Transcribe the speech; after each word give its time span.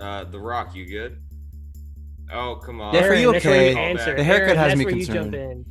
Uh, 0.00 0.24
The 0.24 0.38
Rock, 0.38 0.74
you 0.74 0.86
good? 0.86 1.20
Oh, 2.32 2.56
come 2.64 2.80
on. 2.80 2.94
Yeah, 2.94 3.00
for 3.02 3.06
Aaron, 3.08 3.20
you 3.20 3.30
where 3.32 3.40
you 3.40 3.50
okay? 3.50 3.74
answer. 3.76 4.16
The 4.16 4.22
haircut 4.24 4.56
Aaron, 4.56 4.70
has 4.70 4.78
me 4.78 4.84
you 4.84 4.90
jump 5.04 5.32
concerned. 5.32 5.34
in. 5.34 5.64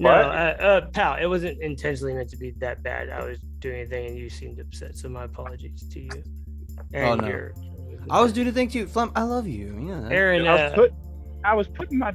No, 0.00 0.10
uh, 0.10 0.12
uh, 0.12 0.86
pal, 0.90 1.16
it 1.22 1.26
wasn't 1.26 1.60
intentionally 1.62 2.14
meant 2.14 2.28
to 2.30 2.36
be 2.36 2.50
that 2.58 2.82
bad. 2.82 3.10
I 3.10 3.24
was 3.24 3.38
doing 3.60 3.82
a 3.82 3.86
thing 3.86 4.06
and 4.08 4.18
you 4.18 4.28
seemed 4.28 4.58
upset, 4.58 4.96
so 4.96 5.08
my 5.08 5.24
apologies 5.24 5.88
to 5.90 6.00
you. 6.00 6.10
Aaron, 6.92 7.18
no. 7.20 7.26
you're- 7.28 7.52
I 8.10 8.20
was 8.20 8.32
doing 8.32 8.48
a 8.48 8.52
thing 8.52 8.68
too. 8.68 8.86
Flum, 8.86 9.12
I 9.14 9.22
love 9.22 9.46
you. 9.46 9.86
Yeah. 9.88 10.08
Aaron, 10.10 10.46
I 10.48 10.52
was 10.52 10.60
uh, 10.60 10.74
put, 10.74 10.92
I 11.44 11.54
was 11.54 11.68
putting 11.68 11.98
my 11.98 12.12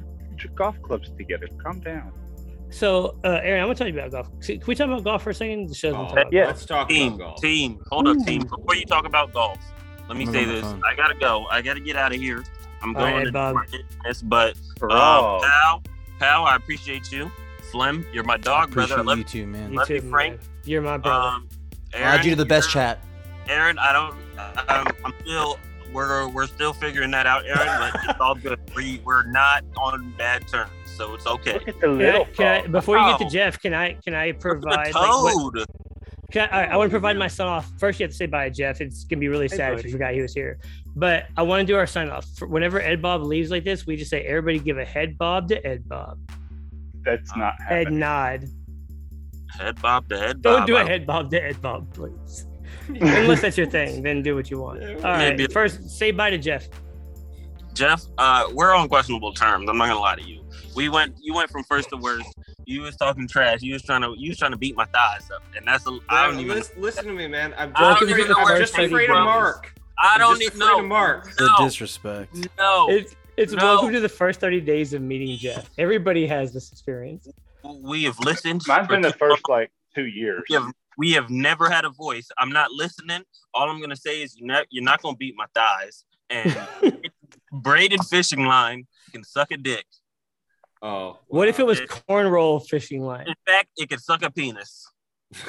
golf 0.54 0.80
clubs 0.82 1.10
together. 1.16 1.48
Calm 1.64 1.80
down. 1.80 2.12
so 2.70 3.18
uh, 3.24 3.40
Aaron, 3.42 3.62
I'm 3.62 3.66
gonna 3.68 3.74
tell 3.74 3.88
you 3.88 3.98
about 3.98 4.10
golf. 4.12 4.28
Can 4.42 4.60
we 4.66 4.74
talk 4.76 4.86
about 4.86 5.02
golf 5.02 5.22
for 5.22 5.30
a 5.30 5.34
second? 5.34 5.68
The 5.70 5.74
show's 5.74 5.92
been 5.92 6.00
Oh, 6.00 6.04
talking 6.04 6.18
about 6.20 6.32
yeah. 6.32 6.46
Let's 6.46 6.64
talk 6.66 6.88
Team, 6.90 7.14
about 7.14 7.18
golf. 7.28 7.40
team, 7.40 7.80
hold 7.90 8.06
up, 8.08 8.18
team. 8.26 8.42
Before 8.42 8.74
you 8.76 8.84
talk 8.84 9.04
about 9.06 9.32
golf, 9.32 9.58
let 10.10 10.18
me 10.18 10.26
I'm 10.26 10.32
say 10.32 10.44
this. 10.44 10.64
I 10.84 10.96
gotta 10.96 11.14
go. 11.14 11.46
I 11.52 11.62
gotta 11.62 11.78
get 11.78 11.94
out 11.94 12.12
of 12.12 12.20
here. 12.20 12.42
I'm 12.82 12.96
All 12.96 13.02
right, 13.04 13.12
going 13.12 13.26
to 13.26 13.32
Bob. 13.32 13.54
market 13.54 13.82
this, 14.04 14.22
but 14.22 14.56
For 14.76 14.90
uh, 14.90 15.38
pal, 15.40 15.82
pal, 16.18 16.44
I 16.46 16.56
appreciate 16.56 17.12
you. 17.12 17.30
Flem, 17.70 18.04
you're 18.12 18.24
my 18.24 18.34
I 18.34 18.38
dog, 18.38 18.72
brother. 18.72 18.94
I 18.96 19.00
appreciate 19.02 19.06
love 19.06 19.18
you 19.18 19.24
too, 19.24 19.46
man. 19.46 19.70
You 19.70 19.78
Love 19.78 19.86
too, 19.86 19.94
you, 19.94 20.00
Frank. 20.00 20.38
man. 20.40 20.48
You're 20.64 20.82
my 20.82 20.96
brother. 20.96 21.28
Um, 21.28 21.48
I'll 21.94 22.02
add 22.02 22.24
you 22.24 22.30
to 22.30 22.36
the 22.36 22.44
best 22.44 22.70
chat. 22.70 22.98
Aaron, 23.48 23.78
I 23.78 23.92
don't. 23.92 24.16
I'm, 24.68 24.86
I'm 25.04 25.14
still. 25.20 25.60
We're 25.92 26.26
we're 26.28 26.48
still 26.48 26.72
figuring 26.72 27.12
that 27.12 27.26
out, 27.26 27.44
Aaron. 27.46 27.68
But 27.78 28.00
it's 28.10 28.20
all 28.20 28.34
good. 28.34 28.58
We 28.74 29.00
we're 29.04 29.30
not 29.30 29.62
on 29.76 30.12
bad 30.18 30.48
terms, 30.48 30.70
so 30.86 31.14
it's 31.14 31.26
okay. 31.26 31.54
Look 31.54 31.68
at 31.68 31.80
the 31.80 31.86
Can 31.86 32.02
I, 32.02 32.24
can 32.24 32.46
I, 32.46 32.66
before 32.66 32.98
you 32.98 33.06
get 33.10 33.18
to. 33.20 33.30
Jeff, 33.30 33.60
can 33.60 33.74
I 33.74 33.92
can 34.04 34.14
I 34.14 34.28
Look 34.28 34.36
at 34.36 34.40
provide 34.40 34.92
the 34.92 34.98
like, 34.98 35.36
what, 35.36 35.68
toad. 36.30 36.32
Can 36.32 36.48
I, 36.50 36.54
all 36.54 36.60
right, 36.60 36.72
I 36.72 36.76
want 36.76 36.90
to 36.90 36.92
provide 36.92 37.16
my 37.16 37.28
sign 37.28 37.48
off. 37.48 37.70
First, 37.78 38.00
you 38.00 38.04
have 38.04 38.10
to 38.10 38.16
say 38.16 38.26
bye, 38.26 38.50
Jeff. 38.50 38.80
It's 38.80 39.04
gonna 39.04 39.20
be 39.20 39.28
really 39.28 39.48
Hey, 39.48 39.56
sad 39.56 39.78
if 39.78 39.84
you 39.84 39.92
forgot 39.92 40.14
he 40.14 40.20
was 40.22 40.34
here. 40.34 40.58
But 40.96 41.26
I 41.36 41.42
want 41.42 41.60
to 41.60 41.66
do 41.66 41.76
our 41.76 41.86
sign 41.86 42.08
off. 42.10 42.26
Whenever 42.42 42.80
Ed 42.80 43.00
Bob 43.02 43.22
leaves 43.22 43.50
like 43.50 43.64
this, 43.64 43.86
we 43.86 43.96
just 43.96 44.10
say 44.10 44.22
everybody 44.22 44.58
give 44.58 44.78
a 44.78 44.84
head 44.84 45.16
bob 45.18 45.48
to 45.48 45.66
Ed 45.66 45.88
Bob. 45.88 46.18
That's 47.04 47.34
not 47.36 47.54
Head 47.60 47.92
nod. 47.92 48.48
Head 49.58 49.80
bob 49.80 50.08
to 50.08 50.18
head 50.18 50.42
bob. 50.42 50.58
Don't 50.58 50.66
do 50.66 50.76
a 50.76 50.84
head 50.84 51.06
bob 51.06 51.30
to 51.30 51.42
Ed 51.42 51.60
Bob, 51.60 51.92
please. 51.92 52.46
Unless 52.88 53.42
that's 53.42 53.58
your 53.58 53.66
thing, 53.66 54.02
then 54.02 54.22
do 54.22 54.34
what 54.34 54.50
you 54.50 54.60
want. 54.60 54.82
All 54.82 55.00
right. 55.02 55.36
Maybe. 55.36 55.46
First, 55.46 55.90
say 55.90 56.10
bye 56.10 56.30
to 56.30 56.38
Jeff. 56.38 56.68
Jeff, 57.72 58.02
uh, 58.18 58.48
we're 58.52 58.74
on 58.74 58.88
questionable 58.88 59.32
terms. 59.32 59.68
I'm 59.68 59.78
not 59.78 59.88
gonna 59.88 60.00
lie 60.00 60.16
to 60.16 60.22
you. 60.22 60.44
We 60.74 60.88
went, 60.88 61.16
you 61.20 61.34
went 61.34 61.50
from 61.50 61.64
first 61.64 61.88
to 61.90 61.96
worst. 61.96 62.28
You 62.70 62.82
was 62.82 62.94
talking 62.96 63.26
trash. 63.26 63.62
You 63.62 63.72
was 63.72 63.82
trying 63.82 64.02
to, 64.02 64.14
you 64.16 64.28
was 64.30 64.38
trying 64.38 64.52
to 64.52 64.56
beat 64.56 64.76
my 64.76 64.84
thighs 64.84 65.28
up, 65.34 65.42
and 65.56 65.66
that's 65.66 65.84
a, 65.88 65.98
I 66.08 66.26
don't 66.26 66.36
Listen- 66.36 66.44
even, 66.44 66.56
listen, 66.56 66.80
listen 66.82 67.04
to 67.06 67.12
me, 67.12 67.26
man. 67.26 67.52
I'm 67.58 67.70
just 67.72 67.80
don't 67.80 67.92
afraid, 68.10 68.20
even 68.20 68.32
I'm 68.36 68.58
just 68.58 68.78
it's 68.78 68.86
afraid 68.92 69.06
from. 69.08 69.18
of 69.18 69.24
Mark. 69.24 69.74
I 69.98 70.12
I'm 70.14 70.20
don't 70.20 70.38
just 70.40 70.54
even 70.54 70.58
know. 70.60 70.80
Mark. 70.82 71.34
The 71.36 71.46
No, 71.58 71.64
disrespect. 71.66 72.48
no. 72.56 72.86
It's 72.88 73.16
it's 73.36 73.52
No. 73.52 73.64
welcome 73.64 73.92
to 73.92 73.98
the 74.00 74.08
first 74.08 74.38
30 74.38 74.60
days 74.60 74.92
of 74.94 75.02
meeting 75.02 75.36
Jeff. 75.36 75.68
Everybody 75.78 76.28
has 76.28 76.52
this 76.52 76.70
experience. 76.70 77.26
we 77.64 78.04
have 78.04 78.18
listened. 78.20 78.62
Mine's 78.68 78.86
for 78.86 78.92
been 78.92 79.02
the 79.02 79.12
first 79.14 79.42
like 79.48 79.72
two 79.94 80.06
years. 80.06 80.44
We 80.48 80.54
have, 80.54 80.72
we 80.96 81.12
have 81.12 81.28
never 81.28 81.68
had 81.68 81.84
a 81.84 81.90
voice. 81.90 82.28
I'm 82.38 82.50
not 82.50 82.70
listening. 82.70 83.22
All 83.52 83.68
I'm 83.68 83.80
gonna 83.80 83.96
say 83.96 84.22
is 84.22 84.36
you're 84.38 84.46
not 84.46 84.66
you're 84.70 84.84
not 84.84 85.02
gonna 85.02 85.16
beat 85.16 85.34
my 85.36 85.46
thighs. 85.56 86.04
And 86.30 86.56
braided 87.52 88.04
fishing 88.04 88.44
line 88.44 88.86
can 89.12 89.24
suck 89.24 89.50
a 89.50 89.56
dick. 89.56 89.86
Oh. 90.82 91.18
What 91.28 91.48
if 91.48 91.58
it 91.60 91.66
was 91.66 91.80
was 91.80 91.88
cornroll 91.90 92.60
fishing 92.60 93.02
line? 93.02 93.26
In 93.28 93.34
fact, 93.46 93.68
it 93.76 93.88
could 93.90 94.00
suck 94.00 94.22
a 94.22 94.30
penis. 94.30 94.90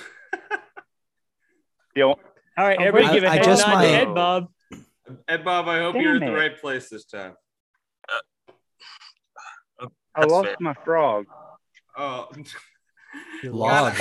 You 1.95 2.05
All 2.05 2.17
right, 2.57 2.77
Oh, 2.79 2.83
everybody 2.83 3.11
I- 3.11 3.13
give 3.15 3.23
a 3.25 3.27
I 3.27 3.35
head 3.35 3.43
just 3.43 3.67
nod 3.67 3.73
might- 3.73 3.87
to 3.87 3.93
Ed 3.93 4.13
Bob. 4.15 4.47
Ed 5.27 5.43
Bob, 5.43 5.67
I 5.67 5.79
hope 5.79 5.95
you're 5.97 6.15
at 6.15 6.21
the 6.21 6.31
right 6.31 6.57
place 6.59 6.87
this 6.89 7.03
time. 7.05 7.33
Uh, 9.81 9.87
I 10.15 10.23
lost 10.25 10.47
fair. 10.47 10.55
my 10.61 10.73
frog. 10.85 11.25
Oh. 11.97 12.29
Log. 13.43 13.93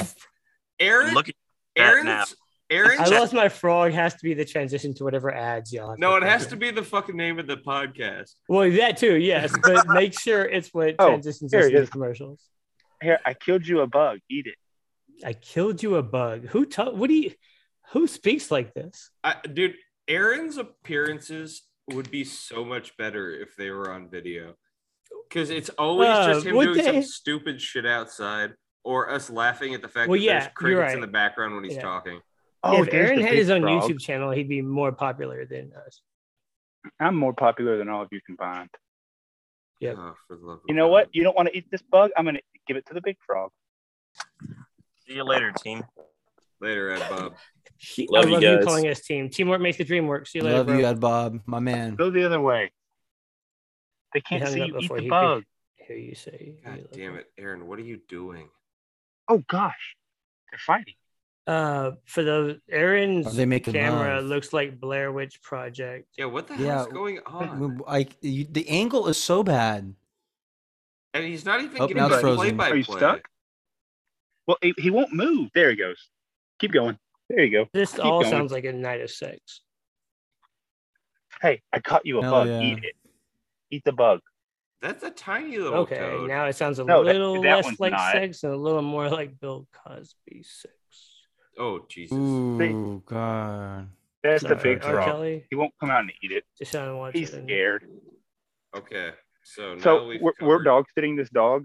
Aaron, 0.79 1.15
Look 1.15 1.29
at 1.29 1.35
that. 1.77 1.83
Aaron's, 1.83 2.37
Aaron. 2.71 2.99
I 3.01 3.07
lost 3.09 3.33
my 3.33 3.49
frog 3.49 3.93
has 3.93 4.15
to 4.15 4.23
be 4.23 4.33
the 4.35 4.45
transition 4.45 4.95
to 4.95 5.05
whatever 5.05 5.35
ads 5.35 5.73
y'all. 5.73 5.91
have 5.91 5.99
No, 5.99 6.15
it 6.17 6.23
has 6.23 6.47
to 6.49 6.57
be 6.57 6.71
the 6.71 6.83
fucking 6.85 7.17
name 7.17 7.39
of 7.39 7.47
the 7.47 7.57
podcast. 7.57 8.35
Well, 8.49 8.71
that 8.73 8.97
too, 8.97 9.17
yes, 9.17 9.53
but 9.63 9.87
make 9.89 10.19
sure 10.19 10.45
it's 10.45 10.73
what 10.73 10.95
Oh, 10.99 11.09
transitions 11.09 11.53
here 11.53 11.61
us 11.61 11.67
it 11.67 11.71
into 11.73 11.83
is. 11.83 11.91
commercials. 11.91 12.41
Here, 13.03 13.19
I 13.27 13.35
killed 13.35 13.67
you 13.67 13.81
a 13.81 13.87
bug. 13.87 14.19
Eat 14.31 14.47
it. 14.47 14.55
I 15.27 15.33
killed 15.33 15.83
you 15.83 15.97
a 15.97 16.03
bug. 16.03 16.47
Who 16.49 16.65
told? 16.65 16.99
What 16.99 17.09
do 17.09 17.15
you? 17.15 17.33
Who 17.93 18.07
speaks 18.07 18.51
like 18.51 18.73
this? 18.75 19.11
I, 19.25 19.35
dude, 19.53 19.75
Aaron's 20.07 20.57
appearances 20.57 21.63
would 21.93 22.11
be 22.11 22.25
so 22.25 22.65
much 22.65 22.97
better 22.97 23.31
if 23.33 23.57
they 23.57 23.71
were 23.71 23.91
on 23.93 24.09
video. 24.09 24.55
Because 25.29 25.51
it's 25.51 25.71
always 25.71 26.09
Uh, 26.09 26.33
just 26.35 26.47
him 26.47 26.55
doing 26.59 26.75
they? 26.77 26.85
some 26.85 27.03
stupid 27.03 27.61
shit 27.61 27.85
outside 27.87 28.53
or 28.85 29.11
us 29.11 29.29
laughing 29.31 29.75
at 29.75 29.83
the 29.83 29.89
fact 29.89 30.09
Well, 30.09 30.19
that 30.19 30.25
yeah, 30.25 30.33
there's 30.35 30.45
you're 30.45 30.53
crickets 30.77 30.95
in 30.95 31.01
the 31.01 31.07
background 31.07 31.55
when 31.55 31.65
he's 31.65 31.75
Yeah. 31.75 31.83
talking. 31.83 32.21
Yeah, 32.65 32.83
if 32.83 32.93
Aaron 32.93 33.21
had 33.21 33.35
his 33.35 33.49
own 33.51 33.63
frog. 33.63 33.83
YouTube 33.83 34.01
channel, 34.01 34.31
he'd 34.31 34.49
be 34.49 34.61
more 34.63 34.93
popular 34.93 35.47
than 35.47 35.73
us. 35.87 36.01
I'm 36.99 37.17
more 37.17 37.33
popular 37.33 37.79
than 37.79 37.89
all 37.89 38.03
of 38.03 38.09
you 38.13 38.21
combined. 38.25 38.71
Yeah. 39.81 39.95
Oh, 39.97 40.15
for 40.29 40.37
the 40.37 40.45
love 40.47 40.61
You 40.69 40.75
know 40.75 40.87
God. 40.87 40.93
what? 40.93 41.09
You 41.13 41.23
don't 41.25 41.37
want 41.37 41.49
to 41.49 41.57
eat 41.57 41.71
this 41.71 41.81
bug? 41.83 42.11
I'm 42.17 42.25
gonna 42.27 42.41
give 42.67 42.77
it 42.77 42.85
to 42.87 42.95
the 42.95 43.01
big 43.01 43.17
frog. 43.27 43.51
See 45.07 45.15
you 45.15 45.25
later, 45.25 45.53
team. 45.53 45.85
Later, 46.61 46.91
Ed 46.91 47.09
Bob. 47.11 47.35
He, 47.83 48.07
Love 48.11 48.27
I 48.27 48.29
you 48.29 48.35
love 48.35 48.43
you 48.43 48.57
guys. 48.57 48.65
calling 48.67 48.89
us 48.89 49.01
team. 49.01 49.31
Teamwork 49.31 49.63
makes 49.63 49.79
the 49.79 49.85
dream 49.85 50.07
work. 50.07 50.27
See 50.27 50.39
you 50.41 50.45
later, 50.45 50.59
Love 50.59 50.67
bro. 50.67 50.77
you, 50.79 50.85
Ed 50.85 51.01
Bob, 51.01 51.41
my 51.47 51.61
man. 51.61 51.95
Go 51.95 52.11
the 52.11 52.25
other 52.27 52.39
way. 52.39 52.73
They 54.13 54.21
can't 54.21 54.47
see 54.47 54.59
you 54.59 54.65
eat 54.67 54.75
before 54.75 54.99
the 54.99 55.05
he 55.05 55.09
could- 55.09 55.11
bug. 55.11 55.45
Hear 55.89 55.97
you 55.97 56.15
say. 56.15 56.57
God 56.63 56.89
damn 56.93 57.15
it, 57.17 57.33
Aaron. 57.39 57.67
What 57.67 57.79
are 57.79 57.83
you 57.83 57.99
doing? 58.07 58.51
Oh 59.29 59.43
gosh, 59.49 59.97
they're 60.51 60.59
fighting. 60.59 60.93
Uh, 61.47 61.93
for 62.05 62.23
the 62.23 62.61
Aaron's 62.71 63.27
Are 63.27 63.31
they 63.31 63.47
making 63.47 63.73
camera 63.75 64.17
love? 64.17 64.25
looks 64.25 64.53
like 64.53 64.79
Blair 64.79 65.11
Witch 65.11 65.43
Project. 65.43 66.07
Yeah, 66.17 66.27
what 66.27 66.47
the 66.47 66.57
Yeah, 66.57 66.83
is 66.83 66.87
going 66.89 67.19
on? 67.27 67.81
I, 67.89 68.07
you, 68.21 68.45
the 68.45 68.69
angle 68.69 69.09
is 69.09 69.17
so 69.17 69.43
bad. 69.43 69.95
And 71.13 71.25
he's 71.25 71.45
not 71.45 71.61
even 71.61 71.83
Oh, 71.83 71.87
getting 71.87 71.97
now 71.97 72.07
it's 72.07 72.17
the 72.17 72.21
frozen. 72.21 72.37
play 72.37 72.53
by 72.53 72.69
Are 72.71 72.77
you 72.77 72.85
play. 72.85 72.99
stuck? 72.99 73.29
Well, 74.47 74.59
he, 74.63 74.75
he 74.79 74.91
won't 74.91 75.13
move. 75.13 75.51
There 75.55 75.71
he 75.71 75.77
goes. 75.77 76.09
Keep 76.61 76.73
going. 76.73 76.99
There 77.29 77.43
you 77.45 77.51
go. 77.51 77.67
This 77.73 77.95
Keep 77.95 78.05
all 78.05 78.21
going. 78.21 78.31
sounds 78.33 78.53
like 78.53 78.65
a 78.65 78.73
night 78.73 79.01
of 79.01 79.11
sex. 79.11 79.63
Hey, 81.43 81.63
I 81.73 81.81
caught 81.81 82.05
you 82.05 82.19
a 82.19 82.23
Hell 82.23 82.33
bug. 82.33 82.49
yeah. 82.49 82.61
Eat 82.63 82.85
it. 82.85 82.95
Eat 83.71 83.83
the 83.85 83.93
bug. 83.93 84.21
That's 84.83 85.03
a 85.05 85.11
tiny 85.11 85.59
little 85.59 85.81
Okay, 85.81 85.99
toad. 85.99 86.29
now 86.29 86.47
it 86.47 86.57
sounds 86.57 86.79
a 86.79 86.85
No, 86.85 87.01
little 87.03 87.43
that 87.43 87.57
less 87.65 87.79
like 87.81 87.93
not. 87.93 88.13
sex 88.13 88.45
and 88.45 88.53
a 88.53 88.57
little 88.57 88.83
more 88.83 89.09
like 89.09 89.39
Bill 89.39 89.67
Cosby 89.73 90.43
sex. 90.43 90.75
Oh 91.61 91.85
Jesus! 91.89 92.17
Ooh, 92.17 93.03
God. 93.05 93.89
That's 94.23 94.43
the 94.43 94.55
big 94.57 94.83
R. 94.83 94.93
frog. 94.95 95.05
Kelly. 95.05 95.45
He 95.51 95.57
won't 95.57 95.73
come 95.79 95.91
out 95.91 96.01
and 96.01 96.13
eat 96.23 96.33
it. 96.33 96.45
Just 96.59 96.73
trying 96.73 96.89
to 96.89 96.97
watch 96.97 97.15
He's 97.15 97.33
it. 97.35 97.45
scared. 97.45 97.85
Okay, 98.77 99.11
so 99.45 99.75
now 99.75 99.81
So 99.83 100.07
we've 100.07 100.21
we're, 100.23 100.33
we're 100.41 100.63
dog 100.63 100.87
sitting 100.95 101.17
this 101.17 101.29
dog, 101.31 101.65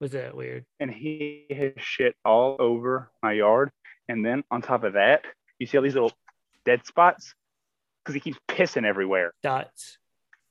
Was 0.00 0.12
that 0.12 0.36
weird? 0.36 0.64
and 0.80 0.90
he 0.90 1.46
has 1.50 1.72
shit 1.78 2.14
all 2.24 2.56
over 2.58 3.10
my 3.22 3.32
yard. 3.32 3.70
And 4.08 4.24
then 4.24 4.44
on 4.50 4.62
top 4.62 4.84
of 4.84 4.92
that, 4.94 5.24
you 5.58 5.66
see 5.66 5.76
all 5.78 5.82
these 5.82 5.94
little 5.94 6.12
dead 6.66 6.84
spots 6.86 7.34
because 8.04 8.14
he 8.14 8.20
keeps 8.20 8.38
pissing 8.48 8.84
everywhere. 8.84 9.32
Dots. 9.42 9.98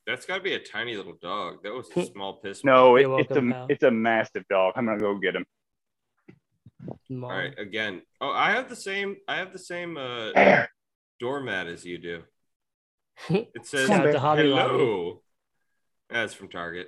That's 0.07 0.25
got 0.25 0.37
to 0.37 0.41
be 0.43 0.53
a 0.53 0.59
tiny 0.59 0.95
little 0.97 1.15
dog. 1.21 1.63
That 1.63 1.73
was 1.73 1.87
a 1.95 2.05
small 2.07 2.33
piss. 2.37 2.63
No, 2.65 2.95
it, 2.97 3.07
it's 3.21 3.31
a 3.31 3.41
pal. 3.41 3.67
it's 3.69 3.83
a 3.83 3.91
massive 3.91 4.43
dog. 4.49 4.73
I'm 4.75 4.85
gonna 4.85 4.99
go 4.99 5.17
get 5.19 5.35
him. 5.35 5.45
Mom. 7.09 7.31
All 7.31 7.37
right, 7.37 7.57
again. 7.57 8.01
Oh, 8.21 8.29
I 8.31 8.51
have 8.51 8.69
the 8.69 8.75
same. 8.75 9.17
I 9.27 9.37
have 9.37 9.51
the 9.53 9.59
same 9.59 9.97
uh, 9.97 10.65
doormat 11.19 11.67
as 11.67 11.85
you 11.85 11.97
do. 11.97 12.21
It 13.29 13.65
says 13.67 13.87
Shout 13.87 14.07
out 14.07 14.15
Lobby. 14.23 14.41
hello. 14.49 15.21
That's 16.09 16.33
from 16.33 16.49
Target. 16.49 16.87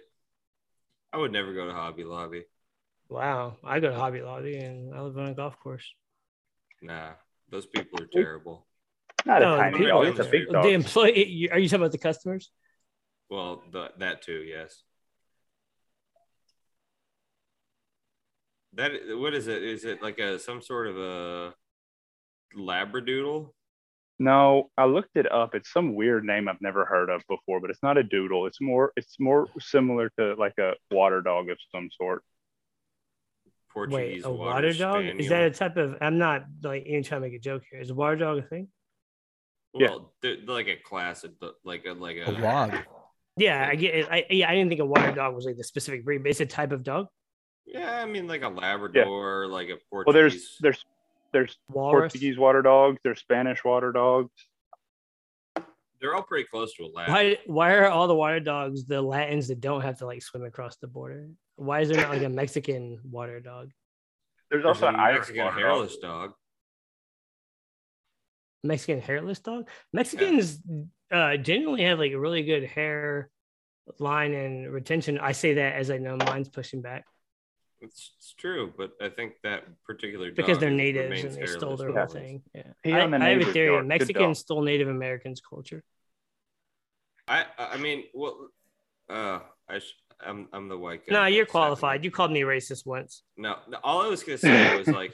I 1.14 1.18
would 1.18 1.32
never 1.32 1.54
go 1.54 1.66
to 1.68 1.74
Hobby 1.74 2.04
Lobby. 2.04 2.44
Wow. 3.10 3.58
I 3.64 3.80
go 3.80 3.90
to 3.90 3.96
Hobby 3.96 4.22
Lobby 4.22 4.58
and 4.58 4.94
I 4.94 5.02
live 5.02 5.18
on 5.18 5.28
a 5.28 5.34
golf 5.34 5.58
course. 5.60 5.86
Nah, 6.82 7.12
those 7.50 7.66
people 7.68 8.02
are 8.02 8.08
terrible. 8.12 8.66
Not 9.26 9.42
a 9.42 9.46
tiny 9.46 9.78
people- 9.78 10.04
dog. 10.04 10.08
It's 10.08 10.28
a 10.28 10.30
big 10.30 10.50
The 10.50 10.70
employee. 10.70 11.50
Are 11.52 11.58
you 11.60 11.70
talking 11.70 11.82
about 11.82 11.92
the 11.92 11.98
customers? 12.00 12.52
Well, 13.30 13.64
the, 13.72 13.92
that 14.00 14.22
too, 14.24 14.44
yes. 14.44 14.84
That 18.76 18.92
what 19.10 19.34
is 19.34 19.48
it? 19.48 19.64
Is 19.64 19.86
it 19.86 20.02
like 20.02 20.20
a 20.20 20.38
some 20.38 20.62
sort 20.62 20.88
of 20.88 20.98
a 20.98 21.54
labradoodle? 22.58 23.50
No, 24.18 24.70
I 24.78 24.86
looked 24.86 25.16
it 25.16 25.30
up. 25.32 25.56
It's 25.56 25.72
some 25.72 25.94
weird 25.96 26.24
name 26.24 26.48
I've 26.48 26.62
never 26.62 26.86
heard 26.86 27.10
of 27.10 27.22
before, 27.28 27.60
but 27.60 27.70
it's 27.70 27.84
not 27.84 27.98
a 27.98 28.04
doodle. 28.04 28.48
It's 28.48 28.62
more 28.62 28.92
it's 28.96 29.20
more 29.20 29.48
similar 29.60 30.10
to 30.18 30.36
like 30.36 30.58
a 30.58 30.74
water 30.92 31.22
dog 31.22 31.50
of 31.50 31.58
some 31.74 31.90
sort. 31.98 32.24
Portuguese 33.72 34.24
Wait, 34.24 34.26
a 34.26 34.32
water 34.32 34.74
dog? 34.74 35.04
Is 35.20 35.28
that 35.30 35.44
a 35.44 35.52
type 35.52 35.76
of? 35.76 35.98
I'm 36.00 36.18
not 36.18 36.46
like 36.64 36.86
even 36.86 37.04
trying 37.04 37.22
to 37.22 37.28
make 37.28 37.36
a 37.36 37.40
joke 37.40 37.64
here. 37.70 37.82
Is 37.82 37.90
a 37.90 37.94
water 37.94 38.16
dog 38.16 38.38
a 38.38 38.42
thing? 38.42 38.70
Yeah. 39.74 39.90
Well, 39.90 40.14
they're 40.22 40.38
like 40.48 40.68
a 40.68 40.78
class 40.78 41.26
of 41.26 41.34
like 41.66 41.86
a 41.86 41.92
like 41.92 42.16
a, 42.16 42.30
A 42.30 42.32
log. 42.32 42.74
Yeah, 43.38 43.68
I 43.70 43.76
get 43.76 43.96
it. 43.96 44.08
I 44.10 44.26
yeah, 44.30 44.50
I 44.50 44.56
didn't 44.56 44.70
think 44.70 44.80
a 44.80 44.86
water 44.86 45.12
dog 45.12 45.36
was 45.36 45.46
like 45.46 45.58
the 45.58 45.64
specific 45.66 46.06
breed, 46.06 46.24
but 46.24 46.30
it's 46.30 46.40
a 46.40 46.46
type 46.46 46.72
of 46.72 46.84
dog. 46.84 47.08
Yeah, 47.66 48.00
I 48.02 48.06
mean 48.06 48.28
like 48.28 48.44
a 48.44 48.50
Labrador, 48.50 49.48
like 49.48 49.70
a 49.70 49.78
Portuguese. 49.90 50.06
Well, 50.06 50.14
there's 50.14 50.58
there's 50.62 50.86
there's 51.34 51.58
Walrus. 51.70 52.12
Portuguese 52.14 52.38
water 52.38 52.62
dogs. 52.62 53.00
There's 53.04 53.20
Spanish 53.20 53.64
water 53.64 53.92
dogs. 53.92 54.32
they're 56.00 56.16
all 56.16 56.22
pretty 56.22 56.48
close 56.48 56.74
to 56.76 56.84
a 56.84 56.88
lab. 56.94 57.10
Why 57.10 57.38
why 57.48 57.74
are 57.74 57.90
all 57.90 58.08
the 58.08 58.16
water 58.16 58.40
dogs 58.40 58.86
the 58.86 59.02
Latins 59.02 59.48
that 59.48 59.60
don't 59.60 59.82
have 59.82 59.98
to 60.00 60.06
like 60.06 60.22
swim 60.22 60.44
across 60.44 60.78
the 60.78 60.88
border? 60.88 61.30
Why 61.56 61.82
is 61.82 61.90
there 61.90 61.98
not 61.98 62.10
like 62.10 62.22
a 62.22 62.30
Mexican 62.30 63.00
water 63.04 63.40
dog? 63.40 63.72
There's 64.52 64.64
There's 64.64 64.66
also 64.66 64.86
a 64.86 64.90
an 64.90 64.96
Irish 64.96 65.20
Mexican 65.20 65.46
water 65.46 65.60
hairless 65.60 65.98
dog. 65.98 66.34
Mexican 68.64 69.02
hairless 69.02 69.40
dog? 69.40 69.68
Mexicans 69.92 70.60
uh 71.12 71.38
generally 71.38 71.84
have 71.84 71.98
like 71.98 72.12
a 72.12 72.20
really 72.20 72.44
good 72.44 72.64
hair 72.64 73.32
line 74.00 74.34
and 74.34 74.72
retention. 74.72 75.20
I 75.20 75.32
say 75.32 75.56
that 75.56 75.76
as 75.76 75.90
I 75.90 75.98
know 75.98 76.16
mine's 76.18 76.50
pushing 76.50 76.82
back 76.82 77.06
It's, 77.82 78.12
it's 78.18 78.34
true, 78.34 78.74
but 78.78 78.92
I 79.02 79.10
think 79.10 79.34
that 79.44 79.64
particular 79.86 80.30
dog 80.30 80.36
because 80.38 80.58
they're 80.60 80.70
is- 80.70 80.78
natives 80.78 81.24
and 81.24 81.36
they 81.36 81.46
stole 81.46 81.78
their 81.78 81.92
whole 81.92 82.08
thing. 82.08 82.42
Yeah. 82.54 82.64
I, 82.86 83.06
I 83.06 83.30
have 83.30 83.42
a 83.42 83.52
theory. 83.52 83.84
Mexicans 83.84 84.40
stole 84.40 84.62
Native 84.62 84.88
Americans' 84.88 85.42
culture. 85.48 85.84
I 87.28 87.46
I 87.58 87.78
mean, 87.78 88.04
well, 88.14 88.50
uh, 89.10 89.40
I 89.68 89.80
sh- 89.80 89.96
I'm 90.22 90.48
I'm 90.54 90.70
the 90.70 90.78
white 90.78 91.06
guy. 91.06 91.14
No, 91.14 91.26
you're 91.26 91.46
Second. 91.46 91.52
qualified. 91.52 92.04
You 92.04 92.12
called 92.12 92.32
me 92.32 92.42
racist 92.42 92.86
once. 92.86 93.24
No, 93.36 93.58
no, 93.68 93.78
all 93.84 94.02
I 94.02 94.08
was 94.08 94.24
gonna 94.24 94.38
say 94.38 94.78
was 94.78 94.88
like, 94.88 95.14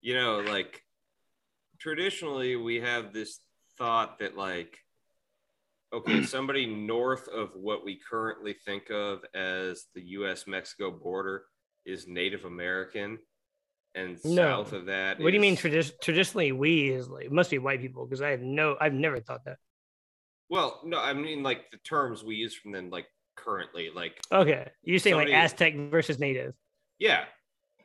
you 0.00 0.14
know, 0.14 0.40
like 0.40 0.82
traditionally 1.78 2.56
we 2.56 2.76
have 2.76 3.12
this 3.12 3.40
thought 3.78 4.20
that 4.20 4.36
like, 4.36 4.78
okay, 5.92 6.22
somebody 6.24 6.66
north 6.66 7.28
of 7.28 7.50
what 7.54 7.84
we 7.84 7.98
currently 8.08 8.54
think 8.64 8.90
of 8.90 9.20
as 9.34 9.86
the 9.94 10.02
U.S. 10.02 10.46
Mexico 10.46 10.90
border 10.90 11.44
is 11.86 12.06
Native 12.06 12.44
American, 12.44 13.18
and 13.94 14.18
No. 14.24 14.64
south 14.64 14.72
of 14.72 14.86
that. 14.86 15.18
What 15.18 15.30
do 15.30 15.34
you 15.34 15.40
mean 15.40 15.56
tradi- 15.56 15.92
traditionally 16.00 16.52
we 16.52 16.90
is 16.90 17.08
like 17.08 17.30
must 17.30 17.50
be 17.50 17.58
white 17.58 17.80
people 17.80 18.06
because 18.06 18.22
I 18.22 18.30
have 18.30 18.40
no 18.42 18.76
I've 18.80 18.92
never 18.94 19.20
thought 19.20 19.44
that. 19.46 19.58
Well, 20.48 20.80
no, 20.84 20.98
I 20.98 21.12
mean 21.12 21.42
like 21.42 21.70
the 21.70 21.78
terms 21.78 22.22
we 22.24 22.36
use 22.36 22.54
from 22.54 22.72
then, 22.72 22.90
like 22.90 23.06
currently, 23.36 23.90
like 23.94 24.20
Okay. 24.30 24.68
You're 24.82 24.98
saying 24.98 25.14
Somebody- 25.14 25.32
like 25.32 25.44
Aztec 25.44 25.74
versus 25.90 26.18
native. 26.18 26.54
Yeah, 26.98 27.24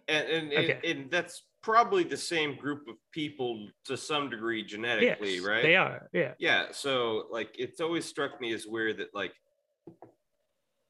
and 0.07 0.27
and, 0.27 0.53
and, 0.53 0.69
Okay. 0.71 0.91
and 0.91 1.11
that's 1.11 1.43
probably 1.63 2.03
the 2.03 2.17
same 2.17 2.55
group 2.57 2.87
of 2.87 2.95
people 3.11 3.67
to 3.85 3.97
some 3.97 4.29
degree 4.29 4.63
genetically, 4.63 5.35
Yes, 5.37 5.43
right? 5.43 5.63
They 5.63 5.75
are. 5.75 6.09
Yeah. 6.13 6.33
Yeah, 6.37 6.67
so 6.71 7.25
like 7.31 7.55
it's 7.57 7.81
always 7.81 8.05
struck 8.05 8.39
me 8.39 8.53
as 8.53 8.67
weird 8.67 8.97
that 8.97 9.15
like 9.15 9.33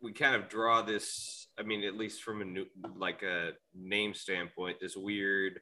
we 0.01 0.11
kind 0.11 0.35
of 0.35 0.49
draw 0.49 0.81
this. 0.81 1.44
I 1.57 1.63
mean, 1.63 1.83
at 1.83 1.95
least 1.95 2.21
from 2.23 2.41
a 2.41 2.45
new 2.45 2.65
like 2.97 3.23
a 3.23 3.51
name 3.73 4.13
standpoint, 4.13 4.77
this 4.79 4.95
weird 4.97 5.59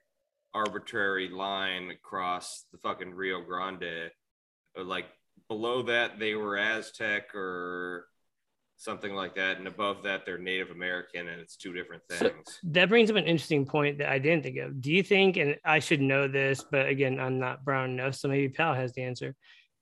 arbitrary 0.53 1.29
line 1.29 1.89
across 1.91 2.65
the 2.71 2.77
fucking 2.79 3.13
Rio 3.13 3.41
Grande. 3.41 4.11
Like 4.77 5.05
below 5.47 5.83
that, 5.83 6.19
they 6.19 6.35
were 6.35 6.57
Aztec 6.57 7.33
or 7.35 8.07
something 8.77 9.13
like 9.13 9.35
that, 9.35 9.59
and 9.59 9.67
above 9.67 10.03
that, 10.03 10.25
they're 10.25 10.37
Native 10.39 10.71
American, 10.71 11.27
and 11.27 11.39
it's 11.39 11.55
two 11.55 11.73
different 11.73 12.03
So- 12.09 12.17
things. 12.29 12.59
That 12.63 12.89
brings 12.89 13.09
up 13.09 13.15
an 13.15 13.25
interesting 13.25 13.65
point 13.65 13.99
that 13.99 14.09
I 14.09 14.19
didn't 14.19 14.43
think 14.43 14.57
of. 14.57 14.81
Do 14.81 14.91
you 14.91 15.03
think, 15.03 15.37
and 15.37 15.57
I 15.63 15.79
should 15.79 16.01
know 16.01 16.27
this, 16.27 16.63
but 16.69 16.87
again, 16.89 17.19
I'm 17.19 17.39
not 17.39 17.63
brown 17.63 17.91
enough, 17.91 18.15
so 18.15 18.27
maybe 18.27 18.49
Pal 18.49 18.73
has 18.73 18.91
the 18.93 19.03
answer. 19.03 19.35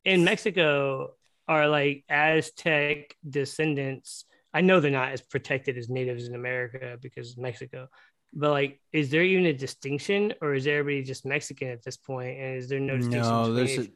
In 0.05 0.23
Mexico, 0.23 1.13
are 1.47 1.67
like 1.67 2.03
Aztec 2.09 3.15
descendants? 3.27 4.25
I 4.53 4.61
know 4.61 4.79
they're 4.79 4.91
not 4.91 5.11
as 5.11 5.21
protected 5.21 5.77
as 5.77 5.89
natives 5.89 6.27
in 6.27 6.35
America 6.35 6.97
because 7.01 7.37
Mexico, 7.37 7.87
but 8.33 8.51
like, 8.51 8.79
is 8.91 9.09
there 9.09 9.23
even 9.23 9.45
a 9.45 9.53
distinction, 9.53 10.33
or 10.41 10.53
is 10.53 10.67
everybody 10.67 11.03
just 11.03 11.25
Mexican 11.25 11.69
at 11.69 11.83
this 11.83 11.97
point? 11.97 12.37
And 12.37 12.57
is 12.57 12.69
there 12.69 12.79
no 12.79 12.97
distinction? 12.97 13.21
No, 13.21 13.53
there's 13.53 13.77
a, 13.77 13.87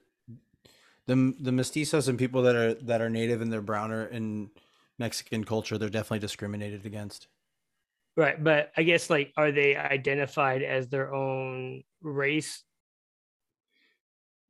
the 1.07 1.35
the 1.39 1.51
mestizos 1.51 2.07
and 2.07 2.17
people 2.17 2.41
that 2.43 2.55
are 2.55 2.73
that 2.73 3.01
are 3.01 3.09
native 3.09 3.41
and 3.41 3.51
they're 3.51 3.61
browner 3.61 4.05
in 4.05 4.49
Mexican 4.99 5.43
culture. 5.43 5.77
They're 5.77 5.89
definitely 5.89 6.19
discriminated 6.19 6.85
against. 6.85 7.27
Right, 8.17 8.41
but 8.41 8.71
I 8.77 8.83
guess 8.83 9.09
like 9.09 9.33
are 9.37 9.51
they 9.51 9.75
identified 9.75 10.63
as 10.63 10.87
their 10.87 11.13
own 11.13 11.83
race? 12.01 12.63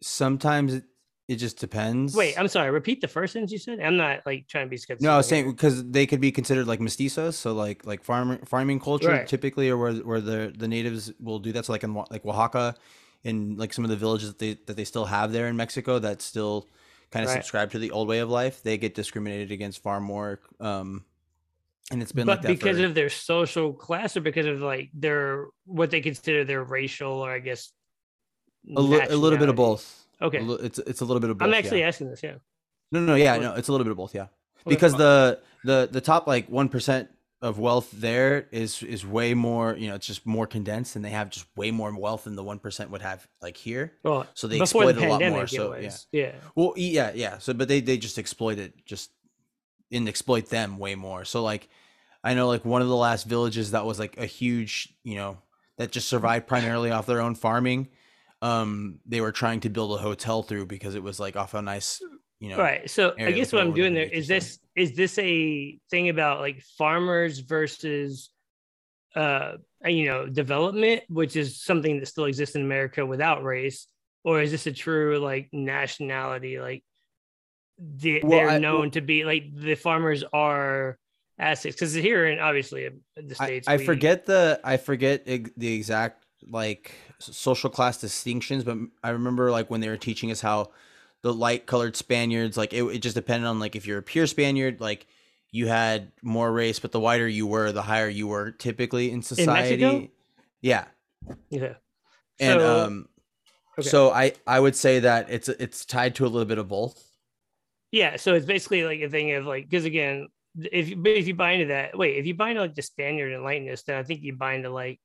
Sometimes 0.01 0.81
it, 1.27 1.35
just 1.35 1.59
depends. 1.59 2.15
Wait, 2.15 2.37
I'm 2.39 2.47
sorry. 2.47 2.71
Repeat 2.71 3.01
the 3.01 3.07
first 3.07 3.33
things 3.33 3.51
you 3.51 3.57
said. 3.57 3.79
I'm 3.79 3.97
not 3.97 4.21
like 4.25 4.47
trying 4.47 4.65
to 4.65 4.69
be 4.69 4.77
skeptical. 4.77 5.09
No, 5.09 5.13
I 5.13 5.17
was 5.17 5.27
saying 5.27 5.49
because 5.49 5.83
they 5.89 6.05
could 6.05 6.21
be 6.21 6.31
considered 6.31 6.67
like 6.67 6.79
mestizos, 6.79 7.33
so 7.33 7.53
like 7.53 7.85
like 7.85 8.03
farming 8.03 8.39
farming 8.45 8.79
culture 8.79 9.07
Right. 9.07 9.27
typically, 9.27 9.69
or 9.69 9.77
where 9.77 9.93
where 9.93 10.21
the 10.21 10.53
the 10.55 10.67
natives 10.67 11.11
will 11.19 11.39
do 11.39 11.51
that. 11.53 11.65
So 11.65 11.73
like 11.73 11.83
in 11.83 11.93
like 11.93 12.25
Oaxaca, 12.25 12.75
in 13.23 13.57
like 13.57 13.73
some 13.73 13.83
of 13.83 13.89
the 13.89 13.97
villages 13.97 14.29
that 14.29 14.39
they 14.39 14.53
that 14.67 14.77
they 14.77 14.85
still 14.85 15.05
have 15.05 15.31
there 15.31 15.47
in 15.47 15.57
Mexico 15.57 15.99
that 15.99 16.21
still 16.21 16.69
kind 17.11 17.23
of 17.23 17.29
Right. 17.29 17.39
subscribe 17.39 17.71
to 17.71 17.79
the 17.79 17.91
old 17.91 18.07
way 18.07 18.19
of 18.19 18.29
life, 18.29 18.61
they 18.63 18.77
get 18.77 18.95
discriminated 18.95 19.51
against 19.51 19.81
far 19.81 19.99
more. 19.99 20.39
Um, 20.59 21.05
and 21.91 22.01
it's 22.01 22.11
been 22.11 22.27
but 22.27 22.39
like 22.39 22.41
that 22.43 22.53
because 22.53 22.79
for, 22.79 22.85
of 22.85 22.95
their 22.95 23.09
social 23.09 23.73
class 23.73 24.17
or 24.17 24.21
because 24.21 24.45
of 24.45 24.59
like 24.59 24.89
their 24.93 25.47
what 25.65 25.91
they 25.91 26.01
consider 26.01 26.43
their 26.43 26.63
racial 26.63 27.13
or 27.13 27.31
I 27.31 27.39
guess 27.39 27.71
a 28.75 28.81
little 28.81 29.37
bit 29.37 29.49
of 29.49 29.55
both. 29.55 30.04
Okay. 30.21 30.39
It's 30.41 30.79
it's 30.79 31.01
a 31.01 31.05
little 31.05 31.19
bit 31.19 31.29
of 31.29 31.37
both. 31.37 31.45
I'm 31.45 31.51
yeah. 31.51 31.59
actually 31.59 31.83
asking 31.83 32.09
this. 32.09 32.23
Yeah. 32.23 32.35
No, 32.91 32.99
no, 32.99 33.05
no, 33.07 33.15
yeah, 33.15 33.37
no, 33.37 33.53
it's 33.55 33.67
a 33.67 33.71
little 33.71 33.83
bit 33.83 33.91
of 33.91 33.97
both, 33.97 34.15
yeah. 34.15 34.27
Because 34.65 34.95
the 34.95 35.39
the 35.63 35.89
the 35.91 36.01
top 36.01 36.27
like 36.27 36.47
one 36.47 36.69
percent 36.69 37.09
of 37.41 37.59
wealth 37.59 37.91
there 37.91 38.47
is 38.51 38.81
is 38.81 39.05
way 39.05 39.33
more, 39.33 39.75
you 39.75 39.87
know, 39.87 39.95
it's 39.95 40.07
just 40.07 40.25
more 40.25 40.47
condensed, 40.47 40.95
and 40.95 41.03
they 41.03 41.09
have 41.09 41.29
just 41.29 41.45
way 41.55 41.71
more 41.71 41.95
wealth 41.95 42.23
than 42.23 42.35
the 42.35 42.43
one 42.43 42.59
percent 42.59 42.89
would 42.91 43.01
have 43.01 43.27
like 43.41 43.57
here. 43.57 43.93
Well, 44.03 44.25
So 44.33 44.47
they 44.47 44.59
before 44.59 44.85
the 44.85 44.89
exploit 44.89 45.03
it 45.03 45.07
a 45.07 45.11
lot 45.11 45.31
more. 45.31 45.47
So 45.47 45.75
yeah, 45.75 45.85
was. 45.85 46.07
Yeah. 46.11 46.31
well, 46.55 46.73
yeah, 46.75 47.11
yeah. 47.13 47.37
So, 47.37 47.53
but 47.53 47.67
they 47.67 47.81
they 47.81 47.97
just 47.97 48.17
exploit 48.17 48.57
it, 48.57 48.85
just 48.85 49.11
and 49.91 50.07
exploit 50.07 50.49
them 50.49 50.77
way 50.77 50.95
more. 50.95 51.25
So 51.25 51.43
like, 51.43 51.69
I 52.23 52.33
know 52.33 52.47
like 52.47 52.65
one 52.65 52.81
of 52.81 52.87
the 52.87 52.95
last 52.95 53.25
villages 53.25 53.71
that 53.71 53.85
was 53.85 53.99
like 53.99 54.17
a 54.17 54.25
huge, 54.25 54.93
you 55.03 55.15
know, 55.15 55.37
that 55.77 55.91
just 55.91 56.07
survived 56.07 56.47
primarily 56.47 56.91
off 56.91 57.05
their 57.05 57.21
own 57.21 57.35
farming. 57.35 57.89
Um, 58.41 58.99
they 59.05 59.21
were 59.21 59.31
trying 59.31 59.61
to 59.61 59.69
build 59.69 59.97
a 59.97 60.01
hotel 60.01 60.43
through 60.43 60.65
because 60.67 60.95
it 60.95 61.01
was 61.03 61.19
like 61.19 61.35
off 61.35 61.53
a 61.53 61.61
nice, 61.61 62.01
you 62.39 62.49
know, 62.49 62.57
Right. 62.57 62.89
So 62.89 63.13
I 63.17 63.31
guess 63.31 63.51
what 63.53 63.61
I'm 63.61 63.73
doing 63.73 63.93
there 63.93 64.03
is 64.03 64.27
this 64.27 64.59
is 64.75 64.95
this 64.95 65.17
a 65.17 65.79
thing 65.89 66.09
about 66.09 66.41
like 66.41 66.61
farmers 66.77 67.39
versus 67.39 68.29
uh 69.15 69.53
you 69.85 70.05
know 70.05 70.27
development, 70.27 71.03
which 71.07 71.35
is 71.37 71.61
something 71.63 71.99
that 71.99 72.07
still 72.07 72.25
exists 72.25 72.55
in 72.55 72.61
America 72.61 73.05
without 73.05 73.43
race, 73.43 73.87
or 74.23 74.41
is 74.41 74.51
this 74.51 74.67
a 74.67 74.71
true 74.73 75.17
like 75.19 75.49
nationality? 75.53 76.59
Like 76.59 76.83
the, 77.79 78.21
Well, 78.21 78.31
they're 78.31 78.49
I- 78.49 78.57
known 78.59 78.81
well- 78.81 78.89
to 78.91 79.01
be 79.01 79.23
like 79.23 79.43
the 79.55 79.75
farmers 79.75 80.23
are 80.33 80.97
assets 81.39 81.75
because 81.75 81.93
here 81.93 82.27
in 82.27 82.39
obviously 82.39 82.87
uh, 82.87 82.89
the 83.15 83.35
states 83.35 83.67
I 83.67 83.77
we- 83.77 83.85
forget 83.85 84.25
the 84.25 84.59
I 84.63 84.77
forget 84.77 85.25
the 85.25 85.73
exact 85.73 86.25
like 86.47 86.93
social 87.19 87.69
class 87.69 87.97
distinctions, 87.97 88.63
but 88.63 88.77
I 89.03 89.09
remember 89.11 89.51
like 89.51 89.69
when 89.69 89.81
they 89.81 89.89
were 89.89 89.97
teaching 89.97 90.31
us 90.31 90.41
how 90.41 90.71
the 91.21 91.33
light 91.33 91.65
colored 91.65 91.95
Spaniards 91.95 92.55
like 92.57 92.73
it, 92.73 92.83
it 92.83 92.99
just 92.99 93.15
depended 93.15 93.47
on 93.47 93.59
like 93.59 93.75
if 93.75 93.87
you're 93.87 93.97
a 93.99 94.03
pure 94.03 94.27
Spaniard 94.27 94.79
like 94.79 95.07
you 95.51 95.67
had 95.67 96.11
more 96.21 96.51
race, 96.51 96.79
but 96.79 96.91
the 96.91 96.99
whiter 96.99 97.27
you 97.27 97.47
were, 97.47 97.71
the 97.71 97.81
higher 97.81 98.09
you 98.09 98.27
were 98.27 98.51
typically 98.51 99.09
in 99.11 99.21
society. 99.21 99.77
Mexico? 99.77 100.11
Yeah, 100.61 100.85
yeah. 101.49 101.73
and 102.39 102.59
So- 102.59 102.85
um, 102.85 103.07
okay. 103.79 103.89
so 103.89 104.11
I 104.11 104.33
I 104.45 104.59
would 104.59 104.75
say 104.75 104.99
that 104.99 105.29
it's 105.29 105.47
it's 105.49 105.85
tied 105.85 106.15
to 106.15 106.25
a 106.25 106.27
little 106.27 106.45
bit 106.45 106.57
of 106.57 106.67
both. 106.67 107.01
Yeah, 107.91 108.17
so 108.17 108.33
it's 108.33 108.45
basically 108.45 108.83
like 108.83 108.99
a 108.99 109.09
thing 109.09 109.31
of 109.33 109.45
like 109.45 109.69
because 109.69 109.85
again, 109.85 110.27
if 110.57 110.89
if 111.05 111.27
you 111.27 111.35
buy 111.35 111.51
into 111.51 111.67
that, 111.67 111.97
wait, 111.97 112.17
if 112.17 112.25
you 112.25 112.35
buy 112.35 112.49
into 112.49 112.61
like 112.61 112.75
the 112.75 112.81
Spaniard 112.81 113.31
enlightenment, 113.33 113.81
then 113.87 113.97
I 113.97 114.03
think 114.03 114.21
you 114.21 114.35
buy 114.35 114.55
into 114.55 114.69
like 114.69 114.99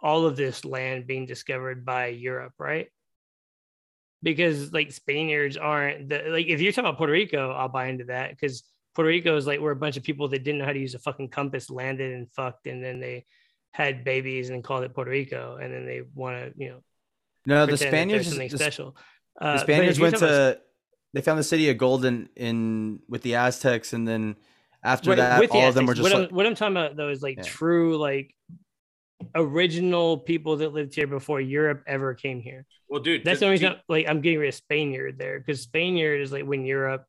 all 0.00 0.26
of 0.26 0.36
this 0.36 0.64
land 0.64 1.06
being 1.06 1.26
discovered 1.26 1.84
by 1.84 2.08
Europe, 2.08 2.54
right? 2.58 2.88
Because 4.22 4.72
like 4.72 4.90
Spaniards 4.90 5.56
aren't 5.56 6.08
the 6.08 6.24
like 6.28 6.46
if 6.46 6.60
you're 6.60 6.72
talking 6.72 6.86
about 6.88 6.98
Puerto 6.98 7.12
Rico, 7.12 7.52
I'll 7.52 7.68
buy 7.68 7.86
into 7.86 8.04
that 8.06 8.30
because 8.30 8.64
Puerto 8.96 9.08
Rico 9.08 9.36
is 9.36 9.46
like 9.46 9.60
we're 9.60 9.70
a 9.70 9.76
bunch 9.76 9.96
of 9.96 10.02
people 10.02 10.26
that 10.28 10.42
didn't 10.42 10.58
know 10.58 10.64
how 10.64 10.72
to 10.72 10.78
use 10.78 10.94
a 10.94 10.98
fucking 10.98 11.28
compass, 11.28 11.70
landed 11.70 12.12
and 12.12 12.28
fucked, 12.32 12.66
and 12.66 12.82
then 12.82 12.98
they 12.98 13.26
had 13.72 14.02
babies 14.02 14.50
and 14.50 14.64
called 14.64 14.82
it 14.82 14.92
Puerto 14.92 15.10
Rico, 15.12 15.56
and 15.62 15.72
then 15.72 15.86
they 15.86 16.02
want 16.14 16.36
to 16.36 16.52
you 16.60 16.70
know 16.70 16.82
No, 17.46 17.66
the 17.66 17.76
Spaniards 17.76 18.28
something 18.28 18.50
the, 18.50 18.50
special. 18.50 18.96
the 19.52 19.58
Uh, 19.58 19.66
if 19.70 19.76
Spaniards 19.76 20.00
went 20.00 20.18
talking 20.18 20.26
about 20.26 20.40
to 20.40 20.60
they 21.14 21.22
found 21.22 21.38
the 21.38 21.44
city 21.44 21.70
of 21.70 21.78
gold 21.78 22.04
in, 22.04 22.28
in 22.36 23.00
with 23.08 23.22
the 23.22 23.34
Aztecs, 23.36 23.92
and 23.94 24.06
then 24.06 24.36
after 24.84 25.12
Right, 25.12 25.16
that, 25.16 25.50
the 25.50 25.50
all 25.50 25.68
of 25.68 25.74
them 25.74 25.86
were 25.86 25.94
just 25.94 26.12
what, 26.12 26.12
like, 26.14 26.28
I'm, 26.28 26.34
what 26.34 26.46
I'm 26.46 26.54
talking 26.54 26.76
about 26.76 26.96
though 26.96 27.08
is 27.10 27.22
like 27.22 27.38
Yeah. 27.38 27.52
true 27.58 27.96
like 27.98 28.34
original 29.34 30.18
people 30.18 30.56
that 30.58 30.72
lived 30.72 30.94
here 30.94 31.06
before 31.06 31.40
Europe 31.40 31.82
ever 31.86 32.14
came 32.14 32.40
here. 32.40 32.64
Well, 32.88 33.00
dude, 33.00 33.24
That's 33.24 33.38
to- 33.40 33.40
the 33.40 33.46
only 33.46 33.58
to- 33.58 33.66
reason. 33.66 33.80
Like 33.88 34.08
I'm 34.08 34.20
getting 34.20 34.38
rid 34.38 34.48
of 34.48 34.54
Spaniard 34.54 35.18
there 35.18 35.38
because 35.38 35.60
Spaniard 35.62 36.20
is 36.20 36.32
like 36.32 36.44
when 36.44 36.64
Europe. 36.64 37.04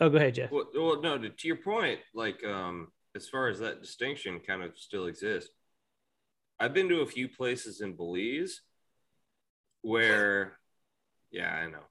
Oh, 0.00 0.08
go 0.08 0.16
ahead, 0.16 0.34
Jeff. 0.36 0.52
Well, 0.52 0.68
well, 0.74 1.02
no, 1.02 1.18
to, 1.18 1.28
to 1.28 1.48
your 1.48 1.56
point, 1.56 1.98
like 2.14 2.44
um, 2.44 2.88
as 3.16 3.28
far 3.28 3.48
as 3.48 3.58
that 3.58 3.82
distinction 3.82 4.40
kind 4.46 4.62
of 4.62 4.78
still 4.78 5.06
exists, 5.06 5.50
I've 6.60 6.72
been 6.72 6.88
to 6.88 7.00
a 7.00 7.06
few 7.06 7.28
places 7.28 7.80
in 7.80 7.94
Belize 7.96 8.60
where, 9.82 10.58
yeah, 11.30 11.52
I 11.52 11.66
know. 11.68 11.82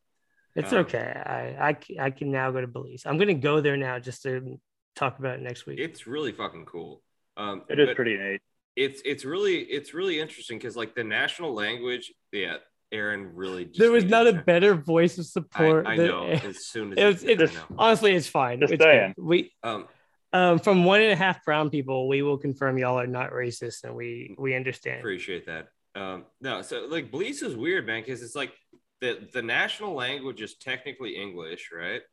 It's 0.56 0.72
um, 0.74 0.80
okay. 0.80 1.56
I, 1.60 1.74
can 1.74 2.00
I 2.00 2.10
can 2.12 2.32
now 2.32 2.50
go 2.52 2.62
to 2.62 2.68
Belize. 2.68 3.04
I'm 3.06 3.18
gonna 3.18 3.34
go 3.34 3.62
there 3.62 3.78
now 3.78 4.00
just 4.00 4.24
to 4.24 4.60
talk 4.96 5.20
about 5.20 5.36
it 5.36 5.42
next 5.42 5.66
week. 5.66 5.80
It's 5.80 6.08
really 6.08 6.32
fucking 6.32 6.66
cool. 6.66 7.04
Um, 7.36 7.64
It 7.70 7.80
is 7.80 7.88
but 7.88 7.96
pretty 7.96 8.18
neat. 8.18 8.42
It's 8.78 9.02
it's 9.06 9.26
really 9.26 9.58
it's 9.62 9.94
really 9.96 10.20
interesting 10.20 10.58
because 10.60 10.76
like 10.78 10.94
the 10.94 11.04
national 11.04 11.54
language, 11.54 12.14
yeah, 12.32 12.58
Aaron 12.92 13.32
really. 13.34 13.66
Just 13.66 13.80
there 13.80 13.92
was 13.92 14.06
not 14.06 14.28
a 14.28 14.34
to- 14.34 14.42
better 14.44 14.76
voice 14.76 15.18
of 15.18 15.26
support. 15.26 15.88
I 15.88 15.98
than- 15.98 16.08
know. 16.08 16.28
As 16.28 16.68
soon 16.68 16.94
as 16.94 16.98
It 17.00 17.06
was. 17.06 17.22
he 17.24 17.28
said 17.36 17.50
I 17.50 17.54
know. 17.54 17.76
honestly, 17.80 18.14
it's 18.14 18.28
fine. 18.28 18.60
Just 18.60 18.74
It's 18.74 18.84
good. 18.84 19.14
We 19.18 19.52
Um, 19.64 19.88
um 20.32 20.60
from 20.60 20.86
one 20.86 21.02
and 21.02 21.12
a 21.12 21.16
half 21.16 21.44
brown 21.44 21.72
people, 21.72 22.08
we 22.08 22.22
will 22.22 22.38
confirm 22.38 22.78
y'all 22.78 23.00
are 23.00 23.08
not 23.08 23.32
racist, 23.32 23.84
and 23.84 23.96
we 23.96 24.36
we 24.38 24.54
understand. 24.54 25.00
appreciate 25.00 25.48
that. 25.48 25.70
Um, 25.96 26.26
no, 26.40 26.62
so 26.62 26.86
like 26.86 27.10
Belize 27.10 27.42
is 27.42 27.56
weird, 27.56 27.88
man, 27.88 28.02
because 28.04 28.22
it's 28.22 28.36
like 28.36 28.54
the 29.02 29.28
the 29.34 29.42
national 29.42 29.96
language 29.96 30.40
is 30.44 30.56
technically 30.56 31.16
English, 31.16 31.72
right? 31.76 32.04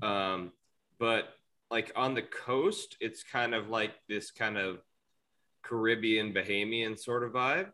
Um, 0.00 0.52
but 1.00 1.28
like 1.72 1.90
on 1.96 2.14
the 2.14 2.22
coast, 2.22 2.96
it's 3.00 3.24
kind 3.24 3.52
of 3.52 3.68
like 3.68 3.92
this 4.08 4.30
kind 4.30 4.56
of 4.56 4.78
Caribbean 5.62 6.32
Bahamian 6.32 6.98
sort 6.98 7.24
of 7.24 7.32
vibe. 7.32 7.70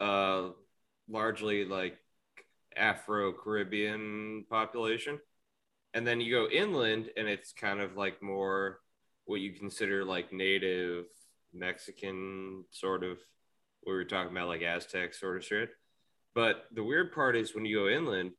Uh, 0.00 0.50
largely 1.08 1.64
like 1.64 1.98
Afro 2.76 3.32
Caribbean 3.32 4.44
population, 4.48 5.18
and 5.94 6.06
then 6.06 6.20
you 6.20 6.30
go 6.32 6.48
inland, 6.48 7.10
and 7.16 7.26
it's 7.26 7.52
kind 7.52 7.80
of 7.80 7.96
like 7.96 8.22
more 8.22 8.80
what 9.24 9.40
you 9.40 9.52
consider 9.52 10.04
like 10.04 10.32
native 10.32 11.06
Mexican 11.52 12.64
sort 12.70 13.02
of 13.02 13.18
we 13.86 13.92
were 13.92 14.04
talking 14.04 14.32
about 14.32 14.48
like 14.48 14.62
Aztec 14.62 15.14
sort 15.14 15.36
of 15.36 15.44
shit. 15.44 15.70
But 16.34 16.66
the 16.72 16.84
weird 16.84 17.12
part 17.12 17.36
is 17.36 17.54
when 17.54 17.64
you 17.64 17.78
go 17.78 17.88
inland, 17.88 18.32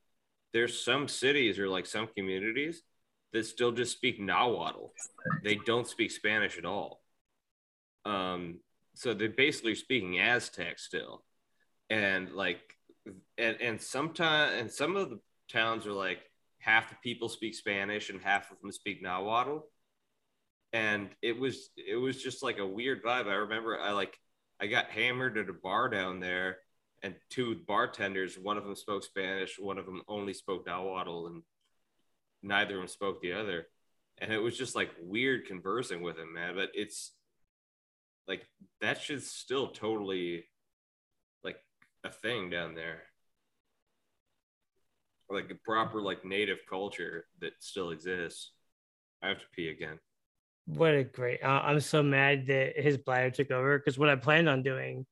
there's 0.53 0.83
some 0.83 1.07
cities 1.07 1.59
or 1.59 1.67
like 1.67 1.85
some 1.85 2.07
communities 2.15 2.81
that 3.33 3.45
still 3.45 3.71
just 3.71 3.91
speak 3.91 4.19
Nahuatl. 4.19 4.87
They 5.43 5.55
don't 5.65 5.87
speak 5.87 6.11
Spanish 6.11 6.57
at 6.57 6.65
all. 6.65 7.01
Um, 8.05 8.59
so 8.95 9.13
they're 9.13 9.29
basically 9.29 9.75
speaking 9.75 10.19
Aztec 10.19 10.79
still. 10.79 11.23
And 11.89 12.31
like 12.33 12.61
and 13.37 13.57
and 13.61 13.81
sometimes 13.81 14.53
and 14.59 14.71
some 14.71 14.95
of 14.95 15.09
the 15.09 15.19
towns 15.51 15.87
are 15.87 15.93
like 15.93 16.19
half 16.59 16.89
the 16.89 16.95
people 17.01 17.29
speak 17.29 17.55
Spanish 17.55 18.09
and 18.09 18.21
half 18.21 18.51
of 18.51 18.59
them 18.61 18.71
speak 18.71 19.01
Nahuatl. 19.01 19.59
And 20.73 21.09
it 21.21 21.39
was 21.39 21.69
it 21.75 21.95
was 21.95 22.21
just 22.21 22.43
like 22.43 22.59
a 22.59 22.67
weird 22.67 23.03
vibe. 23.03 23.27
I 23.27 23.35
remember 23.35 23.79
I 23.79 23.91
like 23.91 24.15
I 24.59 24.67
got 24.67 24.91
hammered 24.91 25.37
at 25.37 25.49
a 25.49 25.53
bar 25.53 25.89
down 25.89 26.19
there, 26.19 26.57
and 27.01 27.15
two 27.29 27.55
bartenders, 27.67 28.37
one 28.37 28.57
of 28.57 28.65
them 28.65 28.75
spoke 28.75 29.03
Spanish, 29.03 29.57
one 29.57 29.77
of 29.77 29.85
them 29.85 30.01
only 30.07 30.33
spoke 30.33 30.65
Nahuatl, 30.65 31.27
and 31.27 31.43
neither 32.43 32.75
of 32.75 32.81
them 32.81 32.87
spoke 32.87 33.21
the 33.21 33.33
other. 33.33 33.67
And 34.17 34.33
it 34.33 34.37
was 34.37 34.57
just 34.57 34.75
like 34.75 34.91
weird 35.01 35.45
conversing 35.45 36.01
with 36.01 36.17
him, 36.17 36.33
man. 36.33 36.55
But 36.55 36.71
it's 36.73 37.13
like 38.29 38.47
that 38.79 39.01
shit's 39.01 39.29
still 39.29 39.67
totally 39.67 40.45
like 41.43 41.57
a 42.03 42.11
thing 42.11 42.49
down 42.49 42.75
there. 42.75 43.01
Like 45.29 45.51
a 45.51 45.55
proper 45.65 46.01
like 46.01 46.23
native 46.23 46.59
culture 46.69 47.25
that 47.41 47.53
still 47.59 47.89
exists. 47.89 48.51
I 49.21 49.27
have 49.29 49.39
to 49.39 49.45
pee 49.53 49.69
again. 49.69 49.99
What 50.65 50.93
a 50.93 51.03
great! 51.03 51.43
Uh, 51.43 51.61
I'm 51.63 51.79
so 51.79 52.01
mad 52.03 52.45
that 52.47 52.79
his 52.79 52.97
bladder 52.97 53.31
took 53.31 53.51
over 53.51 53.77
because 53.77 53.97
what 53.97 54.09
I 54.09 54.15
planned 54.15 54.47
on 54.47 54.61
doing, 54.61 55.05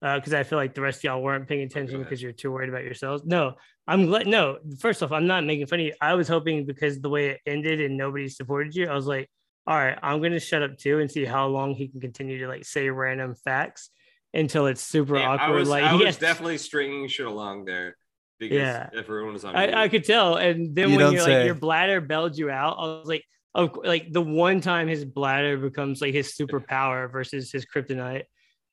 because 0.00 0.34
I 0.34 0.42
feel 0.42 0.58
like 0.58 0.74
the 0.74 0.80
rest 0.80 0.98
of 0.98 1.04
y'all 1.04 1.22
weren't 1.22 1.48
paying 1.48 1.62
attention 1.62 2.02
because 2.02 2.20
you're 2.20 2.32
too 2.32 2.50
worried 2.50 2.68
about 2.68 2.82
yourselves. 2.82 3.22
No, 3.24 3.54
I'm 3.86 4.06
glad. 4.06 4.26
No, 4.26 4.58
first 4.80 5.02
off, 5.02 5.12
I'm 5.12 5.28
not 5.28 5.44
making 5.44 5.66
fun 5.68 5.80
of 5.80 5.86
you. 5.86 5.94
I 6.00 6.14
was 6.14 6.26
hoping 6.26 6.66
because 6.66 7.00
the 7.00 7.08
way 7.08 7.30
it 7.30 7.40
ended 7.46 7.80
and 7.80 7.96
nobody 7.96 8.28
supported 8.28 8.74
you, 8.74 8.88
I 8.88 8.94
was 8.94 9.06
like, 9.06 9.30
all 9.66 9.76
right, 9.76 9.98
I'm 10.02 10.20
gonna 10.22 10.40
shut 10.40 10.62
up 10.62 10.76
too 10.78 10.98
and 11.00 11.10
see 11.10 11.24
how 11.24 11.46
long 11.46 11.74
he 11.74 11.88
can 11.88 12.00
continue 12.00 12.38
to 12.40 12.48
like 12.48 12.64
say 12.64 12.88
random 12.90 13.34
facts 13.34 13.90
until 14.32 14.66
it's 14.66 14.82
super 14.82 15.16
Yeah, 15.16 15.30
awkward. 15.30 15.46
I 15.56 15.58
was, 15.58 15.68
like 15.68 15.84
I 15.84 15.90
he 15.92 15.96
was 16.04 16.06
has- 16.06 16.18
definitely 16.18 16.58
stringing 16.58 17.08
shit 17.08 17.26
along 17.26 17.64
there 17.64 17.96
because 18.38 18.56
Yeah. 18.56 18.90
everyone 18.96 19.32
was 19.32 19.44
on. 19.44 19.54
I. 19.56 19.82
I 19.84 19.88
could 19.88 20.04
tell. 20.04 20.36
And 20.36 20.74
then 20.74 20.90
You 20.90 20.96
when 20.98 21.12
you're 21.12 21.20
say. 21.22 21.36
like 21.38 21.46
your 21.46 21.54
bladder 21.54 22.00
bailed 22.00 22.36
you 22.36 22.50
out, 22.50 22.76
I 22.78 22.86
was 22.98 23.06
like, 23.08 23.24
oh, 23.54 23.70
like 23.84 24.12
the 24.12 24.20
one 24.22 24.60
time 24.60 24.88
his 24.88 25.04
bladder 25.04 25.56
becomes 25.56 26.00
like 26.00 26.12
his 26.14 26.34
superpower 26.36 27.10
versus 27.10 27.50
his 27.52 27.64
kryptonite. 27.64 28.24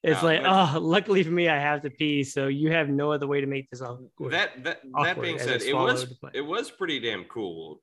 It's 0.03 0.24
Yeah, 0.24 0.25
like, 0.25 0.41
oh, 0.43 0.79
luckily 0.79 1.21
for 1.21 1.29
me, 1.29 1.48
I 1.48 1.60
have 1.60 1.83
to 1.83 1.91
pee, 1.91 2.24
so 2.24 2.48
you 2.48 2.71
have 2.71 2.89
no 2.89 3.12
other 3.12 3.27
way 3.27 3.39
to 3.41 3.45
make 3.48 3.69
this 3.69 3.81
awkward. 3.81 4.31
that 4.33 4.63
that 4.63 4.81
that 4.81 4.81
awkward 4.95 5.21
being 5.21 5.38
said, 5.38 5.62
it 5.62 5.75
was 5.75 6.12
it 6.33 6.41
was 6.41 6.71
pretty 6.71 7.00
damn 7.00 7.24
cool. 7.25 7.81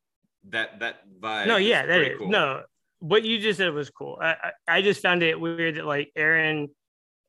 That 0.49 0.81
that 0.81 0.97
vibe. 1.21 1.47
no, 1.47 1.57
yeah, 1.59 1.87
that 1.87 1.95
pretty 1.97 2.17
cool. 2.19 2.29
no. 2.29 2.63
What 3.01 3.25
you 3.25 3.39
just 3.39 3.59
said 3.59 3.73
was 3.73 3.91
cool. 3.91 4.19
I, 4.21 4.35
I 4.43 4.77
I 4.77 4.83
just 4.83 5.01
found 5.01 5.23
it 5.23 5.39
weird 5.41 5.77
that 5.77 5.85
like 5.85 6.11
Aaron 6.17 6.69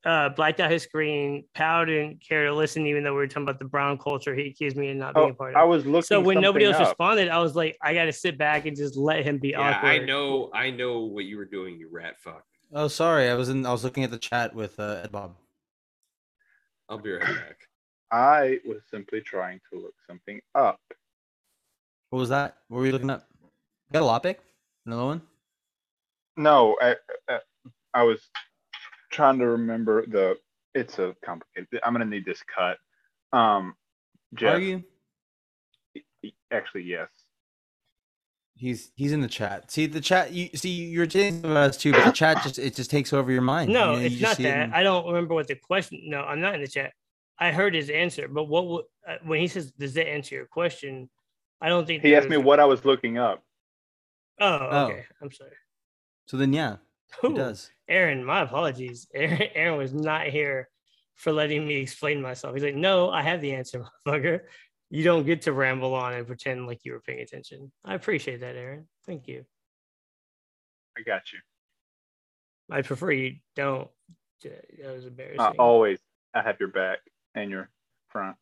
uh 0.05 0.29
blacked 0.29 0.59
out 0.59 0.71
his 0.71 0.83
screen. 0.83 1.43
Pow 1.53 1.85
didn't 1.85 2.23
care 2.27 2.45
to 2.45 2.53
listen, 2.53 2.87
even 2.87 3.03
though 3.03 3.11
we 3.11 3.17
were 3.17 3.27
talking 3.27 3.43
about 3.43 3.59
the 3.59 3.65
brown 3.65 3.97
culture. 3.97 4.33
He 4.33 4.47
accused 4.47 4.77
me 4.77 4.89
of 4.89 4.97
not 4.97 5.13
being 5.13 5.27
Oh, 5.27 5.29
of. 5.31 5.37
part 5.37 5.55
I 5.55 5.63
was 5.65 5.85
looking. 5.85 6.03
So 6.03 6.21
when 6.21 6.41
nobody 6.41 6.65
else 6.65 6.77
up. 6.77 6.87
responded, 6.87 7.29
I 7.29 7.39
was 7.39 7.55
like, 7.55 7.77
I 7.83 7.93
got 7.93 8.05
to 8.05 8.13
sit 8.13 8.37
back 8.37 8.65
and 8.65 8.75
just 8.75 8.95
let 8.97 9.25
him 9.25 9.37
be 9.37 9.49
Yeah, 9.49 9.71
awkward. 9.75 9.89
I 9.89 9.97
know. 9.99 10.49
I 10.53 10.71
know 10.71 11.01
what 11.01 11.25
you 11.25 11.37
were 11.37 11.45
doing. 11.45 11.77
You 11.77 11.89
rat 11.91 12.15
fuck. 12.19 12.43
Oh, 12.71 12.87
sorry. 12.87 13.29
I 13.29 13.35
was 13.35 13.49
in. 13.49 13.65
I 13.65 13.71
was 13.71 13.83
looking 13.83 14.03
at 14.03 14.11
the 14.11 14.17
chat 14.17 14.55
with 14.55 14.79
uh, 14.79 15.01
Ed 15.03 15.11
Bob. 15.11 15.35
I'll 16.87 16.97
be 16.97 17.11
right 17.11 17.21
back. 17.21 17.57
I 18.11 18.59
was 18.65 18.81
simply 18.89 19.21
trying 19.21 19.59
to 19.71 19.79
look 19.79 19.93
something 20.07 20.39
up. 20.55 20.79
What 22.09 22.19
was 22.19 22.29
that? 22.29 22.57
What 22.67 22.79
were 22.79 22.85
you 22.87 22.91
looking 22.91 23.11
at? 23.11 23.23
Got 23.91 24.01
a 24.01 24.05
Lopic? 24.05 24.37
Another 24.85 25.05
one? 25.05 25.21
No, 26.39 26.77
I, 26.81 26.95
I, 27.27 27.39
I 27.93 28.03
was 28.03 28.21
trying 29.11 29.39
to 29.39 29.45
remember 29.45 30.05
the. 30.07 30.37
It's 30.73 30.97
a 30.99 31.13
complicated. 31.23 31.67
I'm 31.83 31.91
gonna 31.93 32.05
need 32.05 32.23
this 32.25 32.41
cut. 32.43 32.77
Um, 33.37 33.75
Jeff. 34.35 34.55
Are 34.55 34.59
you? 34.59 34.83
Actually, 36.51 36.83
yes. 36.83 37.09
He's 38.55 38.91
he's 38.95 39.11
in 39.11 39.19
the 39.19 39.27
chat. 39.27 39.69
See 39.69 39.85
the 39.85 39.99
chat. 39.99 40.31
You 40.31 40.47
see 40.55 40.69
you're 40.69 41.09
saying 41.09 41.39
about 41.39 41.71
us 41.71 41.77
too, 41.77 41.91
but 41.91 42.05
the 42.05 42.11
chat 42.11 42.41
just 42.41 42.57
it 42.57 42.73
just 42.73 42.89
takes 42.89 43.11
over 43.11 43.31
your 43.33 43.41
mind. 43.41 43.73
No, 43.73 43.91
You 43.93 43.99
know, 43.99 44.05
it's 44.05 44.15
just 44.15 44.21
not 44.23 44.37
see 44.37 44.43
it 44.45 44.47
that. 44.51 44.63
and- 44.65 44.73
I 44.75 44.81
don't 44.83 45.07
remember 45.07 45.33
what 45.33 45.47
the 45.47 45.55
question. 45.55 46.03
No, 46.05 46.21
I'm 46.21 46.39
not 46.39 46.55
in 46.55 46.61
the 46.61 46.67
chat. 46.67 46.93
I 47.37 47.51
heard 47.51 47.73
his 47.73 47.89
answer, 47.89 48.27
but 48.29 48.45
what 48.45 48.65
would- 48.67 48.85
uh, 49.07 49.15
when 49.23 49.41
he 49.41 49.47
says, 49.49 49.71
"Does 49.71 49.93
that 49.95 50.07
answer 50.09 50.35
your 50.35 50.45
question?" 50.45 51.09
I 51.61 51.67
don't 51.67 51.85
think 51.85 52.01
He 52.01 52.15
asked 52.15 52.29
me 52.29 52.37
was- 52.37 52.45
what 52.45 52.59
I 52.61 52.65
was 52.65 52.85
looking 52.85 53.17
up. 53.17 53.43
Oh, 54.39 54.57
Oh. 54.71 54.85
okay. 54.85 55.05
I'm 55.21 55.31
sorry. 55.31 55.51
So 56.29 56.37
then 56.37 56.53
yeah, 56.53 56.75
Ooh, 57.23 57.31
it 57.31 57.35
does. 57.35 57.71
Aaron, 57.87 58.23
my 58.23 58.41
apologies. 58.41 59.07
Aaron, 59.15 59.41
Aaron 59.55 59.79
was 59.79 59.95
not 59.95 60.27
here 60.27 60.69
for 61.15 61.33
letting 61.33 61.67
me 61.67 61.77
explain 61.77 62.21
myself. 62.21 62.53
He's 62.53 62.63
like, 62.63 62.75
"No, 62.75 63.09
I 63.09 63.23
have 63.23 63.41
the 63.41 63.55
answer, 63.55 63.83
motherfucker. 64.07 64.41
You 64.91 65.03
don't 65.03 65.25
get 65.25 65.41
to 65.43 65.53
ramble 65.53 65.95
on 65.95 66.13
and 66.13 66.27
pretend 66.27 66.67
like 66.67 66.85
you 66.85 66.93
were 66.93 67.01
paying 67.01 67.21
attention." 67.21 67.71
I 67.83 67.95
appreciate 67.95 68.41
that, 68.41 68.55
Aaron. 68.55 68.87
Thank 69.07 69.27
you. 69.27 69.43
I 70.95 71.01
got 71.01 71.33
you. 71.33 71.39
I 72.69 72.83
prefer 72.83 73.11
you 73.11 73.37
don't. 73.55 73.89
That 74.43 74.93
was 74.93 75.05
embarrassing. 75.07 75.39
Uh, 75.39 75.53
always, 75.57 75.97
I 76.35 76.43
have 76.43 76.57
your 76.59 76.69
back 76.69 76.99
and 77.33 77.49
your 77.49 77.71
front. 78.09 78.37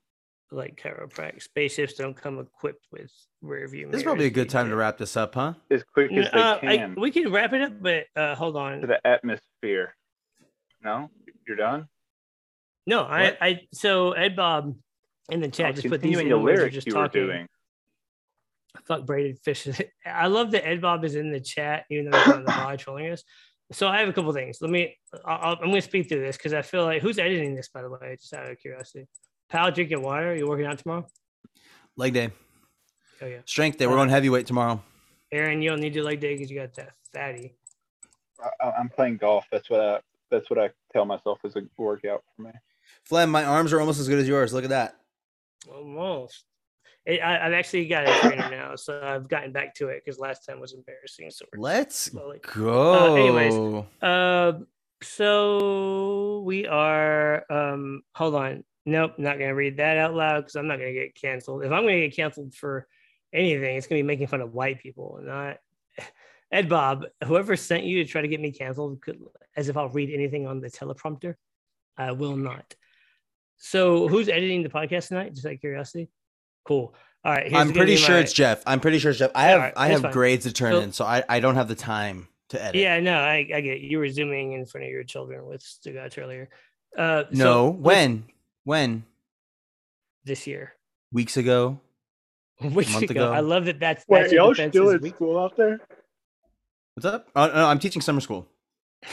Like 0.52 0.80
chiropractic. 0.82 1.42
Spaceships 1.42 1.94
don't 1.96 2.16
come 2.16 2.40
equipped 2.40 2.86
with 2.92 3.12
rear 3.42 3.68
view. 3.68 3.88
This 3.92 3.98
is 3.98 4.04
probably 4.04 4.26
a 4.26 4.30
good 4.30 4.50
time 4.50 4.70
to 4.70 4.76
wrap 4.76 4.98
this 4.98 5.18
up, 5.18 5.36
huh? 5.36 5.54
As 5.70 5.84
quick 5.94 6.12
N- 6.12 6.20
as 6.20 6.32
they 6.32 6.40
uh, 6.40 6.58
I- 6.64 6.78
can 6.78 6.96
we 6.96 7.12
can 7.12 7.32
wrap 7.32 7.54
it 7.54 7.62
up, 7.62 7.74
but 7.82 8.06
uh, 8.16 8.36
hold 8.36 8.56
on. 8.56 8.82
to 8.82 8.88
the 8.88 9.06
atmosphere. 9.06 9.96
No, 10.84 11.10
you're 11.48 11.58
done. 11.58 11.88
No, 12.86 13.02
I, 13.04 13.24
What? 13.24 13.38
I, 13.42 13.62
so 13.74 14.14
Ed 14.14 14.36
Bob 14.38 14.76
in 15.30 15.42
the 15.42 15.50
chat 15.50 15.72
Oh, 15.72 15.74
just 15.74 15.90
put 15.90 16.02
these 16.02 16.18
in 16.18 16.30
the 16.30 16.36
the 16.36 16.40
words 16.40 16.46
you're 16.54 16.58
lyrics 16.60 16.76
just 16.76 16.88
you 16.88 16.96
were 16.96 17.04
talking. 17.08 17.26
doing. 17.26 17.48
Fuck 18.86 19.06
braided 19.06 19.40
fish. 19.40 19.68
I 20.06 20.28
love 20.28 20.52
that 20.52 20.66
Ed 20.66 20.82
Bob 20.82 21.04
is 21.04 21.16
in 21.16 21.32
the 21.32 21.42
chat, 21.42 21.84
even 21.90 22.10
though 22.10 22.18
he's 22.18 22.34
on 22.34 22.46
the 22.46 22.52
pod 22.54 22.80
trolling 22.80 23.10
us. 23.10 23.24
So 23.74 23.88
I 23.90 24.00
have 24.00 24.08
a 24.08 24.14
couple 24.14 24.32
things. 24.32 24.60
Let 24.62 24.72
me. 24.72 24.96
I'll, 25.26 25.40
I'll- 25.42 25.54
I'm 25.56 25.70
going 25.70 25.74
to 25.74 25.82
speak 25.82 26.08
through 26.08 26.22
this 26.22 26.38
because 26.38 26.54
I 26.54 26.62
feel 26.62 26.86
like 26.86 27.02
who's 27.02 27.20
editing 27.20 27.54
this, 27.56 27.68
by 27.68 27.82
the 27.82 27.90
way, 27.90 28.16
just 28.18 28.34
out 28.34 28.50
of 28.50 28.58
curiosity. 28.60 29.08
Pal 29.50 29.72
drink 29.72 29.90
drinking 29.90 30.02
water. 30.02 30.36
You 30.36 30.48
working 30.48 30.66
out 30.66 30.78
tomorrow? 30.80 31.08
Leg 31.96 32.14
day, 32.14 32.32
Oh 33.22 33.26
yeah. 33.26 33.40
strength 33.46 33.78
day. 33.78 33.88
We're 33.88 33.94
Uh, 33.94 33.98
going 33.98 34.10
heavyweight 34.10 34.46
tomorrow. 34.46 34.84
Aaron, 35.32 35.62
you 35.62 35.70
don't 35.70 35.80
need 35.80 35.96
your 35.96 36.04
leg 36.04 36.20
day 36.20 36.36
because 36.36 36.52
you 36.52 36.60
got 36.60 36.74
that 36.76 36.94
fatty. 37.14 37.56
I, 38.62 38.70
I'm 38.72 38.90
playing 38.90 39.18
golf. 39.18 39.46
That's 39.52 39.70
what 39.70 39.80
I 39.80 40.00
that's 40.30 40.50
what 40.50 40.60
I 40.60 40.70
tell 40.92 41.06
myself 41.06 41.40
is 41.44 41.56
a 41.56 41.62
workout 41.78 42.24
for 42.36 42.42
me. 42.44 42.52
Flem, 43.04 43.32
my 43.32 43.44
arms 43.46 43.72
are 43.74 43.80
almost 43.80 44.00
as 44.00 44.08
good 44.08 44.20
as 44.20 44.28
yours. 44.28 44.54
Look 44.54 44.64
at 44.66 44.70
that. 44.70 44.96
Almost. 45.74 46.46
It, 47.06 47.22
I, 47.22 47.46
I've 47.48 47.54
actually 47.54 47.88
got 47.88 48.04
a 48.06 48.14
trainer 48.14 48.50
now, 48.50 48.76
so 48.76 49.02
I've 49.02 49.30
gotten 49.30 49.54
back 49.54 49.74
to 49.76 49.88
it 49.88 50.04
because 50.04 50.20
last 50.20 50.46
time 50.46 50.60
was 50.60 50.74
embarrassing. 50.74 51.32
So 51.32 51.46
we're 51.54 51.62
Let's 51.62 51.98
slowly. 51.98 52.40
go. 52.54 53.16
anyways. 53.16 53.86
Uh, 54.02 54.60
so 55.02 56.42
we 56.46 56.68
are. 56.68 57.46
Um, 57.50 58.04
hold 58.14 58.36
on. 58.36 58.64
Nope, 58.88 59.16
not 59.20 59.38
gonna 59.38 59.54
read 59.54 59.78
that 59.78 59.98
out 59.98 60.14
loud 60.16 60.38
because 60.42 60.56
I'm 60.56 60.66
not 60.68 60.80
gonna 60.80 60.94
get 60.94 61.14
canceled. 61.14 61.64
If 61.66 61.72
I'm 61.74 61.84
gonna 61.84 62.00
get 62.08 62.16
canceled 62.16 62.54
for 62.56 62.88
anything, 63.34 63.76
it's 63.76 63.86
gonna 63.86 64.00
be 64.00 64.04
making 64.04 64.28
fun 64.28 64.40
of 64.40 64.54
white 64.54 64.80
people, 64.80 65.20
not 65.22 65.58
Ed 66.54 66.70
Bob. 66.70 67.04
Whoever 67.26 67.58
sent 67.58 67.84
you 67.84 68.02
to 68.04 68.10
try 68.10 68.22
to 68.22 68.30
get 68.30 68.40
me 68.40 68.52
canceled, 68.54 69.02
could, 69.02 69.20
as 69.58 69.68
if 69.68 69.76
I'll 69.76 69.90
read 69.90 70.10
anything 70.14 70.48
on 70.48 70.62
the 70.62 70.70
teleprompter. 70.72 71.36
I 71.98 72.14
will 72.14 72.38
not. 72.38 72.76
So, 73.58 74.08
who's 74.08 74.30
editing 74.30 74.64
the 74.64 74.70
podcast 74.70 75.10
tonight? 75.10 75.34
Just 75.34 75.46
out 75.46 75.54
of 75.54 75.60
curiosity. 75.60 76.10
Cool. 76.64 76.94
All 77.26 77.34
right. 77.34 77.48
here's 77.52 77.56
I'm 77.62 77.74
pretty 77.74 77.98
sure 77.98 78.16
my- 78.16 78.22
it's 78.22 78.32
Jeff. 78.32 78.64
I'm 78.66 78.80
pretty 78.80 79.00
sure 79.00 79.10
it's 79.12 79.20
Jeff. 79.20 79.32
I 79.36 79.44
have 79.48 79.58
alright, 79.58 79.74
I 79.76 79.88
have 79.90 80.02
fine. 80.04 80.12
grades 80.14 80.46
to 80.46 80.54
turn 80.54 80.72
So- 80.74 80.80
in, 80.80 80.92
so 80.94 81.04
I, 81.06 81.24
I 81.28 81.40
don't 81.42 81.56
have 81.56 81.68
the 81.68 81.76
time 81.76 82.28
to 82.50 82.64
edit. 82.64 82.80
Yeah, 82.80 83.00
no, 83.02 83.16
I, 83.20 83.38
I 83.54 83.60
get 83.60 83.66
it. 83.78 83.82
you 83.82 83.98
were 84.00 84.08
zooming 84.08 84.54
in 84.54 84.66
front 84.66 84.86
of 84.86 84.92
your 84.92 85.04
children 85.04 85.46
with 85.46 85.62
Stugatz 85.62 86.18
earlier. 86.22 86.48
Uh, 86.98 87.24
No. 87.32 87.66
let's- 87.72 87.80
when? 87.80 88.24
When? 88.68 89.06
this 90.26 90.46
year? 90.46 90.74
Weeks 91.14 91.38
ago. 91.38 91.80
Weeks 92.62 92.98
ago. 92.98 93.12
ago. 93.12 93.32
I 93.32 93.40
love 93.40 93.64
that. 93.64 93.80
That's 93.80 94.04
Wait, 94.10 94.20
that's 94.24 94.34
your 94.34 94.54
y'all 94.54 94.70
still 94.70 94.90
is 94.90 94.96
at 94.96 95.02
week- 95.02 95.16
school 95.16 95.40
out 95.40 95.56
there? 95.56 95.80
What's 96.96 97.06
up? 97.06 97.30
Oh, 97.34 97.48
no, 97.48 97.66
I'm 97.66 97.80
teaching 97.80 98.02
summer 98.02 98.20
school. 98.20 98.46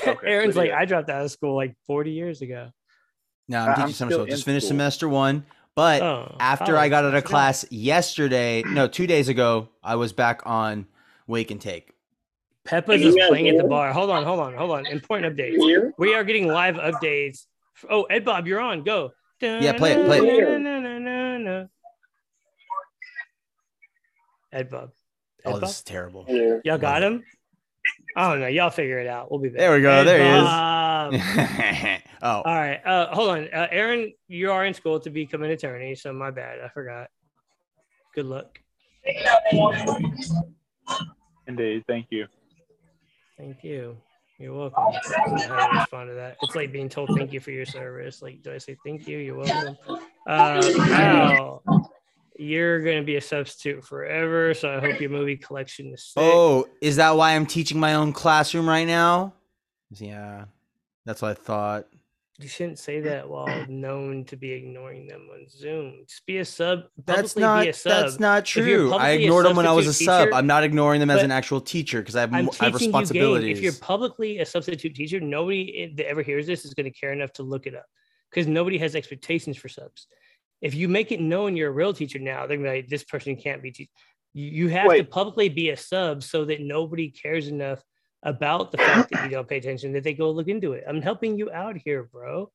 Okay, 0.04 0.16
Aaron's 0.26 0.56
like. 0.56 0.72
I 0.72 0.86
dropped 0.86 1.08
out 1.08 1.24
of 1.24 1.30
school 1.30 1.54
like 1.54 1.76
40 1.86 2.10
years 2.10 2.42
ago. 2.42 2.70
No, 3.48 3.58
I- 3.58 3.62
I'm 3.62 3.68
I'm 3.68 3.76
teaching 3.76 3.94
summer 3.94 4.10
school. 4.10 4.26
Just 4.26 4.44
finished 4.44 4.66
school. 4.66 4.74
semester 4.74 5.08
one. 5.08 5.46
But 5.76 6.02
Oh, 6.02 6.34
after 6.40 6.76
oh, 6.76 6.80
I 6.80 6.88
got 6.88 7.04
out 7.04 7.14
of 7.14 7.22
forgot. 7.22 7.30
class 7.30 7.64
yesterday, 7.70 8.64
no, 8.66 8.88
two 8.88 9.06
days 9.06 9.28
ago, 9.28 9.68
I 9.84 9.94
was 9.94 10.12
back 10.12 10.42
on 10.46 10.86
wake 11.28 11.52
and 11.52 11.60
take. 11.60 11.92
Peppa's 12.64 13.02
is 13.02 13.14
playing 13.28 13.48
at 13.50 13.56
the 13.56 13.68
bar. 13.68 13.92
Hold 13.92 14.10
on, 14.10 14.24
hold 14.24 14.40
on, 14.40 14.54
hold 14.56 14.72
on. 14.72 14.86
Important 14.86 15.36
updates. 15.36 15.92
We 15.96 16.12
are 16.12 16.24
getting 16.24 16.48
live 16.48 16.74
updates. 16.74 17.46
Oh, 17.88 18.02
Ed 18.04 18.24
Bob, 18.24 18.48
you're 18.48 18.60
on. 18.60 18.82
Go. 18.82 19.12
Yeah, 19.40 19.72
play 19.72 19.92
it, 19.92 20.06
play 20.06 20.18
it. 20.18 20.24
it. 20.24 21.70
Ed 24.52 24.70
Bob. 24.70 24.90
Ed 25.44 25.48
Oh, 25.48 25.52
Bob? 25.52 25.60
this 25.60 25.70
is 25.78 25.82
terrible. 25.82 26.24
Y'all 26.64 26.78
got 26.78 27.02
him? 27.02 27.24
I 28.16 28.30
don't 28.30 28.40
know. 28.40 28.46
Y'all 28.46 28.70
figure 28.70 28.98
it 28.98 29.06
out. 29.08 29.30
We'll 29.30 29.40
be 29.40 29.48
back. 29.48 29.58
There 29.58 29.74
we 29.74 29.82
go. 29.82 29.90
Ed 29.90 30.04
There 30.04 30.22
he 31.10 31.88
is. 31.90 32.00
Oh, 32.22 32.40
All 32.40 32.54
right. 32.54 32.80
Uh, 32.86 33.14
hold 33.14 33.28
on. 33.28 33.48
Uh, 33.52 33.66
Aaron, 33.70 34.10
you 34.28 34.50
are 34.50 34.64
in 34.64 34.72
school 34.72 34.98
to 34.98 35.10
become 35.10 35.42
an 35.42 35.50
attorney, 35.50 35.94
so 35.94 36.10
my 36.10 36.30
bad. 36.30 36.58
I 36.64 36.68
forgot. 36.70 37.08
Good 38.14 38.24
luck. 38.24 38.58
Indeed, 41.46 41.84
thank 41.86 42.06
you. 42.08 42.26
Thank 43.36 43.62
you. 43.62 43.98
You're 44.38 44.54
welcome. 44.54 44.82
I 44.86 45.28
to 45.28 45.78
respond 45.78 46.10
to 46.10 46.14
that. 46.14 46.36
It's 46.42 46.56
like 46.56 46.72
being 46.72 46.88
told 46.88 47.10
thank 47.16 47.32
you 47.32 47.40
for 47.40 47.52
your 47.52 47.66
service. 47.66 48.20
Like, 48.20 48.42
do 48.42 48.52
I 48.52 48.58
say 48.58 48.76
thank 48.84 49.06
you? 49.06 49.18
You're 49.18 49.36
welcome. 49.36 49.76
Uh, 50.26 51.58
you're 52.36 52.80
going 52.82 52.96
to 52.96 53.04
be 53.04 53.16
a 53.16 53.20
substitute 53.20 53.84
forever, 53.84 54.52
so 54.54 54.76
I 54.76 54.80
hope 54.80 55.00
your 55.00 55.10
movie 55.10 55.36
collection 55.36 55.92
is 55.92 56.04
sick. 56.06 56.22
oh, 56.22 56.66
is 56.80 56.96
that 56.96 57.16
why 57.16 57.36
I'm 57.36 57.46
teaching 57.46 57.78
my 57.78 57.94
own 57.94 58.12
classroom 58.12 58.68
right 58.68 58.86
now? 58.86 59.34
Yeah, 59.92 60.46
that's 61.04 61.22
what 61.22 61.30
I 61.30 61.34
thought. 61.34 61.86
You 62.40 62.48
shouldn't 62.48 62.80
say 62.80 63.00
mm. 63.00 63.04
that 63.04 63.28
while 63.28 63.46
known 63.68 64.24
to 64.26 64.36
be 64.36 64.52
ignoring 64.52 65.06
them 65.06 65.28
on 65.32 65.46
Zoom. 65.48 66.04
Just 66.08 66.26
be 66.26 66.38
a 66.38 66.44
sub. 66.44 66.84
That's 67.04 67.36
not. 67.36 67.62
Be 67.62 67.68
a 67.68 67.72
sub. 67.72 67.92
That's 67.92 68.18
not 68.18 68.44
true. 68.44 68.92
I 68.92 69.10
ignored 69.10 69.46
them 69.46 69.56
when 69.56 69.66
I 69.66 69.72
was 69.72 69.86
a 69.86 69.92
substitute 69.92 70.30
sub. 70.30 70.34
I'm 70.34 70.46
not 70.46 70.64
ignoring 70.64 71.00
them 71.00 71.10
as 71.10 71.22
an 71.22 71.30
actual 71.30 71.60
teacher 71.60 72.00
because 72.00 72.16
I 72.16 72.20
have, 72.22 72.34
I'm 72.34 72.50
I 72.60 72.64
have 72.64 72.72
teaching 72.72 72.72
you 72.72 72.86
responsibilities. 72.86 73.58
If 73.58 73.62
you're 73.62 73.72
publicly 73.74 74.40
a 74.40 74.46
substitute 74.46 74.94
teacher, 74.94 75.20
nobody 75.20 75.92
that 75.96 76.08
ever 76.08 76.22
hears 76.22 76.46
this 76.46 76.64
is 76.64 76.74
going 76.74 76.90
to 76.90 76.98
care 76.98 77.12
enough 77.12 77.32
to 77.34 77.44
look 77.44 77.66
it 77.66 77.74
up 77.74 77.86
because 78.30 78.48
nobody 78.48 78.78
has 78.78 78.96
expectations 78.96 79.56
for 79.56 79.68
subs. 79.68 80.08
If 80.60 80.74
you 80.74 80.88
make 80.88 81.12
it 81.12 81.20
known 81.20 81.56
you're 81.56 81.68
a 81.68 81.72
real 81.72 81.92
teacher 81.92 82.18
now, 82.18 82.46
they're 82.46 82.56
gonna 82.56 82.70
be 82.70 82.76
like, 82.78 82.88
this 82.88 83.04
person 83.04 83.36
can't 83.36 83.62
be 83.62 83.70
teach. 83.70 83.90
You, 84.32 84.46
you 84.46 84.68
have 84.68 84.90
to 84.90 85.04
publicly 85.04 85.48
be 85.48 85.70
a 85.70 85.76
sub 85.76 86.22
so 86.22 86.44
that 86.46 86.60
nobody 86.60 87.10
cares 87.10 87.48
enough 87.48 87.82
about 88.24 88.72
the 88.72 88.78
fact 88.78 89.10
that 89.12 89.24
you 89.24 89.30
don't 89.30 89.46
pay 89.48 89.58
attention 89.58 89.92
that 89.92 90.02
they 90.02 90.14
go 90.14 90.30
look 90.30 90.48
into 90.48 90.72
it. 90.72 90.84
I'm 90.88 91.00
helping 91.02 91.38
you 91.38 91.50
out 91.52 91.76
here, 91.76 92.02
bro. 92.04 92.50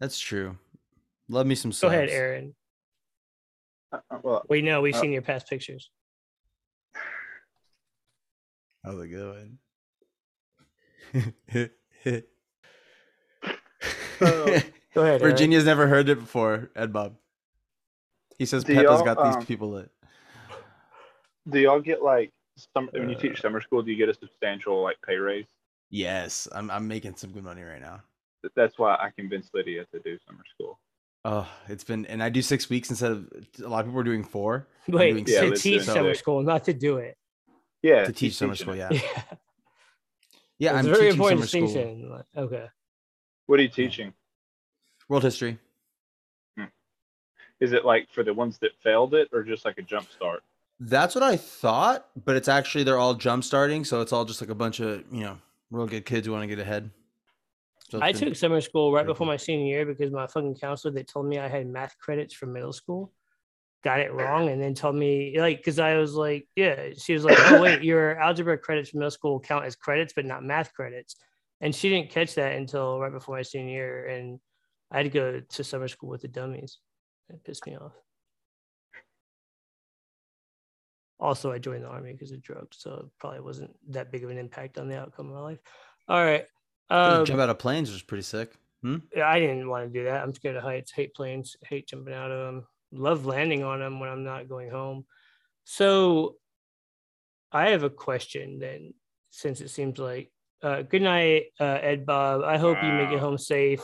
That's 0.00 0.18
true. 0.18 0.56
Love 1.28 1.46
me 1.46 1.54
some 1.54 1.72
subs. 1.72 1.90
Go 1.90 1.96
ahead, 1.96 2.08
Aaron. 2.08 2.54
Uh, 3.92 3.98
uh, 4.10 4.18
well, 4.22 4.42
Wait, 4.48 4.64
no, 4.64 4.80
we've 4.80 4.94
Uh, 4.94 5.00
seen 5.00 5.12
your 5.12 5.22
past 5.22 5.48
pictures. 5.48 5.90
How's 8.84 9.00
it 9.02 9.08
going? 9.08 9.58
Go 11.12 11.68
ahead. 14.22 14.64
Aaron. 14.96 15.18
Virginia's 15.20 15.64
never 15.64 15.86
heard 15.88 16.08
it 16.08 16.18
before, 16.20 16.70
Ed 16.76 16.92
Bob. 16.92 17.16
He 18.38 18.46
says 18.46 18.64
Do 18.64 18.74
Peppa's 18.74 19.00
y'all, 19.00 19.04
got 19.04 19.24
these 19.24 19.36
um, 19.36 19.46
people 19.46 19.70
lit. 19.72 19.90
do 21.48 21.58
y'all 21.58 21.80
get 21.80 22.02
like 22.02 22.32
some 22.74 22.88
when 22.92 23.08
you 23.08 23.16
Uh, 23.16 23.20
teach 23.20 23.40
summer 23.40 23.60
school? 23.60 23.82
Do 23.82 23.90
you 23.90 23.96
get 23.96 24.08
a 24.08 24.14
substantial 24.14 24.82
like 24.82 24.96
pay 25.06 25.16
raise? 25.16 25.46
Yes, 25.90 26.48
I'm 26.52 26.70
I'm 26.70 26.88
making 26.88 27.16
some 27.16 27.30
good 27.30 27.44
money 27.44 27.62
right 27.62 27.80
now. 27.80 28.02
That's 28.54 28.78
why 28.78 28.94
I 28.94 29.10
convinced 29.16 29.54
Lydia 29.54 29.84
to 29.92 29.98
do 30.00 30.18
summer 30.26 30.44
school. 30.54 30.78
Oh, 31.24 31.48
it's 31.68 31.84
been 31.84 32.06
and 32.06 32.22
I 32.22 32.28
do 32.28 32.42
six 32.42 32.70
weeks 32.70 32.90
instead 32.90 33.12
of 33.12 33.28
a 33.64 33.68
lot 33.68 33.80
of 33.80 33.86
people 33.86 34.00
are 34.00 34.04
doing 34.04 34.24
four. 34.24 34.68
Wait, 34.88 35.10
doing 35.12 35.26
Yeah, 35.26 35.40
to 35.40 35.50
teach 35.58 35.80
do 35.80 35.80
summer 35.80 36.10
six. 36.10 36.20
school, 36.20 36.42
not 36.42 36.64
to 36.64 36.72
do 36.72 36.98
it. 36.98 37.16
Yeah, 37.82 38.04
to 38.04 38.12
teach 38.12 38.34
summer 38.34 38.54
school. 38.54 38.74
it. 38.74 38.78
Yeah, 38.78 38.90
Yeah, 38.92 39.10
yeah. 40.58 40.70
it's 40.70 40.78
I'm 40.80 40.86
a 40.86 40.90
very 40.90 41.10
teaching 41.10 41.20
important 41.20 41.50
summer 41.50 41.66
distinction. 41.66 42.10
Like, 42.10 42.24
Okay. 42.36 42.66
What 43.46 43.60
are 43.60 43.62
you 43.62 43.68
teaching? 43.68 44.12
World 45.08 45.22
history. 45.22 45.58
Is 47.58 47.72
it 47.72 47.84
like 47.86 48.10
for 48.12 48.22
the 48.22 48.34
ones 48.34 48.58
that 48.58 48.72
failed 48.82 49.14
it, 49.14 49.28
or 49.32 49.42
just 49.42 49.64
like 49.64 49.78
a 49.78 49.82
jump 49.82 50.10
start? 50.12 50.42
That's 50.78 51.14
what 51.14 51.24
I 51.24 51.36
thought, 51.36 52.06
but 52.24 52.36
it's 52.36 52.48
actually 52.48 52.84
they're 52.84 52.98
all 52.98 53.14
jump 53.14 53.44
starting, 53.44 53.84
so 53.84 54.00
it's 54.00 54.12
all 54.12 54.24
just 54.24 54.40
like 54.40 54.50
a 54.50 54.54
bunch 54.54 54.80
of 54.80 55.04
you 55.10 55.22
know 55.22 55.38
real 55.70 55.86
good 55.86 56.04
kids 56.04 56.26
who 56.26 56.32
want 56.32 56.42
to 56.42 56.48
get 56.48 56.58
ahead. 56.58 56.90
So 57.90 58.00
I 58.02 58.12
took 58.12 58.34
summer 58.34 58.60
school 58.60 58.92
right 58.92 59.06
before 59.06 59.26
my 59.26 59.36
senior 59.36 59.66
year 59.66 59.86
because 59.86 60.10
my 60.10 60.26
fucking 60.26 60.56
counselor 60.56 60.92
that 60.94 61.08
told 61.08 61.26
me 61.26 61.38
I 61.38 61.48
had 61.48 61.66
math 61.66 61.96
credits 61.98 62.34
from 62.34 62.52
middle 62.52 62.72
school 62.72 63.12
got 63.84 64.00
it 64.00 64.12
wrong 64.12 64.48
and 64.48 64.60
then 64.60 64.74
told 64.74 64.96
me 64.96 65.38
like 65.38 65.58
because 65.58 65.78
I 65.78 65.96
was 65.96 66.14
like, 66.14 66.48
yeah, 66.56 66.88
she 66.98 67.12
was 67.12 67.24
like, 67.24 67.38
oh 67.38 67.62
wait, 67.62 67.82
your 67.82 68.18
algebra 68.18 68.58
credits 68.58 68.90
from 68.90 68.98
middle 68.98 69.12
school 69.12 69.38
count 69.38 69.64
as 69.64 69.76
credits 69.76 70.12
but 70.14 70.24
not 70.24 70.42
math 70.42 70.74
credits, 70.74 71.16
and 71.60 71.74
she 71.74 71.88
didn't 71.88 72.10
catch 72.10 72.34
that 72.34 72.56
until 72.56 72.98
right 72.98 73.12
before 73.12 73.36
my 73.36 73.42
senior 73.42 73.70
year, 73.70 74.06
and 74.08 74.40
I 74.90 74.98
had 74.98 75.04
to 75.04 75.08
go 75.10 75.40
to 75.40 75.64
summer 75.64 75.88
school 75.88 76.10
with 76.10 76.22
the 76.22 76.28
dummies. 76.28 76.78
It 77.28 77.44
pissed 77.44 77.66
me 77.66 77.76
off. 77.76 77.92
Also, 81.18 81.50
I 81.50 81.58
joined 81.58 81.84
the 81.84 81.88
army 81.88 82.12
because 82.12 82.32
of 82.32 82.42
drugs, 82.42 82.76
so 82.80 83.04
it 83.04 83.06
probably 83.18 83.40
wasn't 83.40 83.74
that 83.88 84.12
big 84.12 84.24
of 84.24 84.30
an 84.30 84.38
impact 84.38 84.78
on 84.78 84.88
the 84.88 84.98
outcome 84.98 85.28
of 85.28 85.34
my 85.34 85.40
life. 85.40 85.58
All 86.08 86.22
right. 86.22 86.44
Um, 86.90 87.24
jump 87.24 87.40
out 87.40 87.48
of 87.48 87.58
planes 87.58 87.90
was 87.90 88.02
pretty 88.02 88.22
sick. 88.22 88.52
yeah, 89.14 89.28
I 89.28 89.40
didn't 89.40 89.68
want 89.68 89.86
to 89.92 89.98
do 89.98 90.04
that. 90.04 90.22
I'm 90.22 90.34
scared 90.34 90.56
of 90.56 90.62
heights, 90.62 90.92
hate 90.92 91.14
planes, 91.14 91.56
hate 91.64 91.88
jumping 91.88 92.14
out 92.14 92.30
of 92.30 92.46
them, 92.46 92.66
love 92.92 93.26
landing 93.26 93.64
on 93.64 93.80
them 93.80 93.98
when 93.98 94.10
I'm 94.10 94.24
not 94.24 94.48
going 94.48 94.70
home. 94.70 95.06
So 95.64 96.36
I 97.50 97.70
have 97.70 97.82
a 97.82 97.90
question 97.90 98.58
then, 98.58 98.94
since 99.30 99.60
it 99.60 99.70
seems 99.70 99.98
like 99.98 100.30
uh, 100.62 100.82
good 100.82 101.02
night, 101.02 101.46
uh, 101.58 101.78
Ed 101.82 102.06
Bob. 102.06 102.42
I 102.42 102.58
hope 102.58 102.78
you 102.82 102.92
make 102.92 103.10
it 103.10 103.18
home 103.18 103.38
safe. 103.38 103.82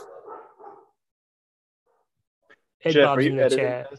Ed 2.84 2.92
Jeff, 2.92 3.06
Bob's 3.06 3.26
in 3.26 3.36
the 3.36 3.44
editing 3.44 3.64
chat. 3.64 3.92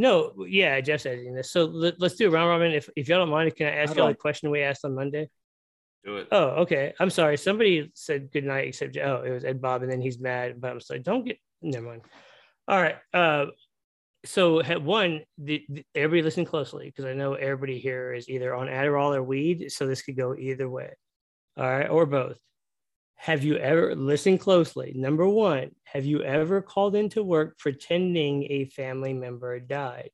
This? 0.00 0.08
No, 0.36 0.44
yeah, 0.46 0.80
Jeff's 0.80 1.06
editing 1.06 1.34
this. 1.34 1.50
So 1.50 1.64
let, 1.64 2.00
us 2.02 2.14
do 2.14 2.28
a 2.28 2.30
round 2.30 2.48
robin. 2.48 2.72
If, 2.72 2.88
if 2.96 3.08
y'all 3.08 3.18
don't 3.18 3.30
mind, 3.30 3.54
can 3.56 3.66
I 3.66 3.76
ask 3.76 3.94
y'all 3.96 4.08
a 4.08 4.14
question 4.14 4.50
we 4.50 4.62
asked 4.62 4.84
on 4.84 4.94
Monday? 4.94 5.28
Do 6.04 6.16
it. 6.16 6.28
Oh, 6.32 6.62
okay. 6.62 6.94
I'm 6.98 7.10
sorry. 7.10 7.36
Somebody 7.36 7.90
said 7.94 8.32
good 8.32 8.44
night, 8.44 8.68
except 8.68 8.96
oh, 8.96 9.22
it 9.22 9.30
was 9.30 9.44
Ed 9.44 9.60
Bob, 9.60 9.82
and 9.82 9.92
then 9.92 10.00
he's 10.00 10.18
mad. 10.18 10.60
But 10.60 10.72
I'm 10.72 10.80
sorry. 10.80 11.00
Don't 11.00 11.24
get. 11.24 11.38
Never 11.62 11.86
mind. 11.86 12.02
All 12.66 12.80
right. 12.80 12.96
Uh, 13.12 13.46
so 14.24 14.62
ha- 14.62 14.78
one, 14.78 15.20
the, 15.38 15.64
the- 15.68 15.84
everybody 15.94 16.22
listen 16.22 16.44
closely 16.44 16.86
because 16.86 17.04
I 17.04 17.14
know 17.14 17.34
everybody 17.34 17.78
here 17.78 18.12
is 18.12 18.28
either 18.28 18.54
on 18.54 18.68
Adderall 18.68 19.14
or 19.14 19.22
weed, 19.22 19.70
so 19.70 19.86
this 19.86 20.02
could 20.02 20.16
go 20.16 20.34
either 20.34 20.68
way. 20.68 20.90
All 21.56 21.64
right, 21.64 21.90
or 21.90 22.06
both. 22.06 22.38
Have 23.24 23.44
you 23.44 23.58
ever 23.58 23.94
listen 23.94 24.38
closely? 24.38 24.94
Number 24.96 25.28
one, 25.28 25.72
have 25.84 26.06
you 26.06 26.22
ever 26.22 26.62
called 26.62 26.96
into 26.96 27.22
work 27.22 27.58
pretending 27.58 28.44
a 28.44 28.64
family 28.64 29.12
member 29.12 29.60
died? 29.60 30.08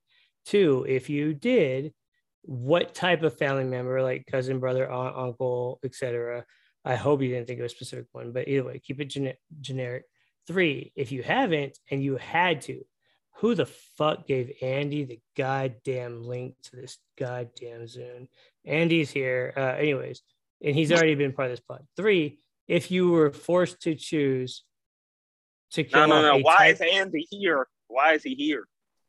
Two, 0.44 0.84
if 0.88 1.08
you 1.08 1.32
did, 1.32 1.94
what 2.42 2.96
type 2.96 3.22
of 3.22 3.38
family 3.38 3.62
member, 3.62 4.02
like 4.02 4.26
cousin, 4.26 4.58
brother, 4.58 4.90
aunt, 4.90 5.14
uncle, 5.16 5.78
etc., 5.84 6.44
I 6.84 6.96
hope 6.96 7.22
you 7.22 7.28
didn't 7.28 7.46
think 7.46 7.60
of 7.60 7.66
a 7.66 7.68
specific 7.68 8.06
one, 8.10 8.32
but 8.32 8.48
either 8.48 8.64
way, 8.64 8.80
keep 8.80 9.00
it 9.00 9.04
gene- 9.04 9.34
generic. 9.60 10.02
Three, 10.48 10.92
if 10.96 11.12
you 11.12 11.22
haven't 11.22 11.78
and 11.88 12.02
you 12.02 12.16
had 12.16 12.62
to, 12.62 12.84
who 13.36 13.54
the 13.54 13.66
fuck 13.66 14.26
gave 14.26 14.50
Andy 14.60 15.04
the 15.04 15.20
goddamn 15.36 16.24
link 16.24 16.56
to 16.64 16.74
this 16.74 16.98
goddamn 17.16 17.86
Zoom? 17.86 18.26
Andy's 18.64 19.10
here. 19.10 19.54
Uh, 19.56 19.76
anyways, 19.78 20.22
and 20.60 20.74
he's 20.74 20.90
already 20.90 21.14
been 21.14 21.32
part 21.32 21.46
of 21.46 21.52
this 21.52 21.64
pod. 21.64 21.86
Three, 21.96 22.40
if 22.68 22.90
you 22.90 23.10
were 23.10 23.30
forced 23.32 23.80
to 23.82 23.94
choose 23.94 24.64
to 25.72 25.84
kill 25.84 26.06
No, 26.08 26.22
no, 26.22 26.22
no. 26.22 26.38
a 26.38 26.42
Why 26.42 26.56
type- 26.56 26.74
is 26.74 26.80
Andy 26.80 27.26
here? 27.30 27.66
Why 27.88 28.14
is 28.14 28.22
he 28.22 28.34
here? 28.34 28.66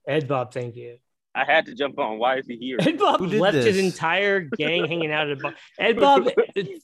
Ed 0.08 0.28
Bob, 0.28 0.54
thank 0.54 0.76
you. 0.76 0.98
I 1.36 1.44
had 1.46 1.68
to 1.68 1.76
jump 1.76 2.00
on. 2.00 2.18
Why 2.18 2.38
is 2.38 2.48
he 2.48 2.56
here? 2.58 2.78
Ed 2.80 2.98
Bob 2.98 3.20
Who 3.20 3.28
did 3.30 3.40
left 3.40 3.58
his 3.58 3.78
entire 3.78 4.42
gang 4.42 4.86
hanging 4.88 5.12
out 5.12 5.30
at 5.30 5.38
a 5.38 5.42
bar. 5.42 5.54
Ed 5.78 6.00
Bob, 6.00 6.28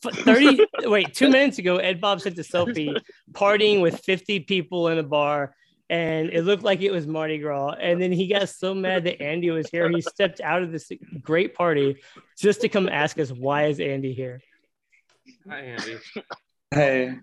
30, 0.03 0.65
wait, 0.83 1.13
two 1.13 1.29
minutes 1.29 1.57
ago, 1.57 1.77
Ed 1.77 1.99
Bob 1.99 2.21
sent 2.21 2.37
a 2.37 2.41
selfie 2.43 2.99
partying 3.31 3.81
with 3.81 3.99
50 4.01 4.41
people 4.41 4.89
in 4.89 4.99
a 4.99 5.03
bar, 5.03 5.55
and 5.89 6.29
it 6.29 6.43
looked 6.43 6.61
like 6.63 6.81
it 6.81 6.91
was 6.91 7.07
Mardi 7.07 7.39
Gras. 7.39 7.71
And 7.81 7.99
then 7.99 8.11
he 8.11 8.27
got 8.27 8.47
so 8.49 8.75
mad 8.75 9.05
that 9.05 9.23
Andy 9.23 9.49
was 9.49 9.69
here, 9.69 9.89
he 9.89 10.01
stepped 10.01 10.39
out 10.39 10.61
of 10.61 10.71
this 10.71 10.91
great 11.21 11.55
party 11.55 12.03
just 12.37 12.61
to 12.61 12.69
come 12.69 12.87
ask 12.89 13.17
us, 13.19 13.31
why 13.31 13.65
is 13.67 13.79
Andy 13.79 14.13
here? 14.13 14.39
Hi, 15.49 15.59
Andy. 15.61 15.97
Hey, 16.73 17.13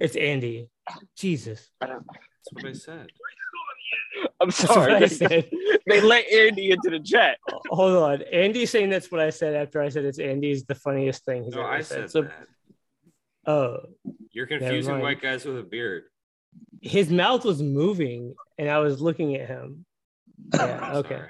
It's 0.00 0.16
Andy. 0.16 0.68
Jesus. 1.16 1.70
That's 1.80 1.92
what 2.52 2.64
I 2.64 2.72
said. 2.72 3.06
I'm 4.40 4.48
That's 4.50 4.68
what 4.68 4.90
I 4.90 5.06
sorry. 5.06 5.08
said. 5.08 5.50
they 5.86 6.00
let 6.00 6.24
Andy 6.32 6.72
into 6.72 6.90
the 6.90 6.98
chat. 6.98 7.38
Hold 7.68 7.96
on. 8.02 8.22
Andy 8.32 8.66
saying 8.66 8.90
that's 8.90 9.12
what 9.12 9.20
I 9.20 9.30
said 9.30 9.54
after 9.54 9.80
I 9.80 9.90
said 9.90 10.04
it's 10.04 10.18
Andy's 10.18 10.64
the 10.64 10.74
funniest 10.74 11.24
thing 11.24 11.44
he's 11.44 11.54
No, 11.54 11.60
ever 11.60 11.70
I 11.70 11.80
said. 11.82 12.10
said 12.10 12.10
So, 12.10 12.22
that. 12.22 12.46
oh, 13.46 13.78
You're 14.32 14.46
confusing 14.46 14.98
white 14.98 15.22
guys 15.22 15.44
with 15.44 15.58
a 15.58 15.62
beard. 15.62 16.04
his 16.80 17.10
mouth 17.10 17.44
was 17.44 17.62
moving 17.62 18.34
and 18.58 18.68
I 18.68 18.78
was 18.78 19.00
looking 19.00 19.36
at 19.36 19.46
him. 19.46 19.84
Yeah, 20.54 20.78
I'm 20.82 20.96
okay. 20.96 21.16
sorry. 21.16 21.28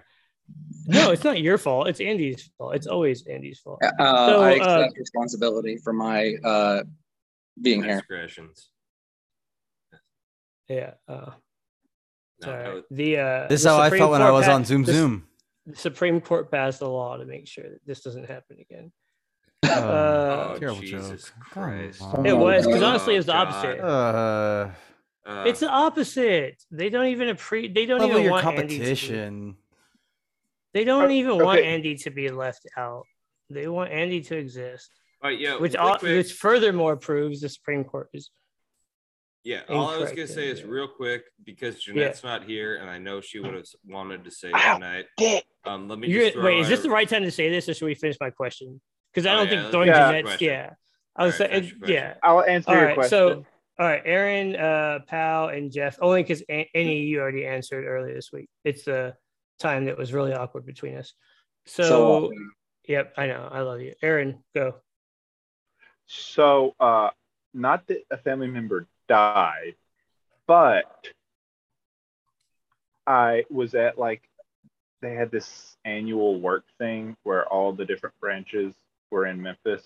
No, 0.86 1.10
it's 1.10 1.24
not 1.24 1.40
your 1.40 1.58
fault. 1.58 1.88
It's 1.88 2.00
Andy's 2.00 2.50
fault. 2.56 2.74
It's 2.74 2.86
always 2.86 3.26
Andy's 3.26 3.58
fault. 3.58 3.80
uh, 3.82 3.90
So, 4.26 4.40
I 4.40 4.52
uh, 4.52 4.54
accept 4.56 4.98
responsibility 4.98 5.76
for 5.84 5.92
my 5.92 6.34
uh, 6.42 6.82
being 7.62 7.82
here. 7.82 7.92
Transgressions. 7.94 8.70
Yeah. 10.68 10.94
Uh, 11.08 11.32
No, 12.42 12.46
sorry. 12.46 12.82
the 12.90 13.18
uh, 13.18 13.46
This 13.48 13.60
is 13.60 13.64
the 13.64 13.70
how 13.70 13.80
I 13.80 13.90
felt 13.90 14.10
when 14.12 14.22
I 14.22 14.30
was 14.30 14.46
pa- 14.46 14.52
on 14.54 14.64
Zoom 14.64 14.84
the- 14.84 14.92
Zoom. 14.92 15.24
The 15.66 15.76
Supreme 15.76 16.20
Court 16.20 16.50
passed 16.50 16.80
a 16.80 16.88
law 16.88 17.16
to 17.18 17.26
make 17.26 17.46
sure 17.46 17.64
that 17.68 17.80
this 17.84 18.00
doesn't 18.00 18.24
happen 18.24 18.56
again. 18.60 18.90
Oh, 19.64 19.68
Uh, 19.70 20.58
terrible 20.58 20.80
Jesus 20.80 21.24
joke. 21.24 21.34
Christ. 21.40 22.00
Come 22.00 22.24
It 22.26 22.36
was 22.36 22.64
because 22.66 22.82
Oh, 22.82 22.86
honestly, 22.86 23.14
it 23.14 23.18
was 23.18 23.26
the 23.26 23.34
opposite. 23.34 23.80
Uh, 23.80 24.70
Uh, 25.26 25.44
it's 25.46 25.60
the 25.60 25.68
opposite. 25.68 26.62
They 26.70 26.88
don't 26.88 27.06
even 27.06 27.28
appre- 27.36 27.74
They 27.74 27.84
don't 27.84 28.02
even 28.02 28.22
your 28.22 28.30
want 28.30 28.46
Andy 28.46 28.60
to 28.62 28.66
be- 28.68 28.76
competition. 28.78 29.56
they 30.72 30.84
don't 30.84 31.10
Uh, 31.10 31.20
even 31.20 31.36
want. 31.38 31.60
Andy 31.60 31.96
to 31.96 32.10
be 32.10 32.30
left 32.30 32.66
out. 32.78 33.04
They 33.50 33.68
want 33.68 33.90
Andy 33.90 34.22
to 34.22 34.36
exist, 34.38 34.90
All 34.90 34.97
right, 35.22 35.38
yeah, 35.38 35.56
which 35.58 35.74
all, 35.76 35.98
quick- 35.98 36.16
which 36.16 36.32
furthermore 36.32 36.96
proves 36.96 37.40
the 37.40 37.48
Supreme 37.48 37.84
Court 37.84 38.08
is 38.12 38.30
yeah. 39.44 39.62
All 39.68 39.88
I 39.88 39.96
was 39.98 40.10
gonna 40.10 40.26
say 40.26 40.48
is 40.48 40.62
real 40.62 40.88
quick 40.88 41.22
because 41.44 41.80
Jeanette's 41.82 42.22
not 42.22 42.44
here, 42.44 42.76
and 42.76 42.90
I 42.90 42.98
know 42.98 43.20
she 43.20 43.38
would 43.38 43.54
have 43.54 43.64
wanted 43.86 44.24
to 44.24 44.30
say 44.30 44.50
Ow. 44.52 44.74
tonight. 44.74 45.06
Um, 45.64 45.88
let 45.88 45.98
me 45.98 46.08
You're, 46.08 46.22
just 46.24 46.34
throw 46.34 46.44
wait, 46.44 46.58
is 46.58 46.68
this 46.68 46.82
the 46.82 46.90
right 46.90 47.08
time 47.08 47.22
to 47.22 47.30
say 47.30 47.48
this, 47.48 47.68
or 47.68 47.74
should 47.74 47.86
we 47.86 47.94
finish 47.94 48.16
my 48.20 48.30
question? 48.30 48.80
Because 49.12 49.26
I 49.26 49.32
Oh, 49.32 49.36
don't 49.36 49.44
yeah, 49.46 49.50
think 49.50 49.62
let's 49.62 49.70
throwing 49.72 49.86
finish 49.92 50.22
Jeanette's. 50.24 50.40
Yeah, 50.42 50.70
I 51.16 51.24
was 51.24 51.40
All 51.40 51.46
right, 51.46 51.50
saying, 51.50 51.62
finish 51.62 51.70
your 51.70 51.78
question. 51.78 51.94
yeah. 51.96 52.14
I'll 52.22 52.42
answer 52.42 52.70
All 52.70 52.76
your 52.76 52.84
right, 52.86 52.94
question. 52.94 53.10
so 53.10 53.46
all 53.78 53.86
right, 53.86 54.02
Aaron, 54.04 54.56
uh, 54.56 54.98
Pal, 55.06 55.48
and 55.48 55.70
Jeff. 55.72 55.98
Only 56.02 56.22
because 56.24 56.42
any 56.74 57.02
you 57.02 57.20
already 57.20 57.46
answered 57.46 57.86
earlier 57.86 58.12
this 58.14 58.30
week. 58.32 58.50
It's 58.64 58.84
the 58.84 59.14
time 59.60 59.84
that 59.86 59.96
was 59.96 60.12
really 60.12 60.34
awkward 60.34 60.66
between 60.66 60.96
us. 60.96 61.14
So, 61.64 61.84
So, 61.84 62.32
yep, 62.88 63.14
I 63.16 63.28
know. 63.28 63.48
I 63.50 63.60
love 63.60 63.80
you, 63.80 63.94
Aaron. 64.02 64.42
Go. 64.54 64.74
So, 66.08 66.74
uh, 66.80 67.10
not 67.52 67.86
that 67.88 68.04
a 68.10 68.16
family 68.16 68.46
member 68.46 68.86
died, 69.08 69.74
but 70.46 71.06
I 73.06 73.44
was 73.50 73.74
at 73.74 73.98
like 73.98 74.22
they 75.00 75.14
had 75.14 75.30
this 75.30 75.76
annual 75.84 76.40
work 76.40 76.64
thing 76.78 77.16
where 77.22 77.46
all 77.46 77.72
the 77.72 77.84
different 77.84 78.18
branches 78.20 78.74
were 79.10 79.26
in 79.26 79.40
Memphis, 79.40 79.82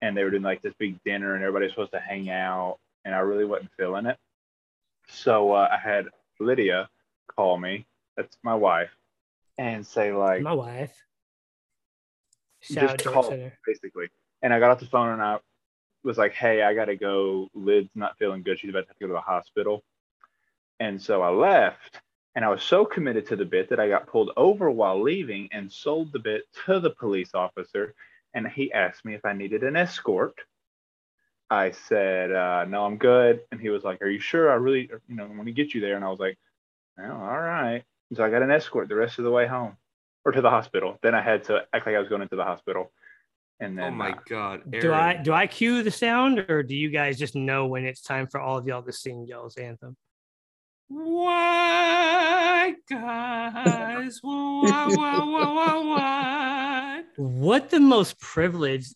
and 0.00 0.16
they 0.16 0.24
were 0.24 0.30
doing 0.30 0.42
like 0.42 0.62
this 0.62 0.74
big 0.78 1.02
dinner, 1.04 1.34
and 1.34 1.44
everybody's 1.44 1.70
supposed 1.70 1.92
to 1.92 2.00
hang 2.00 2.30
out, 2.30 2.78
and 3.04 3.14
I 3.14 3.18
really 3.18 3.44
wasn't 3.44 3.70
feeling 3.76 4.06
it. 4.06 4.16
So 5.08 5.52
uh, 5.52 5.68
I 5.70 5.76
had 5.76 6.06
Lydia 6.40 6.88
call 7.34 7.58
me, 7.58 7.86
that's 8.16 8.36
my 8.42 8.54
wife, 8.54 8.90
and 9.58 9.86
say 9.86 10.12
like, 10.12 10.40
My 10.40 10.54
wife. 10.54 10.94
Shout 12.60 12.98
Just 12.98 13.04
call. 13.04 13.36
Basically. 13.66 14.08
And 14.46 14.54
I 14.54 14.60
got 14.60 14.70
off 14.70 14.78
the 14.78 14.86
phone 14.86 15.08
and 15.08 15.20
I 15.20 15.38
was 16.04 16.18
like, 16.18 16.32
hey, 16.32 16.62
I 16.62 16.72
got 16.72 16.84
to 16.84 16.94
go. 16.94 17.48
Lid's 17.52 17.90
not 17.96 18.16
feeling 18.16 18.44
good. 18.44 18.60
She's 18.60 18.70
about 18.70 18.82
to 18.82 18.86
have 18.90 18.96
to 18.96 19.00
go 19.00 19.08
to 19.08 19.14
the 19.14 19.20
hospital. 19.20 19.82
And 20.78 21.02
so 21.02 21.20
I 21.20 21.30
left 21.30 22.00
and 22.36 22.44
I 22.44 22.48
was 22.48 22.62
so 22.62 22.84
committed 22.84 23.26
to 23.26 23.34
the 23.34 23.44
bit 23.44 23.70
that 23.70 23.80
I 23.80 23.88
got 23.88 24.06
pulled 24.06 24.30
over 24.36 24.70
while 24.70 25.02
leaving 25.02 25.48
and 25.50 25.72
sold 25.72 26.12
the 26.12 26.20
bit 26.20 26.44
to 26.64 26.78
the 26.78 26.90
police 26.90 27.30
officer. 27.34 27.92
And 28.34 28.46
he 28.46 28.72
asked 28.72 29.04
me 29.04 29.14
if 29.14 29.24
I 29.24 29.32
needed 29.32 29.64
an 29.64 29.74
escort. 29.74 30.38
I 31.50 31.72
said, 31.72 32.30
uh, 32.30 32.66
no, 32.68 32.84
I'm 32.84 32.98
good. 32.98 33.40
And 33.50 33.60
he 33.60 33.70
was 33.70 33.82
like, 33.82 34.00
are 34.00 34.08
you 34.08 34.20
sure? 34.20 34.52
I 34.52 34.54
really, 34.54 34.88
you 35.08 35.16
know, 35.16 35.26
want 35.26 35.46
to 35.46 35.52
get 35.52 35.74
you 35.74 35.80
there. 35.80 35.96
And 35.96 36.04
I 36.04 36.08
was 36.08 36.20
like, 36.20 36.38
well, 36.96 37.20
all 37.20 37.40
right. 37.40 37.82
So 38.14 38.24
I 38.24 38.30
got 38.30 38.42
an 38.42 38.52
escort 38.52 38.88
the 38.88 38.94
rest 38.94 39.18
of 39.18 39.24
the 39.24 39.30
way 39.32 39.48
home 39.48 39.76
or 40.24 40.30
to 40.30 40.40
the 40.40 40.50
hospital. 40.50 41.00
Then 41.02 41.16
I 41.16 41.20
had 41.20 41.42
to 41.46 41.66
act 41.72 41.84
like 41.84 41.96
I 41.96 41.98
was 41.98 42.08
going 42.08 42.22
into 42.22 42.36
the 42.36 42.44
hospispittal. 42.44 42.90
And 43.60 43.78
then 43.78 43.84
Oh 43.84 43.90
my 43.90 44.10
uh, 44.10 44.18
god. 44.28 44.62
Do 44.70 44.92
I 44.92 45.16
do 45.16 45.32
I 45.32 45.46
cue 45.46 45.82
the 45.82 45.90
sound, 45.90 46.40
or 46.50 46.62
do 46.62 46.74
you 46.74 46.90
guys 46.90 47.18
just 47.18 47.34
know 47.34 47.66
when 47.66 47.84
it's 47.84 48.02
time 48.02 48.26
for 48.26 48.40
all 48.40 48.58
of 48.58 48.66
y'all 48.66 48.82
to 48.82 48.92
sing 48.92 49.26
y'all's 49.26 49.56
anthem? 49.56 49.96
White 50.88 52.76
guys. 52.88 54.20
Wah, 54.22 54.88
wah, 54.88 55.26
wah, 55.26 55.54
wah, 55.54 55.82
wah. 55.82 57.02
What 57.16 57.70
the 57.70 57.80
most 57.80 58.20
privileged? 58.20 58.94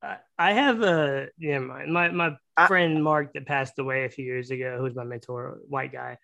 I, 0.00 0.18
I 0.38 0.52
have 0.52 0.82
a 0.82 1.28
yeah, 1.36 1.58
my 1.58 1.84
my, 1.86 2.08
my 2.10 2.36
I- 2.56 2.68
friend 2.68 3.02
Mark 3.02 3.32
that 3.34 3.44
passed 3.44 3.78
away 3.78 4.04
a 4.04 4.08
few 4.08 4.24
years 4.24 4.50
ago, 4.50 4.78
who's 4.78 4.94
my 4.94 5.04
mentor, 5.04 5.58
white 5.68 5.92
guy, 5.92 6.16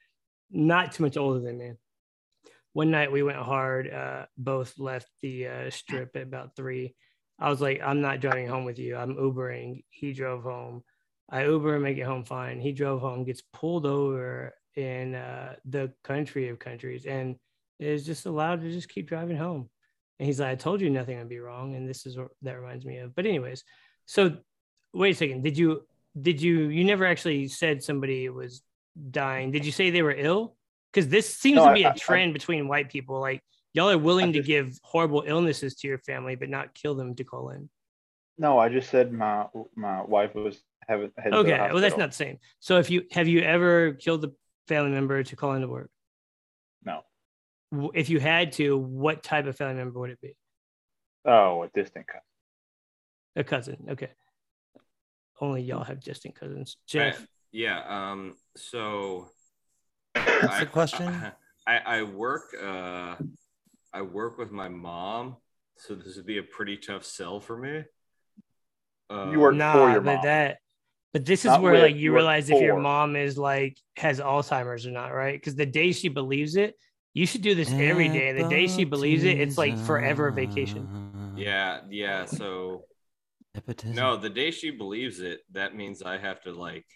not 0.51 0.93
too 0.93 1.03
much 1.03 1.17
older 1.17 1.41
than 1.41 1.59
me. 1.59 1.73
One 2.75 2.91
night 2.91 3.13
we 3.13 3.23
went 3.23 3.39
hard. 3.39 3.93
Uh, 3.93 4.27
both 4.39 4.79
left 4.79 5.09
the 5.21 5.49
uh, 5.49 5.71
strip 5.71 6.17
at 6.17 6.23
about 6.23 6.57
three. 6.57 6.95
I 7.43 7.51
was 7.51 7.61
like, 7.61 7.81
I'm 7.85 8.01
not 8.01 8.21
driving 8.21 8.47
home 8.47 8.65
with 8.65 8.79
you. 8.79 8.97
I'm 8.97 9.17
Ubering. 9.17 9.83
He 9.91 10.13
drove 10.13 10.45
home. 10.45 10.85
I 11.29 11.45
Uber 11.47 11.75
and 11.75 11.83
make 11.83 11.99
it 11.99 12.05
home 12.05 12.25
fine. 12.25 12.61
He 12.61 12.73
drove 12.73 13.01
home, 13.01 13.25
gets 13.25 13.43
pulled 13.53 13.85
over 13.85 14.55
in 14.77 15.15
uh, 15.15 15.55
the 15.65 15.93
country 16.05 16.49
of 16.51 16.59
countries, 16.59 17.05
and 17.07 17.37
is 17.81 18.07
just 18.07 18.27
allowed 18.27 18.61
to 18.61 18.71
just 18.71 18.89
keep 18.89 19.09
driving 19.09 19.37
home. 19.37 19.69
And 20.21 20.27
he's 20.27 20.39
like, 20.39 20.51
I 20.51 20.55
told 20.55 20.81
you 20.81 20.89
nothing 20.91 21.19
would 21.19 21.29
be 21.29 21.41
wrong. 21.41 21.75
And 21.75 21.89
this 21.89 22.07
is 22.07 22.17
what 22.17 22.29
that 22.43 22.61
reminds 22.61 22.85
me 22.85 22.99
of. 22.99 23.15
But 23.17 23.27
anyways, 23.27 23.65
so 24.07 24.37
wait 24.95 25.15
a 25.15 25.19
second. 25.19 25.43
Did 25.43 25.59
you 25.59 25.83
did 26.21 26.41
you 26.41 26.69
you 26.69 26.85
never 26.85 27.07
actually 27.07 27.49
said 27.49 27.83
somebody 27.83 28.29
was 28.29 28.63
dying? 29.11 29.51
Did 29.51 29.65
you 29.67 29.73
say 29.73 29.91
they 29.91 30.03
were 30.03 30.15
ill? 30.17 30.55
Because 30.93 31.09
this 31.09 31.35
seems 31.35 31.57
No, 31.57 31.69
to 31.69 31.75
be 31.75 31.83
a 31.85 31.89
I- 31.89 31.93
I- 31.93 31.97
trend 31.97 32.35
between 32.35 32.69
white 32.69 32.89
people. 32.91 33.19
Like 33.21 33.43
y'all 33.73 33.91
are 33.91 33.99
willing 33.99 34.31
I 34.31 34.33
to 34.33 34.43
give 34.43 34.79
horrible 34.83 35.25
illnesses 35.27 35.75
to 35.77 35.89
your 35.89 35.99
family, 35.99 36.35
but 36.37 36.49
not 36.49 36.75
kill 36.75 36.95
them 36.95 37.15
to 37.17 37.25
call 37.25 37.51
in. 37.51 37.69
no, 38.39 38.59
I 38.59 38.69
just 38.69 38.91
said 38.91 39.13
my 39.13 39.47
my 39.77 40.03
wife 40.03 40.35
was 40.35 40.63
having 40.89 41.11
headed 41.17 41.33
to 41.33 41.43
the 41.43 41.51
Okay, 41.55 41.73
well 41.73 41.81
that's 41.81 41.97
not 41.97 42.11
the 42.11 42.17
same. 42.17 42.39
So 42.61 42.79
if 42.79 42.91
you 42.91 43.05
have 43.13 43.29
you 43.29 43.41
ever 43.41 43.93
killed 43.93 44.25
a 44.25 44.33
family 44.69 44.91
member 44.93 45.23
to 45.23 45.37
call 45.37 45.53
into 45.55 45.69
work? 45.69 45.91
No. 46.85 47.03
If 47.95 48.11
you 48.11 48.21
had 48.21 48.53
to, 48.53 48.77
what 48.77 49.23
type 49.23 49.47
of 49.47 49.57
family 49.57 49.75
member 49.77 49.99
would 49.99 50.11
it 50.11 50.21
be? 50.21 50.37
Oh, 51.25 51.63
a 51.63 51.69
distant 51.69 52.07
cousin. 52.07 52.23
A 53.37 53.45
cousin. 53.45 53.77
Okay. 53.91 54.11
Only 55.41 55.63
y'all 55.63 55.85
have 55.85 56.01
distant 56.01 56.35
cousins. 56.39 56.77
I- 56.77 56.85
Jeff. 56.87 57.27
yeah. 57.53 57.83
Um. 57.89 58.35
So. 58.57 59.29
What's 60.15 60.47
I- 60.47 60.61
the 60.61 60.67
question? 60.67 61.07
I, 61.67 61.79
I 61.79 62.03
work. 62.03 62.55
Uh, 62.61 63.15
I 63.93 64.03
work 64.03 64.39
with 64.39 64.51
my 64.51 64.69
mom, 64.69 65.37
so 65.77 65.95
this 65.95 66.17
would 66.17 66.27
be 66.27 66.39
a 66.39 66.43
pretty 66.43 66.77
tough 66.77 67.05
sell 67.05 67.41
for 67.41 67.57
me. 67.57 67.85
Uh, 69.11 69.31
You 69.31 69.41
work 69.41 69.55
nah, 69.55 69.73
for 69.73 69.91
your 69.91 70.01
but 70.01 70.15
mom. 70.17 70.25
that 70.25 70.59
but 71.13 71.27
this 71.27 71.41
is 71.41 71.51
Not 71.51 71.63
where 71.63 71.73
with, 71.73 71.83
like 71.83 71.95
you 71.95 72.03
you 72.03 72.13
work 72.13 72.19
realize 72.21 72.49
if 72.49 72.61
your 72.61 72.81
mom 72.81 73.17
is 73.17 73.37
like 73.37 73.77
has 73.97 74.19
Alzheimer's 74.19 74.87
or 74.87 74.93
not, 74.93 75.09
right? 75.09 75.39
Because 75.39 75.55
the 75.55 75.67
day 75.67 75.93
she 75.93 76.09
believes 76.09 76.57
it, 76.57 76.75
you 77.13 77.27
should 77.27 77.43
do 77.43 77.55
this 77.55 77.71
every 77.71 78.09
day. 78.09 78.31
And 78.31 78.39
the 78.39 78.49
day 78.49 78.67
she 78.67 78.85
believes 78.85 79.25
it, 79.25 79.39
it's 79.39 79.59
like 79.59 79.77
forever 79.77 80.31
vacation. 80.31 81.35
Yeah, 81.37 81.81
yeah. 81.91 82.25
So 82.25 82.87
Nepotism. 83.55 83.95
No, 83.95 84.17
the 84.17 84.31
day 84.31 84.51
she 84.51 84.71
believes 84.71 85.21
it, 85.21 85.41
that 85.53 85.77
means 85.77 86.03
I 86.03 86.17
have 86.17 86.41
to 86.43 86.53
like 86.53 86.87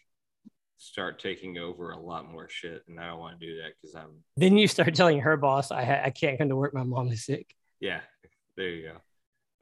start 0.79 1.19
taking 1.19 1.59
over 1.59 1.91
a 1.93 1.99
lot 1.99 2.31
more 2.31 2.49
shit, 2.49 2.83
and 2.89 3.01
I 3.01 3.07
don't 3.09 3.19
want 3.19 3.41
to 3.41 3.47
do 3.47 3.57
that 3.63 3.73
because 3.81 3.95
I'm 3.95 4.23
Then 4.37 4.59
you 4.59 4.69
start 4.69 4.95
telling 4.95 5.21
her 5.21 5.37
boss, 5.37 5.71
I 5.71 5.85
ha- 5.85 6.03
I 6.05 6.11
can't 6.11 6.39
come 6.39 6.49
to 6.51 6.57
work. 6.57 6.75
My 6.75 6.83
mom 6.83 7.09
is 7.09 7.25
sick. 7.25 7.55
yeah. 7.81 8.01
There 8.57 8.69
you 8.71 8.89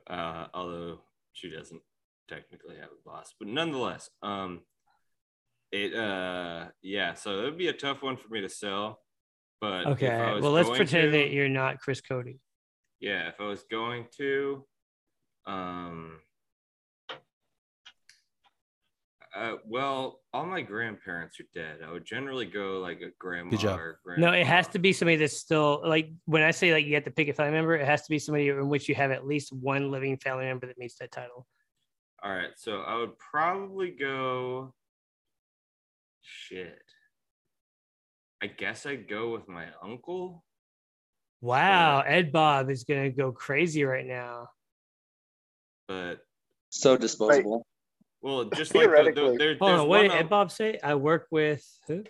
go. 0.08 0.14
Uh, 0.14 0.46
although 0.54 1.00
she 1.32 1.50
doesn't 1.50 1.80
technically 2.28 2.76
have 2.76 2.90
a 2.90 3.08
boss, 3.08 3.34
but 3.38 3.48
nonetheless, 3.48 4.08
um, 4.22 4.60
it 5.72 5.94
uh 5.94 6.66
yeah. 6.82 7.14
So 7.14 7.40
it 7.40 7.44
would 7.44 7.58
be 7.58 7.66
a 7.68 7.72
tough 7.72 8.02
one 8.02 8.16
for 8.16 8.28
me 8.28 8.40
to 8.42 8.48
sell. 8.48 9.00
But 9.60 9.86
Okay. 9.86 10.38
Well, 10.40 10.52
let's 10.52 10.68
pretend 10.68 11.12
to- 11.12 11.18
that 11.18 11.30
you're 11.30 11.48
not 11.48 11.80
Chris 11.80 12.00
Cody. 12.00 12.38
yeah 13.00 13.28
if 13.28 13.40
i 13.40 13.44
was 13.44 13.64
going 13.70 14.06
to 14.18 14.64
um 15.46 16.18
uh, 19.36 19.56
well 19.66 20.20
all 20.32 20.46
my 20.46 20.60
grandparents 20.62 21.40
are 21.40 21.46
dead 21.54 21.78
i 21.86 21.90
would 21.90 22.04
generally 22.04 22.46
go 22.46 22.78
like 22.80 23.00
a 23.00 23.10
grandma 23.18 23.56
job. 23.56 23.78
or 23.78 23.98
No, 24.16 24.30
it 24.32 24.46
has 24.46 24.68
to 24.68 24.78
be 24.78 24.92
somebody 24.92 25.16
that's 25.16 25.36
still 25.36 25.82
like 25.84 26.12
when 26.26 26.42
I 26.42 26.52
say 26.52 26.72
like 26.72 26.86
you 26.86 26.94
have 26.94 27.04
to 27.04 27.10
pick 27.10 27.28
a 27.28 27.32
family 27.32 27.52
member, 27.52 27.74
it 27.74 27.84
has 27.84 28.02
to 28.02 28.10
be 28.10 28.18
somebody 28.20 28.48
in 28.48 28.68
which 28.68 28.88
you 28.88 28.94
have 28.94 29.10
at 29.10 29.26
least 29.26 29.52
one 29.52 29.90
living 29.90 30.16
family 30.18 30.44
member 30.44 30.66
that 30.66 30.78
meets 30.78 30.96
that 30.98 31.10
title. 31.10 31.46
all 32.22 32.30
right 32.32 32.52
so 32.56 32.80
i 32.82 32.94
would 32.96 33.18
probably 33.18 33.90
go 33.90 34.72
shit 36.22 36.82
i 38.42 38.46
guess 38.46 38.86
i'd 38.86 39.08
go 39.08 39.30
with 39.32 39.48
my 39.48 39.66
uncle 39.82 40.44
Wow, 41.40 42.00
Ed 42.00 42.32
Bob 42.32 42.70
is 42.70 42.84
gonna 42.84 43.10
go 43.10 43.30
crazy 43.30 43.84
right 43.84 44.06
now. 44.06 44.48
but 45.86 46.20
So 46.70 46.96
disposable. 46.96 47.66
Well 48.24 48.44
just 48.56 48.74
like 48.74 48.86
the, 48.86 48.90
the, 48.90 49.12
Theoretically- 49.12 49.36
there, 49.38 49.56
Hold 49.60 49.70
on, 49.80 49.88
what 49.88 50.02
did 50.02 50.10
Ed 50.12 50.28
Bob 50.28 50.50
say? 50.50 50.78
I 50.82 50.94
work 50.96 51.28
with 51.30 51.64
who? 51.86 52.02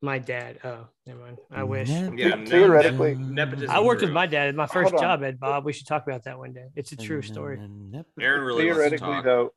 My 0.00 0.18
dad. 0.20 0.60
Oh, 0.62 0.86
never 1.06 1.18
mind. 1.18 1.38
I 1.50 1.64
wish. 1.64 1.88
yeah, 1.88 2.10
The- 2.10 2.36
no, 2.36 2.46
theoretically- 2.46 3.16
nepotism 3.16 3.70
I 3.70 3.80
worked 3.80 4.02
with 4.02 4.12
my 4.12 4.26
dad. 4.26 4.54
My 4.54 4.66
first 4.66 4.90
Hold 4.92 5.02
on. 5.02 5.08
job, 5.18 5.22
Ed 5.24 5.40
Bob. 5.40 5.64
We 5.64 5.72
should 5.72 5.88
talk 5.88 6.06
about 6.06 6.22
that 6.24 6.38
one 6.38 6.52
day. 6.52 6.68
It's 6.76 6.92
a 6.92 6.96
true 6.96 7.22
story. 7.22 7.58
aaron 7.58 8.42
really 8.44 8.66
wants 8.66 8.80
to 8.80 8.98
theoretically 8.98 8.98
talk. 9.08 9.24
though 9.24 9.52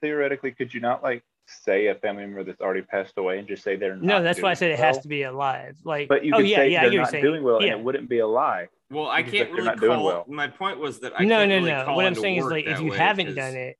theoretically 0.00 0.50
could 0.52 0.72
you 0.72 0.80
not 0.80 1.02
like 1.02 1.22
say 1.46 1.88
a 1.88 1.94
family 1.96 2.22
member 2.24 2.42
that's 2.42 2.62
already 2.62 2.80
passed 2.80 3.12
away 3.18 3.38
and 3.38 3.46
just 3.46 3.62
say 3.62 3.76
they're 3.76 3.96
No, 3.96 4.14
not 4.14 4.22
that's 4.22 4.40
why 4.40 4.48
I 4.48 4.52
doing 4.52 4.56
said 4.56 4.70
it 4.70 4.78
has 4.78 4.98
to 5.00 5.08
be 5.08 5.24
alive. 5.24 5.76
Like, 5.84 6.08
but 6.08 6.24
you 6.24 6.32
oh 6.32 6.38
could 6.38 6.46
yeah, 6.48 6.56
say 6.56 6.70
yeah, 6.70 6.80
they're 6.80 6.88
not 6.90 6.94
you're 6.94 7.04
saying. 7.06 7.22
doing 7.24 7.42
well 7.42 7.60
yeah. 7.60 7.72
and 7.72 7.80
it 7.80 7.84
wouldn't 7.84 8.08
be 8.08 8.20
a 8.20 8.26
lie 8.26 8.68
Well, 8.90 9.08
I 9.08 9.22
can't 9.22 9.50
really 9.50 9.64
not 9.64 9.78
doing 9.78 9.98
call. 9.98 10.06
well. 10.06 10.24
My 10.26 10.48
point 10.48 10.78
was 10.78 11.00
that 11.00 11.12
I 11.20 11.24
no, 11.24 11.36
can't 11.36 11.50
no, 11.50 11.56
really 11.56 11.70
no. 11.70 11.84
call 11.84 11.96
What 11.96 12.06
I'm 12.06 12.14
saying 12.14 12.38
is 12.38 12.46
like 12.46 12.64
if 12.64 12.80
you 12.80 12.92
way, 12.92 12.96
haven't 12.96 13.34
done 13.34 13.54
it, 13.54 13.76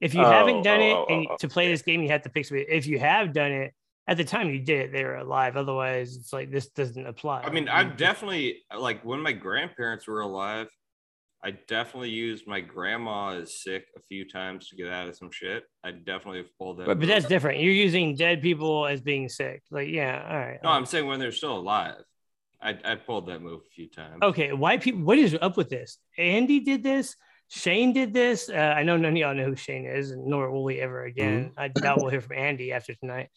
if 0.00 0.14
you 0.14 0.22
Oh, 0.22 0.30
haven't 0.30 0.62
done 0.62 0.80
oh, 0.80 0.84
it 0.84 0.94
oh, 0.94 1.06
and 1.08 1.26
oh, 1.30 1.36
to 1.38 1.48
play 1.48 1.64
okay. 1.64 1.72
this 1.72 1.82
game, 1.82 2.02
you 2.02 2.08
have 2.10 2.22
to 2.22 2.28
pick 2.28 2.46
somebody. 2.46 2.66
If 2.68 2.86
you 2.86 2.98
have 2.98 3.32
done 3.32 3.52
it 3.52 3.74
at 4.06 4.16
the 4.16 4.24
time 4.24 4.48
you 4.50 4.58
did 4.60 4.80
it, 4.86 4.92
they 4.92 5.04
were 5.04 5.16
alive. 5.16 5.56
Otherwise, 5.56 6.16
it's 6.16 6.32
like 6.32 6.50
this 6.50 6.68
doesn't 6.68 7.06
apply. 7.06 7.42
I 7.42 7.50
mean, 7.50 7.68
I've 7.68 7.96
definitely 7.96 8.62
like 8.76 9.04
when 9.04 9.20
my 9.20 9.32
grandparents 9.32 10.06
were 10.06 10.20
alive. 10.20 10.68
I 11.44 11.52
definitely 11.68 12.10
used 12.10 12.48
my 12.48 12.60
grandma 12.60 13.38
is 13.38 13.62
sick 13.62 13.86
a 13.96 14.00
few 14.08 14.28
times 14.28 14.68
to 14.70 14.76
get 14.76 14.88
out 14.88 15.06
of 15.06 15.14
some 15.14 15.30
shit. 15.30 15.62
I 15.84 15.92
definitely 15.92 16.38
have 16.38 16.58
pulled 16.58 16.78
that. 16.78 16.86
But, 16.86 16.98
but 16.98 17.06
that's 17.06 17.26
different. 17.26 17.60
You're 17.60 17.72
using 17.72 18.16
dead 18.16 18.42
people 18.42 18.88
as 18.88 19.00
being 19.00 19.28
sick. 19.28 19.62
Like, 19.70 19.88
yeah, 19.88 20.26
all 20.28 20.36
right. 20.36 20.58
no. 20.64 20.70
I'm 20.70 20.84
saying 20.84 21.06
when 21.06 21.20
they're 21.20 21.30
still 21.30 21.56
alive. 21.56 22.02
I 22.60 22.76
I 22.84 22.94
pulled 22.96 23.28
that 23.28 23.40
move 23.40 23.60
a 23.60 23.70
few 23.70 23.88
times. 23.88 24.18
Okay, 24.20 24.52
why 24.52 24.78
people? 24.78 25.02
What 25.02 25.18
is 25.18 25.36
up 25.40 25.56
with 25.56 25.68
this? 25.68 25.98
Andy 26.16 26.60
did 26.60 26.82
this. 26.82 27.14
Shane 27.48 27.92
did 27.92 28.12
this. 28.12 28.48
Uh, 28.48 28.52
I 28.76 28.82
know 28.82 28.96
none 28.96 29.12
of 29.12 29.16
y'all 29.16 29.34
know 29.34 29.46
who 29.46 29.56
Shane 29.56 29.86
is, 29.86 30.10
and 30.10 30.26
nor 30.26 30.50
will 30.50 30.64
we 30.64 30.80
ever 30.80 31.04
again. 31.04 31.52
I 31.56 31.68
doubt 31.68 31.98
we'll 31.98 32.10
hear 32.10 32.20
from 32.20 32.36
Andy 32.36 32.72
after 32.72 32.94
tonight. 32.94 33.28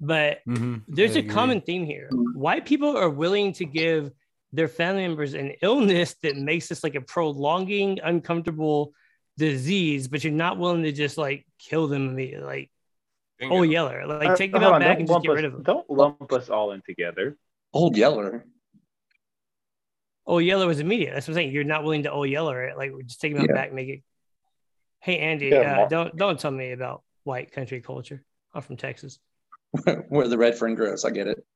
But 0.00 0.38
Mhm. 0.46 0.82
there's 0.88 1.16
a 1.16 1.22
common 1.22 1.60
theme 1.62 1.84
here. 1.84 2.08
Why 2.34 2.60
people 2.60 2.96
are 2.96 3.10
willing 3.10 3.52
to 3.54 3.64
give 3.64 4.12
their 4.52 4.68
family 4.68 5.02
members 5.06 5.34
an 5.34 5.54
illness 5.62 6.14
that 6.22 6.36
makes 6.36 6.68
this 6.68 6.84
like 6.84 6.94
a 6.94 7.00
prolonging, 7.00 7.98
uncomfortable 8.00 8.92
disease, 9.36 10.06
but 10.08 10.22
you're 10.22 10.32
not 10.32 10.58
willing 10.58 10.82
to 10.84 10.92
just 10.92 11.18
like 11.18 11.46
kill 11.58 11.88
them 11.88 12.08
immediately. 12.08 12.46
Like, 12.46 12.70
Bingo. 13.38 13.56
oh, 13.56 13.62
Yeller, 13.62 14.06
like 14.06 14.28
Uh, 14.30 14.36
take 14.36 14.52
them 14.52 14.62
hold 14.62 14.74
out 14.74 14.76
on, 14.76 14.80
back 14.82 14.98
and 14.98 15.06
just 15.06 15.12
lump 15.12 15.24
get 15.24 15.30
us- 15.32 15.36
rid 15.36 15.44
of 15.44 15.52
them. 15.52 15.62
don't 15.62 15.90
lump 15.90 16.32
us 16.32 16.48
all 16.50 16.72
in 16.72 16.82
together 16.82 17.36
Old 17.74 17.96
Yeller. 17.96 18.46
Oh, 20.26 20.38
Yeller 20.38 20.66
was 20.66 20.80
immediate. 20.80 21.14
That's 21.14 21.28
what 21.28 21.32
I'm 21.32 21.36
saying. 21.36 21.52
You're 21.52 21.64
not 21.64 21.84
willing 21.84 22.02
to 22.02 22.10
oh 22.10 22.24
Yeller 22.24 22.64
it. 22.64 22.76
Like, 22.76 22.90
just 23.06 23.20
take 23.20 23.32
them 23.32 23.42
out 23.42 23.48
Yeah. 23.48 23.54
back, 23.54 23.72
make 23.72 23.88
it. 23.88 24.02
Hey, 25.00 25.18
Andy, 25.18 25.46
Yeah, 25.48 25.82
uh, 25.82 25.88
don't 25.88 26.16
don't 26.16 26.40
tell 26.40 26.50
me 26.50 26.72
about 26.72 27.02
white 27.24 27.52
country 27.52 27.80
culture. 27.80 28.24
I'm 28.52 28.62
from 28.62 28.76
Texas. 28.76 29.18
Where 30.08 30.26
the 30.26 30.38
red 30.38 30.58
fern 30.58 30.74
grows. 30.74 31.04
I 31.04 31.10
get 31.10 31.28
it. 31.28 31.46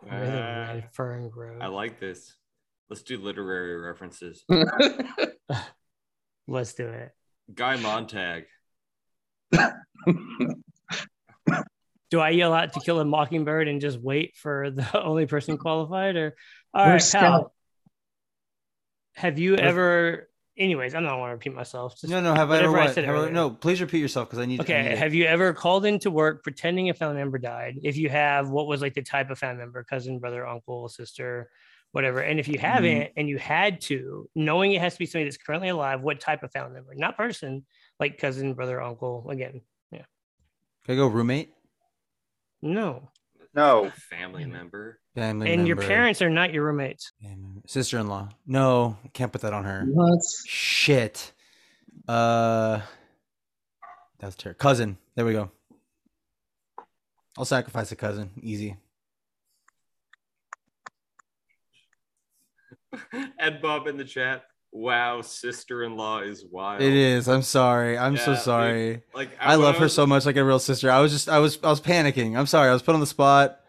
Where 0.00 0.30
the 0.30 0.38
Ah, 0.38 0.72
red 0.74 0.88
fern 0.92 1.28
grows. 1.30 1.58
I 1.60 1.66
like 1.66 1.98
this. 1.98 2.36
Let's 2.90 3.02
do 3.02 3.18
literary 3.18 3.76
references. 3.76 4.44
Let's 6.46 6.74
do 6.74 6.86
it. 6.88 7.12
Guy 7.54 7.76
Montag. 7.76 8.44
Do 12.14 12.20
I 12.20 12.30
yell 12.30 12.54
out 12.54 12.74
to 12.74 12.78
kill 12.80 13.00
a 13.00 13.04
mockingbird 13.04 13.66
and 13.66 13.80
just 13.80 13.98
wait 13.98 14.36
for 14.36 14.70
the 14.70 15.02
only 15.02 15.26
person 15.26 15.58
qualified, 15.58 16.14
or 16.14 16.36
all 16.72 16.84
right, 16.84 16.90
Where's 16.92 17.10
pal? 17.10 17.38
Scout? 17.40 17.52
Have 19.16 19.40
you 19.40 19.56
ever? 19.56 20.30
Anyways, 20.56 20.94
I'm 20.94 21.02
not 21.02 21.18
want 21.18 21.30
to 21.30 21.34
repeat 21.34 21.56
myself. 21.56 21.94
Just 22.00 22.12
No, 22.12 22.20
no. 22.20 22.32
Have 22.32 22.52
I 22.52 22.62
ever 22.62 22.78
I 22.78 22.92
said 22.92 23.04
Have 23.06 23.16
I- 23.16 23.30
no, 23.30 23.50
please 23.50 23.80
repeat 23.80 23.98
yourself 23.98 24.28
because 24.28 24.38
I 24.38 24.46
need. 24.46 24.60
I 24.60 24.62
Okay. 24.62 24.82
need 24.84 24.90
it. 24.92 24.98
Have 24.98 25.12
you 25.12 25.24
ever 25.24 25.52
called 25.52 25.84
into 25.86 26.08
work 26.12 26.44
pretending 26.44 26.88
a 26.88 26.94
family 26.94 27.16
member 27.16 27.38
died? 27.38 27.80
If 27.82 27.96
you 27.96 28.08
have, 28.10 28.48
what 28.48 28.68
was 28.68 28.80
like 28.80 28.94
the 28.94 29.02
type 29.02 29.30
of 29.30 29.38
family 29.40 29.58
member, 29.58 29.82
cousin, 29.82 30.20
brother, 30.20 30.46
uncle, 30.46 30.88
sister, 30.88 31.50
whatever? 31.90 32.20
And 32.20 32.38
if 32.38 32.46
you 32.46 32.54
Mm-hmm. 32.58 32.64
haven't 32.64 33.12
and 33.16 33.28
you 33.28 33.38
had 33.38 33.80
to, 33.90 34.30
knowing 34.36 34.70
it 34.70 34.80
has 34.80 34.92
to 34.92 35.00
be 35.00 35.06
somebody 35.06 35.24
that's 35.24 35.36
currently 35.36 35.70
alive, 35.70 36.00
what 36.02 36.20
type 36.20 36.44
of 36.44 36.52
family 36.52 36.74
member? 36.74 36.94
Not 36.94 37.16
person, 37.16 37.66
like 37.98 38.18
cousin, 38.18 38.54
brother, 38.54 38.80
uncle. 38.80 39.28
Again, 39.28 39.62
Can 39.90 40.92
I 40.92 40.94
go 40.96 41.08
roommate? 41.08 41.50
No. 42.64 43.10
No. 43.54 43.92
Family 44.10 44.46
member. 44.46 44.98
Family 45.14 45.52
and 45.52 45.68
your 45.68 45.76
parents 45.76 46.20
are 46.22 46.30
not 46.30 46.52
your 46.52 46.64
roommates. 46.64 47.12
sister-in-law. 47.66 48.30
No, 48.46 48.96
can't 49.12 49.30
put 49.30 49.42
that 49.42 49.52
on 49.52 49.64
her. 49.64 49.84
what? 49.86 50.18
Shit. 50.48 51.32
Uh, 52.08 52.80
that's 54.18 54.34
terrible. 54.34 54.58
Cousin. 54.58 54.98
There 55.14 55.24
we 55.24 55.32
go. 55.34 55.50
I'll 57.38 57.44
sacrifice 57.44 57.92
a 57.92 57.96
cousin. 57.96 58.30
Easy. 58.42 58.76
Ed 63.38 63.60
Bob 63.60 63.86
in 63.86 63.96
the 63.96 64.04
chat. 64.04 64.44
Wow, 64.78 65.20
sister-in-law 65.22 66.22
is 66.22 66.44
wild. 66.50 66.82
It 66.82 66.92
is. 66.92 67.28
I'm 67.28 67.42
sorry. 67.42 67.96
I'm 67.96 68.16
Yeah, 68.16 68.24
so 68.24 68.34
sorry. 68.34 69.02
Like 69.14 69.30
I 69.40 69.56
when 69.56 69.66
love 69.66 69.76
her 69.76 69.84
was- 69.84 69.94
so 69.94 70.04
much, 70.04 70.26
like 70.26 70.36
a 70.36 70.44
real 70.44 70.58
sister. 70.58 70.90
I 70.90 70.98
was 71.00 71.12
just, 71.12 71.28
I 71.28 71.38
was, 71.38 71.60
I 71.62 71.70
was 71.70 71.80
panicking. 71.80 72.36
I'm 72.36 72.46
sorry. 72.46 72.68
I 72.68 72.72
was 72.72 72.82
put 72.82 72.92
on 72.94 73.00
the 73.00 73.06
spot. 73.06 73.60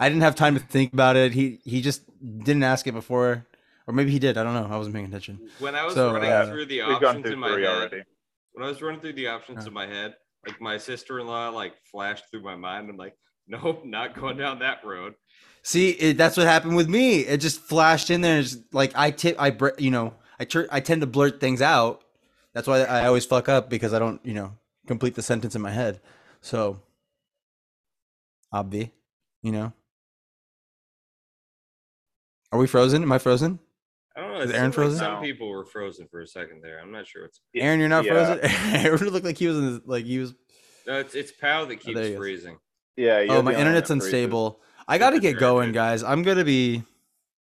I 0.00 0.08
didn't 0.08 0.22
have 0.22 0.34
time 0.34 0.54
to 0.54 0.60
think 0.60 0.92
about 0.92 1.14
it. 1.16 1.32
He, 1.32 1.60
he 1.64 1.80
just 1.80 2.02
didn't 2.44 2.64
ask 2.64 2.88
it 2.88 2.92
before, 2.92 3.46
or 3.86 3.94
maybe 3.94 4.10
he 4.10 4.18
did. 4.18 4.36
I 4.36 4.42
don't 4.42 4.54
know. 4.54 4.68
I 4.68 4.76
wasn't 4.76 4.96
paying 4.96 5.06
attention. 5.06 5.48
When 5.60 5.76
I 5.76 5.84
was 5.84 5.94
So, 5.94 6.12
running 6.12 6.30
uh, 6.30 6.46
through 6.46 6.66
the 6.66 6.80
options 6.82 7.22
through 7.22 7.32
in 7.34 7.38
my 7.38 7.50
head, 7.50 7.64
already. 7.66 8.02
when 8.52 8.64
I 8.66 8.68
was 8.68 8.82
running 8.82 9.00
through 9.00 9.12
the 9.12 9.28
options 9.28 9.58
Yeah. 9.62 9.68
in 9.68 9.74
my 9.74 9.86
head, 9.86 10.14
like 10.44 10.60
my 10.60 10.76
sister-in-law 10.76 11.50
like 11.50 11.74
flashed 11.88 12.24
through 12.32 12.42
my 12.42 12.56
mind. 12.56 12.90
I'm 12.90 12.96
like, 12.96 13.14
nope, 13.46 13.84
not 13.84 14.16
going 14.20 14.36
down 14.36 14.58
that 14.58 14.84
road. 14.84 15.14
See, 15.62 15.90
it, 15.90 16.16
that's 16.16 16.36
what 16.36 16.46
happened 16.48 16.74
with 16.74 16.88
me. 16.88 17.20
It 17.20 17.36
just 17.38 17.60
flashed 17.60 18.10
in 18.10 18.22
there. 18.22 18.40
It's 18.40 18.56
like 18.72 18.90
I 18.96 19.12
tip, 19.12 19.36
I, 19.38 19.50
br- 19.50 19.70
you 19.78 19.90
know, 19.92 20.14
I, 20.40 20.44
tr- 20.44 20.66
I 20.70 20.80
tend 20.80 21.00
to 21.00 21.06
blurt 21.06 21.40
things 21.40 21.60
out. 21.62 22.02
That's 22.54 22.66
why 22.66 22.80
I 22.82 23.06
always 23.06 23.24
fuck 23.26 23.48
up 23.48 23.68
because 23.68 23.92
I 23.92 23.98
don't, 23.98 24.24
you 24.24 24.34
know, 24.34 24.52
complete 24.86 25.14
the 25.14 25.22
sentence 25.22 25.54
in 25.54 25.62
my 25.62 25.70
head. 25.70 26.00
So, 26.40 26.80
obvi, 28.54 28.90
you 29.42 29.52
know. 29.52 29.72
Are 32.52 32.58
we 32.58 32.66
frozen? 32.66 33.02
Am 33.02 33.12
I 33.12 33.18
frozen? 33.18 33.58
I 34.16 34.20
don't 34.22 34.32
know. 34.32 34.40
Is 34.40 34.50
Aaron 34.50 34.54
seemed 34.54 34.64
like 34.66 34.74
frozen? 34.74 34.98
Some 34.98 35.22
people 35.22 35.48
were 35.50 35.64
frozen 35.64 36.08
for 36.10 36.20
a 36.20 36.26
second 36.26 36.62
there. 36.62 36.80
I'm 36.80 36.90
not 36.90 37.06
sure 37.06 37.22
what's. 37.22 37.40
Aaron, 37.54 37.78
you're 37.78 37.88
not 37.88 38.04
Yeah. 38.04 38.12
frozen. 38.36 38.50
Aaron 38.86 39.08
looked 39.10 39.26
like 39.26 39.36
he 39.38 39.46
was 39.46 39.58
in 39.58 39.64
his, 39.64 39.80
like 39.84 40.04
he 40.06 40.18
was. 40.18 40.34
No, 40.86 40.94
it's 40.98 41.14
it's 41.14 41.30
Pow 41.32 41.66
that 41.66 41.74
oh, 41.74 41.76
keeps 41.76 41.94
there 41.94 42.04
he 42.04 42.10
is. 42.12 42.16
freezing. 42.16 42.58
Yeah. 42.96 43.26
Oh, 43.28 43.42
my 43.42 43.52
internet's 43.54 43.90
one 43.90 44.00
freezes. 44.00 44.12
unstable. 44.14 44.60
I 44.88 44.96
got 44.98 45.10
to 45.10 45.20
get 45.20 45.38
going, 45.38 45.72
guys. 45.72 46.02
I'm 46.02 46.22
gonna 46.22 46.44
be 46.44 46.82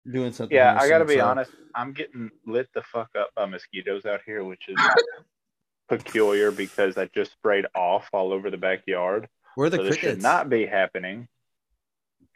doing 0.09 0.31
something. 0.31 0.55
Yeah, 0.55 0.77
I 0.79 0.87
gotta 0.89 1.05
be 1.05 1.15
so- 1.15 1.25
honest. 1.25 1.51
I'm 1.75 1.93
getting 1.93 2.29
lit 2.45 2.69
the 2.73 2.81
fuck 2.83 3.09
up 3.17 3.29
by 3.35 3.45
mosquitoes 3.45 4.05
out 4.05 4.21
here, 4.25 4.43
which 4.43 4.63
is 4.67 4.75
peculiar 5.89 6.51
because 6.51 6.97
I 6.97 7.05
just 7.13 7.31
sprayed 7.33 7.65
off 7.75 8.07
all 8.13 8.31
over 8.33 8.49
the 8.49 8.57
backyard. 8.57 9.27
Where 9.55 9.67
are 9.67 9.69
the 9.69 9.77
so 9.77 9.83
this 9.83 9.97
should 9.97 10.21
not 10.21 10.49
be 10.49 10.65
happening. 10.65 11.27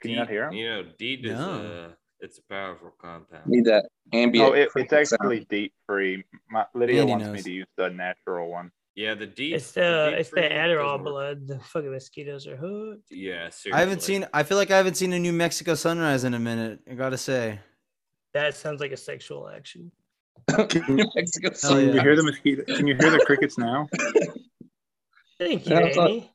Can 0.01 0.11
you 0.11 0.15
DEET- 0.17 0.19
not 0.19 0.29
hear 0.29 0.43
'em? 0.45 0.53
You 0.53 0.69
know, 0.69 0.83
DEET 0.97 1.25
is 1.25 1.31
No. 1.37 1.87
uh 1.89 1.93
It's 2.19 2.37
a 2.39 2.43
powerful 2.43 2.93
compound. 3.01 3.45
Need 3.47 3.65
that 3.65 3.85
ambient. 4.13 4.49
Oh, 4.49 4.53
it, 4.53 4.69
it's 4.75 4.93
actually 4.93 5.45
DEET 5.49 5.73
free. 5.85 6.23
My, 6.49 6.65
Lydia 6.73 7.01
Andy 7.01 7.11
wants 7.11 7.27
me 7.27 7.41
to 7.41 7.51
use 7.51 7.67
the 7.77 7.89
natural 7.89 8.49
one. 8.49 8.71
Yeah, 8.95 9.13
the 9.13 9.25
DEET. 9.27 9.53
It's 9.55 9.71
the 9.73 10.09
DEET 10.11 10.19
it's 10.19 10.29
the 10.29 10.35
freeze 10.37 10.51
Adderall 10.51 11.03
blood. 11.03 11.47
The 11.47 11.59
fucking 11.59 11.91
mosquitoes 11.91 12.47
are 12.47 12.55
hooked. 12.55 13.11
Yeah, 13.11 13.49
seriously. 13.49 13.73
I 13.73 13.79
haven't 13.81 14.01
seen. 14.01 14.25
I 14.33 14.43
feel 14.43 14.57
like 14.57 14.71
I 14.71 14.77
haven't 14.77 14.95
seen 14.95 15.11
a 15.13 15.19
New 15.19 15.33
Mexico 15.33 15.75
sunrise 15.75 16.23
in 16.23 16.33
a 16.33 16.39
minute. 16.39 16.79
I 16.89 16.93
gotta 16.95 17.17
say. 17.17 17.59
That 18.33 18.55
sounds 18.55 18.79
like 18.79 18.91
a 18.93 18.97
sexual 18.97 19.49
action. 19.49 19.91
New 20.87 21.09
Mexico 21.15 21.49
Hell 21.49 21.55
City. 21.55 21.85
Can 21.87 21.93
you 21.95 22.01
hear 22.01 22.15
the 22.15 22.23
mosquito? 22.23 22.63
Can 22.75 22.87
you 22.87 22.95
hear 22.95 23.09
the 23.11 23.19
crickets 23.25 23.57
now? 23.57 23.87
Thank 25.39 25.67
you, 25.67 25.75
Yeah, 25.75 25.91
thought- 25.93 26.09
Annie. 26.09 26.31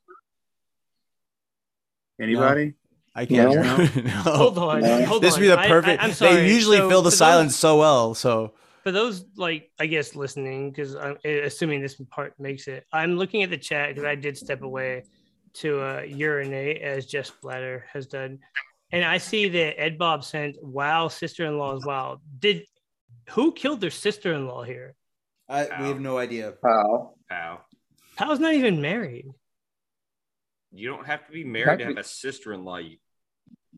Anybody? 2.19 2.73
I 3.15 3.25
can't. 3.25 3.55
No. 3.55 3.77
No. 4.03 4.11
Hold 4.11 4.57
on, 4.57 4.81
No. 4.81 5.05
hold 5.05 5.23
this 5.23 5.33
on. 5.33 5.39
would 5.39 5.43
be 5.45 5.47
the 5.49 5.59
I- 5.59 5.63
I- 5.63 5.67
perfect. 5.67 6.03
I'm 6.03 6.11
sorry. 6.13 6.35
They 6.35 6.53
usually 6.53 6.77
So 6.77 6.89
fill 6.89 7.01
the 7.01 7.11
silence 7.11 7.53
those- 7.53 7.59
so 7.59 7.79
well. 7.79 8.13
So 8.13 8.53
for 8.83 8.91
those 8.91 9.25
like 9.35 9.69
I 9.79 9.85
guess 9.85 10.15
listening 10.15 10.71
because 10.71 10.95
I'm 10.95 11.17
assuming 11.23 11.81
this 11.81 11.95
part 12.09 12.33
makes 12.39 12.67
it. 12.67 12.85
I'm 12.91 13.17
looking 13.17 13.43
at 13.43 13.49
the 13.49 13.57
chat 13.57 13.89
because 13.89 14.03
I 14.05 14.15
did 14.15 14.37
step 14.37 14.61
away 14.61 15.03
to 15.55 15.81
uh, 15.81 16.01
urinate 16.01 16.81
as 16.81 17.05
jess 17.05 17.27
Splatter 17.27 17.85
has 17.91 18.07
done, 18.07 18.39
and 18.91 19.03
I 19.03 19.17
see 19.17 19.49
that 19.49 19.79
Ed 19.79 19.97
Bob 19.97 20.23
sent 20.23 20.55
"Wow, 20.63 21.07
sister-in-law 21.07 21.77
is 21.77 21.85
wild." 21.85 22.21
Did 22.39 22.63
who 23.29 23.51
killed 23.51 23.81
their 23.81 23.91
sister-in-law 23.91 24.63
here? 24.63 24.95
I, 25.47 25.63
we 25.81 25.87
have 25.89 25.99
no 25.99 26.17
idea. 26.17 26.53
Wow. 26.63 27.13
Pow. 27.29 27.61
Pal's 28.15 28.39
not 28.39 28.53
even 28.53 28.81
married. 28.81 29.27
You 30.71 30.87
don't 30.89 31.05
have 31.05 31.25
to 31.27 31.31
be 31.33 31.43
married 31.43 31.65
to 31.65 31.71
Exactly. 31.73 31.95
have 31.95 32.05
a 32.05 32.07
sister-in-law. 32.07 32.77
You 32.77 32.97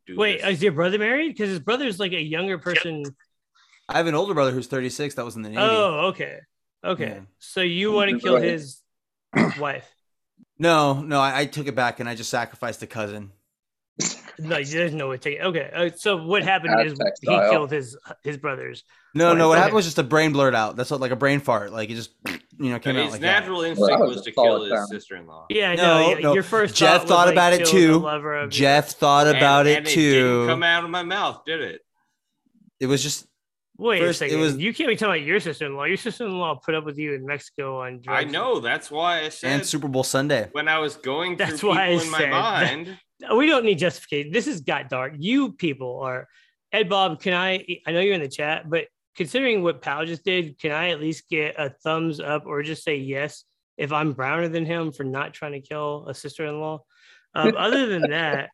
do 0.06 0.16
Wait, 0.16 0.42
this. 0.42 0.58
is 0.58 0.63
your 0.63 0.72
brother 0.74 1.00
married? 1.00 1.30
Because 1.30 1.50
his 1.50 1.60
brother's 1.60 2.00
like 2.00 2.13
a 2.13 2.22
younger 2.22 2.60
person. 2.60 3.04
I 3.89 3.98
have 3.98 4.08
an 4.08 4.15
older 4.15 4.34
brother 4.34 4.52
who's 4.52 4.67
36. 4.67 5.15
That 5.15 5.26
was 5.26 5.36
in 5.36 5.41
the 5.41 5.50
Navy. 5.50 5.62
Oh, 5.62 6.08
okay, 6.08 6.39
okay. 6.84 7.08
Yeah. 7.08 7.19
So 7.39 7.62
you 7.62 7.91
want 7.91 8.12
to 8.12 8.19
kill 8.19 8.38
his 8.38 8.82
wife? 9.60 9.89
No, 10.58 11.02
no, 11.02 11.19
I, 11.19 11.41
I 11.41 11.46
took 11.46 11.67
it 11.67 11.76
back 11.76 12.00
and 12.00 12.08
I 12.08 12.15
just 12.15 12.30
sacrificed 12.30 12.82
a 12.84 12.88
cousin. 12.88 13.32
No, 14.39 14.62
there's 14.63 14.96
no 14.96 15.10
way 15.10 15.17
to 15.17 15.22
take 15.30 15.38
it. 15.39 15.43
Okay, 15.43 15.69
uh, 15.72 15.89
so 15.96 16.17
what 16.26 16.41
happened 16.41 16.74
is 16.88 16.93
Hashtag 16.93 17.12
he 17.22 17.26
style. 17.28 17.52
killed 17.52 17.72
his 17.72 17.96
his 18.24 18.38
brothers. 18.38 18.84
No, 19.13 19.28
Right, 19.30 19.38
no, 19.38 19.48
what 19.48 19.54
okay. 19.54 19.60
happened 19.62 19.76
was 19.76 19.86
just 19.86 20.00
a 20.00 20.04
brain 20.04 20.34
blurt 20.34 20.56
out. 20.56 20.76
That's 20.76 20.89
what, 20.89 21.00
like 21.00 21.12
a 21.12 21.15
brain 21.15 21.39
fart. 21.39 21.72
Like 21.72 21.91
it 21.91 21.93
just, 21.93 22.10
you 22.58 22.72
know, 22.72 22.80
came 22.80 22.96
out 22.98 23.04
his 23.04 23.12
like 23.12 23.22
that. 23.22 23.41
natural 23.41 23.62
instinct 23.62 23.91
Well, 23.91 24.08
was 24.08 24.15
was 24.15 24.26
to 24.26 24.32
kill 24.32 24.63
his 24.63 24.74
sound. 24.74 24.88
sister-in-law. 24.89 25.46
Yeah, 25.52 25.76
No, 25.76 26.13
no, 26.15 26.19
no. 26.19 26.34
your 26.34 26.41
first 26.41 26.76
Jeff 26.76 27.02
thought, 27.02 27.08
thought 27.10 27.26
was, 27.28 27.32
about 27.34 27.52
like, 27.52 27.62
it 27.62 27.67
too. 27.67 28.00
lover 28.00 28.34
of 28.38 28.41
your- 28.46 28.50
Jeff 28.50 28.89
thought 28.93 29.28
about 29.28 29.67
and 29.67 29.86
it 29.86 29.91
It 29.91 29.93
too. 29.93 30.13
didn't 30.39 30.48
come 30.48 30.63
out 30.63 30.84
of 30.84 30.89
my 30.89 31.04
mouth, 31.04 31.46
did 31.46 31.62
it? 31.62 31.82
It 32.80 32.88
was 32.88 33.04
just 33.04 33.28
Wait 33.77 33.99
first, 33.99 34.21
a 34.21 34.25
it 34.25 34.29
second. 34.29 34.39
was- 34.41 34.57
You 34.57 34.73
can't 34.73 34.89
be 34.89 34.95
talking 34.95 35.15
about 35.15 35.27
your 35.27 35.39
sister-in-law. 35.39 35.86
Your 35.86 35.97
sister-in-law 35.97 36.55
put 36.63 36.75
up 36.75 36.86
with 36.86 36.97
you 36.97 37.13
in 37.15 37.25
Mexico 37.25 37.81
on 37.81 38.01
drugs. 38.01 38.25
I 38.25 38.29
know. 38.29 38.59
That's 38.59 38.91
why 38.91 39.21
I 39.21 39.29
said 39.29 39.51
and 39.51 39.65
Super 39.65 39.88
Bowl 39.88 40.03
Sunday. 40.03 40.49
when 40.51 40.67
I 40.67 40.77
was 40.79 40.95
going 40.97 41.38
That's 41.38 41.53
people 41.53 41.69
why 41.69 41.86
I 41.86 41.88
in 41.88 42.12
my 42.12 42.17
said 42.19 42.31
that. 42.31 43.36
we 43.36 43.47
don't 43.47 43.65
need 43.65 43.79
justification. 43.79 44.31
This 44.31 44.45
has 44.45 44.62
got 44.62 44.89
dark. 44.89 45.13
You 45.17 45.53
people 45.53 46.01
are 46.01 46.27
Ed 46.71 46.88
Bob. 46.89 47.19
Can 47.21 47.33
I? 47.33 47.65
I 47.88 47.91
know 47.91 47.99
you're 47.99 48.13
in 48.15 48.21
the 48.21 48.27
chat, 48.27 48.69
but 48.69 48.86
considering 49.15 49.63
what 49.63 49.81
Pal 49.81 50.05
just 50.05 50.23
did, 50.23 50.59
can 50.59 50.71
I 50.71 50.89
at 50.89 50.99
least 50.99 51.27
get 51.29 51.55
a 51.57 51.69
thumbs 51.69 52.19
up 52.19 52.43
or 52.45 52.62
just 52.63 52.83
say 52.83 52.97
yes 52.97 53.43
if 53.77 53.91
I'm 53.91 54.13
browner 54.13 54.47
than 54.49 54.65
him 54.65 54.91
for 54.91 55.03
not 55.03 55.33
trying 55.33 55.53
to 55.53 55.62
kill 55.62 56.05
a 56.07 56.13
sister-in-law? 56.13 56.83
Um, 57.36 57.53
other 57.57 57.88
than 57.88 58.12
that, 58.12 58.49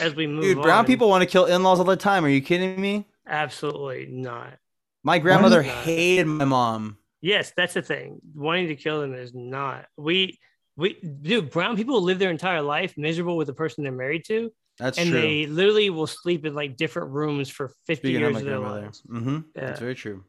as 0.00 0.14
we 0.14 0.26
move 0.26 0.42
Dude, 0.44 0.62
brown 0.62 0.80
on, 0.80 0.86
people 0.86 1.10
want 1.10 1.20
to 1.22 1.26
kill 1.26 1.44
in-laws 1.44 1.78
all 1.78 1.84
the 1.84 1.96
time. 1.96 2.24
Are 2.24 2.28
you 2.30 2.40
kidding 2.40 2.80
me? 2.80 3.06
Absolutely 3.26 4.06
not. 4.10 4.54
My 5.02 5.18
grandmother 5.18 5.62
not? 5.62 5.70
hated 5.84 6.26
my 6.26 6.44
mom. 6.44 6.98
Yes, 7.20 7.52
that's 7.56 7.74
the 7.74 7.82
thing. 7.82 8.20
Wanting 8.34 8.68
to 8.68 8.76
kill 8.76 9.00
them 9.00 9.14
is 9.14 9.32
not. 9.34 9.86
We 9.96 10.38
we 10.76 10.94
dude, 11.00 11.50
brown 11.50 11.76
people 11.76 12.00
live 12.02 12.18
their 12.18 12.30
entire 12.30 12.62
life 12.62 12.94
miserable 12.96 13.36
with 13.36 13.46
the 13.46 13.54
person 13.54 13.84
they're 13.84 13.92
married 13.92 14.24
to, 14.26 14.50
That's 14.78 14.98
and 14.98 15.08
true. 15.10 15.20
they 15.20 15.46
literally 15.46 15.88
will 15.90 16.06
sleep 16.06 16.44
in 16.44 16.54
like 16.54 16.76
different 16.76 17.12
rooms 17.12 17.48
for 17.48 17.68
50 17.86 17.94
Speaking 18.08 18.16
of 18.16 18.20
years 18.20 18.32
my 18.34 18.40
of 18.40 18.46
their 18.46 18.58
lives. 18.58 19.02
Mm-hmm. 19.08 19.34
Yeah. 19.54 19.66
That's 19.66 19.80
very 19.80 19.94
true. 19.94 20.24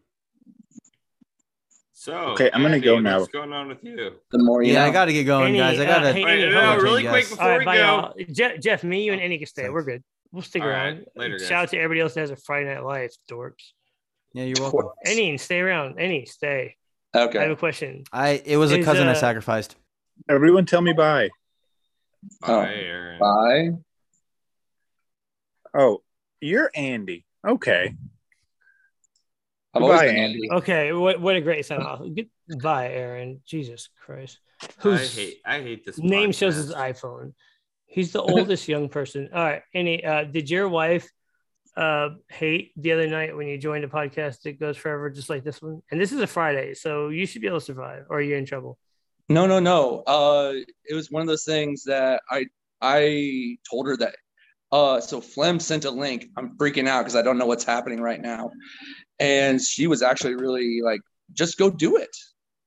So 1.93 2.13
Okay, 2.33 2.49
I'm 2.53 2.61
gonna 2.61 2.79
go 2.79 2.99
now. 2.99 3.19
What's 3.19 3.31
going 3.31 3.51
on 3.53 3.67
with 3.69 3.83
you? 3.83 4.11
The 4.31 4.37
more 4.37 4.61
you 4.61 4.73
Yeah, 4.73 4.81
know. 4.83 4.89
I 4.89 4.91
got 4.91 5.05
to 5.05 5.13
get 5.13 5.23
going, 5.23 5.49
Any, 5.49 5.57
guys. 5.57 5.79
I 5.79 5.85
uh, 5.85 5.87
got 5.87 5.99
to. 6.01 6.13
hey, 6.13 6.23
Wait, 6.23 6.43
Andy, 6.43 6.53
no, 6.55 6.77
really 6.77 7.01
quick 7.03 7.23
Yes. 7.23 7.29
before 7.31 7.43
All 7.45 7.49
right, 7.51 7.59
we 7.59 7.65
bye, 7.65 7.77
go. 7.77 7.81
y'all. 7.83 8.13
Jeff, 8.31 8.59
Jeff, 8.59 8.83
me, 8.83 9.03
you, 9.05 9.13
and 9.13 9.21
Annie 9.21 9.37
can 9.37 9.47
stay. 9.47 9.63
Thanks. 9.63 9.73
We're 9.73 9.83
good. 9.83 10.03
We'll 10.35 10.41
stick 10.41 10.63
All 10.63 10.67
right, 10.67 10.87
around. 10.87 11.05
later, 11.15 11.37
guys. 11.37 11.47
Shout 11.47 11.63
out 11.63 11.69
to 11.69 11.77
everybody 11.77 12.01
else 12.01 12.13
that 12.15 12.19
has 12.19 12.29
a 12.29 12.35
Friday 12.35 12.65
Night 12.65 12.83
Live, 12.83 13.11
dorks. 13.31 13.71
Yeah, 14.33 14.43
you're 14.43 14.59
welcome. 14.59 14.89
Any, 15.05 15.37
stay 15.37 15.61
around. 15.61 15.97
Any, 15.97 16.25
stay. 16.25 16.75
Okay. 17.15 17.39
I 17.39 17.43
have 17.43 17.51
a 17.51 17.55
question. 17.55 18.03
I 18.11 18.41
it 18.45 18.57
was 18.57 18.73
a 18.73 18.79
Is, 18.79 18.85
cousin 18.85 19.07
I 19.07 19.11
uh, 19.11 19.15
sacrificed. 19.15 19.77
Everyone, 20.29 20.65
tell 20.65 20.81
me 20.81 20.91
bye. 20.91 21.29
Oh. 22.43 22.63
Bye, 22.63 22.73
Aaron. 22.73 23.19
Bye. 23.19 23.69
Oh, 25.73 26.01
you're 26.41 26.69
Andy. 26.75 27.25
Okay. 27.47 27.95
I've 29.73 29.81
Goodbye, 29.81 30.07
Andy. 30.07 30.19
Andy. 30.19 30.51
Okay, 30.51 30.91
what 30.91 31.21
what 31.21 31.37
a 31.37 31.41
great 31.41 31.65
sign 31.65 31.81
off. 31.81 32.01
Goodbye, 32.49 32.89
Aaron. 32.89 33.39
Jesus 33.45 33.87
Christ. 34.05 34.39
I 34.83 34.97
hate. 34.97 35.37
I 35.45 35.61
hate 35.61 35.85
this. 35.85 35.97
name 35.97 36.33
shows 36.33 36.57
his 36.57 36.73
iPhone? 36.73 37.31
He's 37.95 38.11
the 38.11 38.21
oldest 38.33 38.67
young 38.67 38.89
person. 38.89 39.29
All 39.33 39.41
right, 39.41 39.61
Any, 39.73 40.03
uh, 40.03 40.25
did 40.25 40.49
your 40.49 40.67
wife 40.67 41.09
uh 41.77 42.09
hate 42.29 42.71
the 42.77 42.93
other 42.93 43.07
night 43.07 43.35
when 43.35 43.47
you 43.47 43.57
joined 43.57 43.83
a 43.83 43.87
podcast 43.87 44.41
that 44.43 44.59
goes 44.59 44.75
forever 44.75 45.09
just 45.09 45.29
like 45.29 45.45
this 45.45 45.61
one? 45.61 45.81
And 45.89 45.99
this 45.99 46.11
is 46.11 46.19
a 46.19 46.27
Friday, 46.27 46.73
so 46.73 47.07
you 47.07 47.25
should 47.25 47.41
be 47.41 47.47
able 47.47 47.59
to 47.59 47.65
survive, 47.65 48.03
or 48.09 48.21
you're 48.21 48.37
in 48.37 48.45
trouble. 48.45 48.77
No, 49.29 49.47
no, 49.47 49.61
no. 49.61 50.01
Uh, 50.01 50.55
it 50.83 50.93
was 50.93 51.09
one 51.09 51.21
of 51.21 51.27
those 51.29 51.45
things 51.45 51.83
that 51.85 52.21
I 52.29 52.47
I 52.81 53.57
told 53.69 53.87
her 53.87 53.95
that. 53.97 54.15
Uh, 54.73 54.99
so 54.99 55.21
Flem 55.21 55.57
sent 55.61 55.85
a 55.85 55.91
link. 55.91 56.25
I'm 56.35 56.57
freaking 56.57 56.89
out 56.89 57.03
because 57.03 57.15
I 57.15 57.21
don't 57.21 57.37
know 57.37 57.45
what's 57.45 57.63
happening 57.63 58.01
right 58.01 58.21
now, 58.21 58.51
and 59.21 59.61
she 59.61 59.87
was 59.87 60.01
actually 60.01 60.35
really 60.35 60.81
like, 60.83 60.99
"Just 61.31 61.57
go 61.57 61.69
do 61.69 61.95
it." 61.95 62.13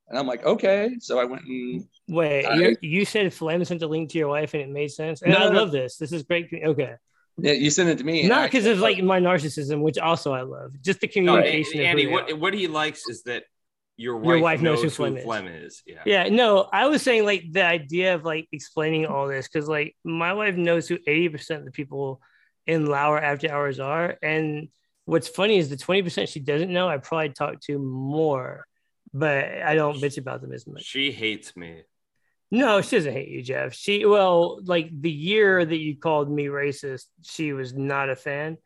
And 0.09 0.19
I'm 0.19 0.27
like, 0.27 0.45
"Okay." 0.45 0.97
So 1.01 1.19
I 1.19 1.25
went 1.25 1.43
and 1.45 1.85
Wait, 2.09 2.45
I- 2.47 2.55
you 2.57 2.77
you 2.81 3.05
said 3.05 3.33
Flem 3.33 3.65
sent 3.65 3.83
a 3.83 3.87
link 3.87 4.11
to 4.11 4.19
your 4.19 4.29
wife 4.29 4.55
and 4.55 4.63
it 4.63 4.69
made 4.71 4.91
sense, 4.91 5.23
and 5.23 5.33
No, 5.33 5.39
I 5.39 5.41
no, 5.45 5.51
no. 5.53 5.59
love 5.61 5.71
this. 5.73 5.97
This 5.99 6.13
is 6.13 6.23
great. 6.23 6.49
Okay, 6.53 6.95
yeah, 7.39 7.53
you 7.53 7.71
sent 7.71 7.89
it 7.91 7.99
to 7.99 8.05
me. 8.05 8.27
not 8.27 8.51
because 8.51 8.67
actually. 8.67 8.73
of 8.73 8.79
like 8.81 9.03
my 9.03 9.21
narcissism, 9.21 9.81
which 9.83 9.99
also 9.99 10.33
I 10.33 10.43
love. 10.43 10.73
Just 10.83 11.01
the 11.01 11.09
communication. 11.09 11.81
of 11.81 11.85
who 11.85 11.91
Andy, 11.91 12.07
what 12.07 12.39
what 12.39 12.55
he 12.55 12.67
likes 12.69 13.07
is 13.09 13.23
that 13.25 13.45
your 13.99 14.17
wife, 14.17 14.27
Your 14.29 14.39
wife 14.39 14.61
knows 14.63 14.83
knows, 14.83 14.97
who 14.97 15.05
who 15.05 15.11
Flem 15.11 15.17
is. 15.19 15.25
Flem 15.25 15.47
is. 15.49 15.83
Yeah. 15.85 16.03
Yeah, 16.07 16.29
no, 16.29 16.69
I 16.73 16.87
was 16.87 17.03
saying 17.03 17.25
like 17.25 17.53
the 17.53 17.65
idea 17.65 18.15
of 18.15 18.25
like 18.25 18.47
explaining 18.53 19.07
all 19.07 19.27
this 19.27 19.49
because 19.49 19.69
like 19.69 19.97
my 20.05 20.33
wife 20.35 20.55
knows 20.57 20.87
who 20.89 20.99
80% 20.99 21.57
of 21.59 21.65
the 21.65 21.73
people 21.73 22.21
in 22.67 22.87
Lauer 22.87 23.19
after 23.21 23.51
hours 23.51 23.81
are. 23.81 24.17
And 24.23 24.69
what's 25.05 25.27
funny 25.27 25.59
is 25.59 25.69
the 25.69 25.77
20% 25.77 26.29
she 26.29 26.39
doesn't 26.39 26.73
know, 26.73 26.89
I 26.89 26.99
probably 26.99 27.31
talk 27.31 27.61
to 27.63 27.79
more, 27.79 28.67
but 29.13 29.45
I 29.63 29.75
don't 29.75 30.01
bitch 30.01 30.19
about 30.19 30.41
them 30.41 30.53
as 30.53 30.67
much. 30.67 30.85
She 30.85 31.13
hates 31.13 31.57
me. 31.57 31.83
No, 32.51 32.81
she 32.81 32.97
doesn't 32.97 33.13
hate 33.13 33.29
you, 33.29 33.43
Jeff. 33.43 33.75
She, 33.75 34.07
well, 34.07 34.61
like 34.65 34.89
the 34.99 35.11
year 35.11 35.65
that 35.65 35.77
you 35.77 35.97
called 35.97 36.31
me 36.31 36.47
racist, 36.47 37.05
she 37.23 37.53
was 37.53 37.75
not 37.75 38.09
a 38.09 38.17
fan. 38.17 38.57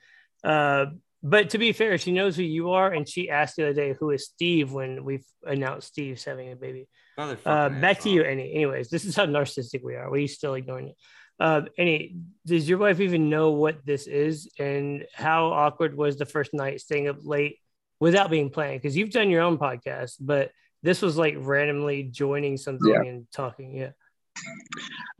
Uh, 0.44 0.86
but 1.22 1.50
to 1.50 1.58
be 1.58 1.72
fair, 1.72 1.98
she 1.98 2.12
knows 2.12 2.36
who 2.36 2.42
you 2.42 2.72
are. 2.72 2.92
And 2.92 3.08
she 3.08 3.28
asked 3.28 3.56
the 3.56 3.64
other 3.64 3.74
day, 3.74 3.94
who 3.98 4.10
is 4.10 4.26
Steve 4.26 4.72
when 4.72 5.04
we 5.04 5.24
announced 5.44 5.88
Steve's 5.88 6.24
having 6.24 6.52
a 6.52 6.56
baby. 6.56 6.88
Uh, 7.18 7.68
back 7.68 8.00
to 8.00 8.10
you, 8.10 8.22
Annie. 8.22 8.54
Anyways, 8.54 8.88
this 8.88 9.04
is 9.04 9.16
how 9.16 9.26
narcissistic 9.26 9.82
we 9.82 9.94
are. 9.94 10.10
We 10.10 10.26
still 10.26 10.54
ignoring 10.54 10.88
it? 10.88 10.96
Uh, 11.40 11.62
Annie, 11.76 12.16
does 12.46 12.68
your 12.68 12.78
wife 12.78 13.00
even 13.00 13.28
know 13.28 13.50
what 13.50 13.84
this 13.84 14.06
is, 14.06 14.48
and 14.60 15.04
how 15.12 15.46
awkward 15.46 15.96
was 15.96 16.16
the 16.16 16.26
first 16.26 16.54
night 16.54 16.80
staying 16.80 17.08
up 17.08 17.16
late 17.22 17.58
without 18.02 18.30
being 18.30 18.50
planned? 18.50 18.82
Because 18.82 18.96
you've 18.96 19.10
done 19.10 19.30
your 19.30 19.42
own 19.42 19.56
podcast, 19.56 20.16
but 20.20 20.50
this 20.82 21.00
was 21.00 21.16
like 21.16 21.36
randomly 21.38 22.02
joining 22.02 22.56
something 22.56 22.92
Yeah. 22.92 23.02
and 23.02 23.30
talking. 23.30 23.76
Yeah. 23.76 23.92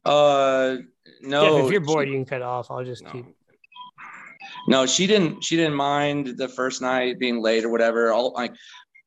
Uh, 0.04 0.78
no. 1.20 1.58
Jeff, 1.58 1.64
if 1.66 1.70
you're 1.70 1.80
bored, 1.80 2.08
you 2.08 2.14
can 2.14 2.24
cut 2.24 2.42
off. 2.42 2.70
I'll 2.72 2.85
just 2.85 3.04
No. 3.04 3.10
keep. 3.12 3.26
No, 4.68 4.87
she 4.87 5.06
didn't. 5.06 5.44
She 5.44 5.56
didn't 5.56 5.76
mind 5.76 6.37
the 6.37 6.48
first 6.48 6.83
night 6.83 7.18
being 7.20 7.40
late 7.40 7.64
or 7.64 7.68
whatever. 7.70 8.12
All 8.12 8.33
like 8.33 8.52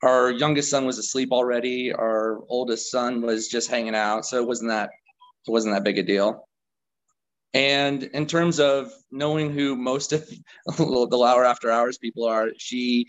our 0.03 0.31
youngest 0.31 0.69
son 0.69 0.85
was 0.85 0.97
asleep 0.97 1.29
already. 1.33 1.91
Our 1.91 2.39
oldest 2.47 2.89
son 2.91 3.21
was 3.21 3.49
just 3.49 3.69
hanging 3.69 3.95
out, 3.95 4.25
so 4.25 4.37
it 4.41 4.47
wasn't 4.47 4.69
that 4.71 4.89
it 5.47 5.51
wasn't 5.51 5.75
that 5.75 5.83
big 5.83 5.97
a 5.97 6.03
deal. 6.03 6.47
And 7.53 8.03
in 8.03 8.25
terms 8.25 8.59
of 8.59 8.91
knowing 9.11 9.51
who 9.51 9.75
most 9.75 10.13
of 10.13 10.27
the 10.77 11.17
Lauer 11.17 11.45
After 11.45 11.71
Hours 11.71 11.97
people 11.97 12.25
are, 12.25 12.49
she 12.57 13.07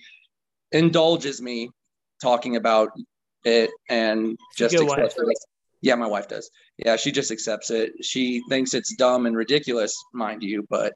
indulges 0.73 1.41
me 1.41 1.71
talking 2.21 2.57
about 2.57 2.91
it 3.45 3.71
and 3.89 4.37
just 4.57 4.75
accepts 4.75 5.15
it. 5.19 5.37
Yeah, 5.83 5.95
my 5.95 6.07
wife 6.07 6.27
does. 6.29 6.51
Yeah, 6.79 6.97
she 6.97 7.13
just 7.13 7.31
accepts 7.31 7.71
it. 7.71 7.93
She 8.03 8.43
thinks 8.49 8.75
it's 8.75 8.95
dumb 8.97 9.27
and 9.27 9.37
ridiculous, 9.37 9.95
mind 10.13 10.43
you, 10.43 10.67
but 10.69 10.95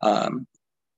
um, 0.00 0.46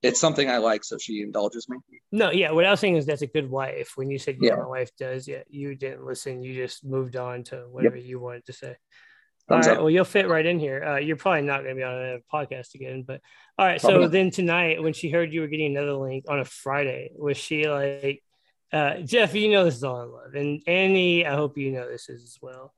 it's 0.03 0.21
something 0.21 0.49
I 0.49 0.59
like, 0.59 0.85
so 0.85 0.97
she 0.99 1.21
indulges 1.21 1.69
me. 1.69 1.79
No, 2.13 2.31
yeah. 2.31 2.53
What 2.53 2.65
I 2.65 2.71
was 2.71 2.81
saying 2.81 2.97
is 2.97 3.07
that's 3.07 3.23
a 3.23 3.27
good 3.27 3.51
wife. 3.51 3.93
When 3.97 4.11
you 4.11 4.19
said, 4.19 4.37
yeah, 4.41 4.51
Yeah. 4.53 4.57
my 4.57 4.67
wife 4.67 4.91
does, 4.99 5.27
yeah, 5.27 5.43
you 5.49 5.75
didn't 5.75 6.05
listen. 6.07 6.43
You 6.43 6.55
just 6.55 6.85
moved 6.85 7.17
on 7.17 7.43
to 7.45 7.67
whatever 7.71 7.97
you 7.97 8.21
wanted 8.21 8.47
to 8.47 8.53
say. 8.53 8.77
All 9.51 9.59
right. 9.59 9.69
up. 9.69 9.79
Well, 9.79 9.91
you'll 9.91 10.05
fit 10.05 10.29
right 10.29 10.45
in 10.45 10.59
here. 10.59 10.83
Uh, 10.83 10.97
you're 10.97 11.17
probably 11.17 11.43
not 11.43 11.63
going 11.63 11.75
to 11.75 11.79
be 11.79 11.83
on 11.83 11.95
a 11.95 12.19
podcast 12.33 12.75
again, 12.75 13.05
but 13.07 13.21
all 13.59 13.67
right. 13.67 13.81
Probably 13.81 13.99
So 13.99 14.03
not. 14.03 14.13
then 14.13 14.31
tonight, 14.31 14.83
when 14.83 14.93
she 14.95 15.11
heard 15.11 15.33
you 15.33 15.43
were 15.43 15.49
getting 15.49 15.77
another 15.77 15.95
link 15.95 16.25
on 16.29 16.41
a 16.41 16.45
Friday, 16.45 17.11
was 17.15 17.37
she 17.37 17.69
like, 17.69 18.23
uh, 18.73 19.01
Jeff? 19.01 19.35
You 19.35 19.51
know 19.51 19.65
this 19.65 19.77
is 19.77 19.85
all 19.85 20.03
in 20.03 20.11
love, 20.11 20.35
and 20.35 20.63
Annie, 20.67 21.27
I 21.27 21.35
hope 21.35 21.59
you 21.59 21.73
know 21.73 21.89
this 21.89 22.09
is 22.09 22.23
as 22.23 22.39
well. 22.41 22.73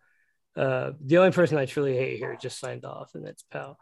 Uh, 0.57 0.93
the 1.01 1.19
only 1.19 1.33
person 1.33 1.59
I 1.59 1.67
truly 1.67 1.97
hate 1.97 2.19
here 2.19 2.37
just 2.41 2.59
signed 2.59 2.85
off, 2.85 3.15
and 3.15 3.25
that's 3.25 3.43
Pal. 3.45 3.79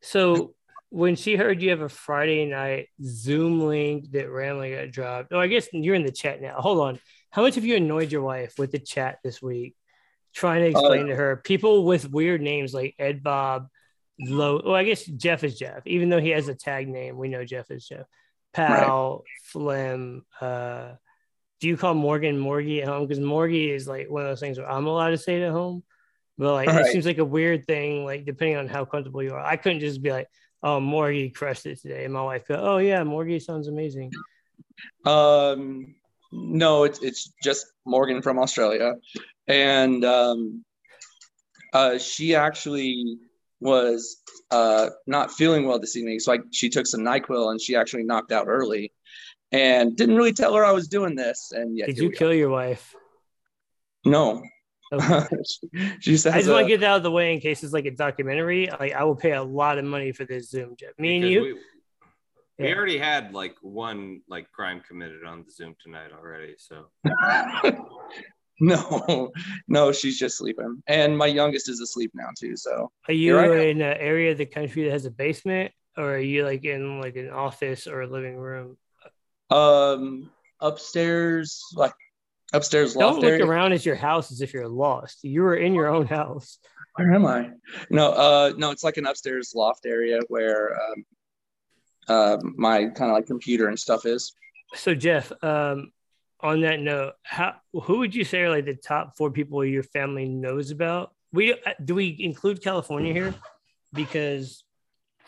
So 0.00 0.54
when 0.90 1.16
she 1.16 1.36
heard 1.36 1.60
you 1.60 1.70
have 1.70 1.80
a 1.80 1.88
Friday 1.88 2.46
night 2.46 2.88
Zoom 3.02 3.60
link 3.60 4.10
that 4.12 4.30
randomly 4.30 4.74
got 4.74 4.90
dropped, 4.90 5.32
oh, 5.32 5.40
I 5.40 5.46
guess 5.46 5.68
you're 5.72 5.94
in 5.94 6.04
the 6.04 6.12
chat 6.12 6.40
now. 6.40 6.54
Hold 6.58 6.80
on. 6.80 7.00
How 7.30 7.42
much 7.42 7.56
have 7.56 7.64
you 7.64 7.76
annoyed 7.76 8.10
your 8.10 8.22
wife 8.22 8.54
with 8.58 8.72
the 8.72 8.78
chat 8.78 9.18
this 9.22 9.42
week? 9.42 9.74
Trying 10.38 10.62
to 10.62 10.68
explain 10.70 11.08
to 11.08 11.16
her 11.16 11.36
people 11.42 11.84
with 11.84 12.12
weird 12.12 12.40
names 12.40 12.72
like 12.72 12.94
Ed 12.96 13.24
Bob, 13.24 13.66
Low. 14.20 14.62
Well, 14.64 14.76
I 14.76 14.84
guess 14.84 15.04
Jeff 15.04 15.42
is 15.42 15.58
Jeff, 15.58 15.84
even 15.84 16.10
though 16.10 16.20
he 16.20 16.28
has 16.30 16.46
a 16.46 16.54
tag 16.54 16.86
name. 16.88 17.16
We 17.18 17.26
know 17.26 17.44
Jeff 17.44 17.72
is 17.72 17.84
Jeff. 17.88 18.06
Pal, 18.52 19.24
Flem. 19.46 20.24
Uh, 20.40 20.92
do 21.60 21.66
you 21.66 21.76
call 21.76 21.94
Morgan 21.94 22.38
Morgie 22.38 22.82
at 22.82 22.86
home? 22.86 23.04
Because 23.04 23.18
Morgie 23.18 23.74
is 23.74 23.88
like 23.88 24.08
one 24.08 24.22
of 24.22 24.28
those 24.28 24.38
things 24.38 24.58
where 24.58 24.70
I'm 24.70 24.86
allowed 24.86 25.10
to 25.10 25.18
say 25.18 25.40
it 25.42 25.46
at 25.46 25.50
home, 25.50 25.82
but 26.36 26.52
like 26.52 26.68
it 26.68 26.72
Right. 26.72 26.86
seems 26.86 27.04
like 27.04 27.18
a 27.18 27.24
weird 27.24 27.66
thing. 27.66 28.04
Like 28.04 28.24
depending 28.24 28.58
on 28.58 28.68
how 28.68 28.84
comfortable 28.84 29.24
you 29.24 29.34
are, 29.34 29.44
I 29.44 29.56
couldn't 29.56 29.80
just 29.80 30.00
be 30.02 30.12
like, 30.12 30.28
"Oh, 30.62 30.78
Morgie 30.78 31.34
crushed 31.34 31.66
it 31.66 31.80
today," 31.80 32.04
and 32.04 32.14
my 32.14 32.22
wife 32.22 32.46
go, 32.46 32.54
"Oh 32.54 32.78
yeah, 32.78 33.02
Morgie 33.02 33.42
sounds 33.42 33.66
amazing." 33.66 34.12
Um, 35.04 35.96
no, 36.32 36.84
it's 36.84 37.02
it's 37.02 37.32
just 37.42 37.66
Morgan 37.84 38.22
from 38.22 38.38
Australia, 38.38 38.94
and 39.48 40.04
um, 40.04 40.64
uh, 41.72 41.98
she 41.98 42.34
actually 42.34 43.18
was 43.60 44.22
uh, 44.50 44.88
not 45.06 45.32
feeling 45.32 45.66
well 45.66 45.78
this 45.78 45.96
evening, 45.96 46.20
so 46.20 46.32
I, 46.32 46.38
she 46.52 46.68
took 46.68 46.86
some 46.86 47.00
Nyquil 47.00 47.50
and 47.50 47.60
she 47.60 47.76
actually 47.76 48.04
knocked 48.04 48.32
out 48.32 48.46
early, 48.48 48.92
and 49.52 49.96
didn't 49.96 50.16
really 50.16 50.32
tell 50.32 50.54
her 50.54 50.64
I 50.64 50.72
was 50.72 50.88
doing 50.88 51.16
this. 51.16 51.52
And 51.52 51.76
yet 51.76 51.86
Did 51.86 51.98
you 51.98 52.08
we 52.08 52.14
kill 52.14 52.32
your 52.32 52.50
wife? 52.50 52.94
No, 54.04 54.42
Okay. 54.92 55.26
she 56.00 56.16
says. 56.16 56.34
I 56.34 56.38
just 56.38 56.48
want 56.48 56.60
uh, 56.60 56.64
to 56.64 56.68
get 56.68 56.80
that 56.80 56.90
out 56.90 56.96
of 56.98 57.02
the 57.02 57.10
way 57.10 57.32
in 57.32 57.40
case 57.40 57.62
it's 57.62 57.72
like 57.72 57.86
a 57.86 57.90
documentary. 57.90 58.68
Like 58.78 58.92
I 58.92 59.04
will 59.04 59.16
pay 59.16 59.32
a 59.32 59.42
lot 59.42 59.78
of 59.78 59.84
money 59.84 60.12
for 60.12 60.24
this 60.24 60.50
Zoom, 60.50 60.76
Jeff. 60.76 60.98
Me 60.98 61.16
and 61.16 61.28
you. 61.28 61.42
We, 61.42 61.54
we 62.58 62.74
already 62.74 62.98
had 62.98 63.34
like 63.34 63.56
one 63.60 64.22
like 64.28 64.50
crime 64.50 64.82
committed 64.86 65.24
on 65.24 65.44
the 65.44 65.50
Zoom 65.50 65.76
tonight 65.82 66.10
already. 66.12 66.54
So 66.58 66.86
no, 68.60 69.30
no, 69.68 69.92
she's 69.92 70.18
just 70.18 70.36
sleeping, 70.38 70.82
and 70.86 71.16
my 71.16 71.26
youngest 71.26 71.68
is 71.68 71.80
asleep 71.80 72.10
now 72.14 72.28
too. 72.36 72.56
So 72.56 72.90
Are 73.06 73.14
you 73.14 73.34
Here 73.36 73.40
I 73.40 73.44
am. 73.46 73.52
in 73.52 73.80
an 73.82 73.96
area 73.98 74.32
of 74.32 74.38
the 74.38 74.46
country 74.46 74.84
that 74.84 74.92
has 74.92 75.04
a 75.04 75.10
basement, 75.10 75.72
or 75.96 76.14
are 76.14 76.18
you 76.18 76.44
like 76.44 76.64
in 76.64 77.00
like 77.00 77.16
an 77.16 77.30
office 77.30 77.86
or 77.86 78.02
a 78.02 78.06
living 78.06 78.36
room? 78.36 78.76
um, 79.50 80.30
upstairs, 80.60 81.62
like 81.74 81.92
upstairs 82.52 82.96
loft 82.96 83.14
Don't 83.14 83.22
look 83.22 83.32
area. 83.32 83.46
around 83.46 83.72
at 83.72 83.86
your 83.86 83.94
house 83.94 84.30
as 84.32 84.40
if 84.40 84.52
you're 84.52 84.68
lost. 84.68 85.22
You 85.24 85.44
are 85.44 85.56
in 85.56 85.74
your 85.74 85.86
own 85.88 86.06
house. 86.06 86.58
Where 86.96 87.12
am 87.12 87.26
I? 87.26 87.50
No, 87.90 88.10
uh, 88.12 88.52
no, 88.56 88.70
it's 88.72 88.82
like 88.84 88.96
an 88.96 89.06
upstairs 89.06 89.52
loft 89.54 89.86
area 89.86 90.18
where 90.28 90.76
um, 90.80 91.04
uh, 92.08 92.36
my 92.56 92.86
kind 92.86 93.10
of 93.10 93.16
like 93.16 93.26
computer 93.26 93.68
and 93.68 93.78
stuff 93.78 94.04
is. 94.04 94.34
So 94.74 94.94
Jeff, 94.94 95.32
um, 95.42 95.92
on 96.40 96.60
that 96.62 96.80
note, 96.80 97.14
how 97.22 97.56
who 97.72 97.98
would 97.98 98.14
you 98.14 98.24
say 98.24 98.42
are 98.42 98.50
like 98.50 98.64
the 98.64 98.74
top 98.74 99.16
four 99.16 99.30
people 99.30 99.64
your 99.64 99.82
family 99.82 100.26
knows 100.28 100.70
about? 100.70 101.12
We 101.32 101.52
uh, 101.52 101.56
do 101.84 101.94
we 101.94 102.16
include 102.20 102.62
California 102.62 103.12
here 103.12 103.34
because 103.92 104.64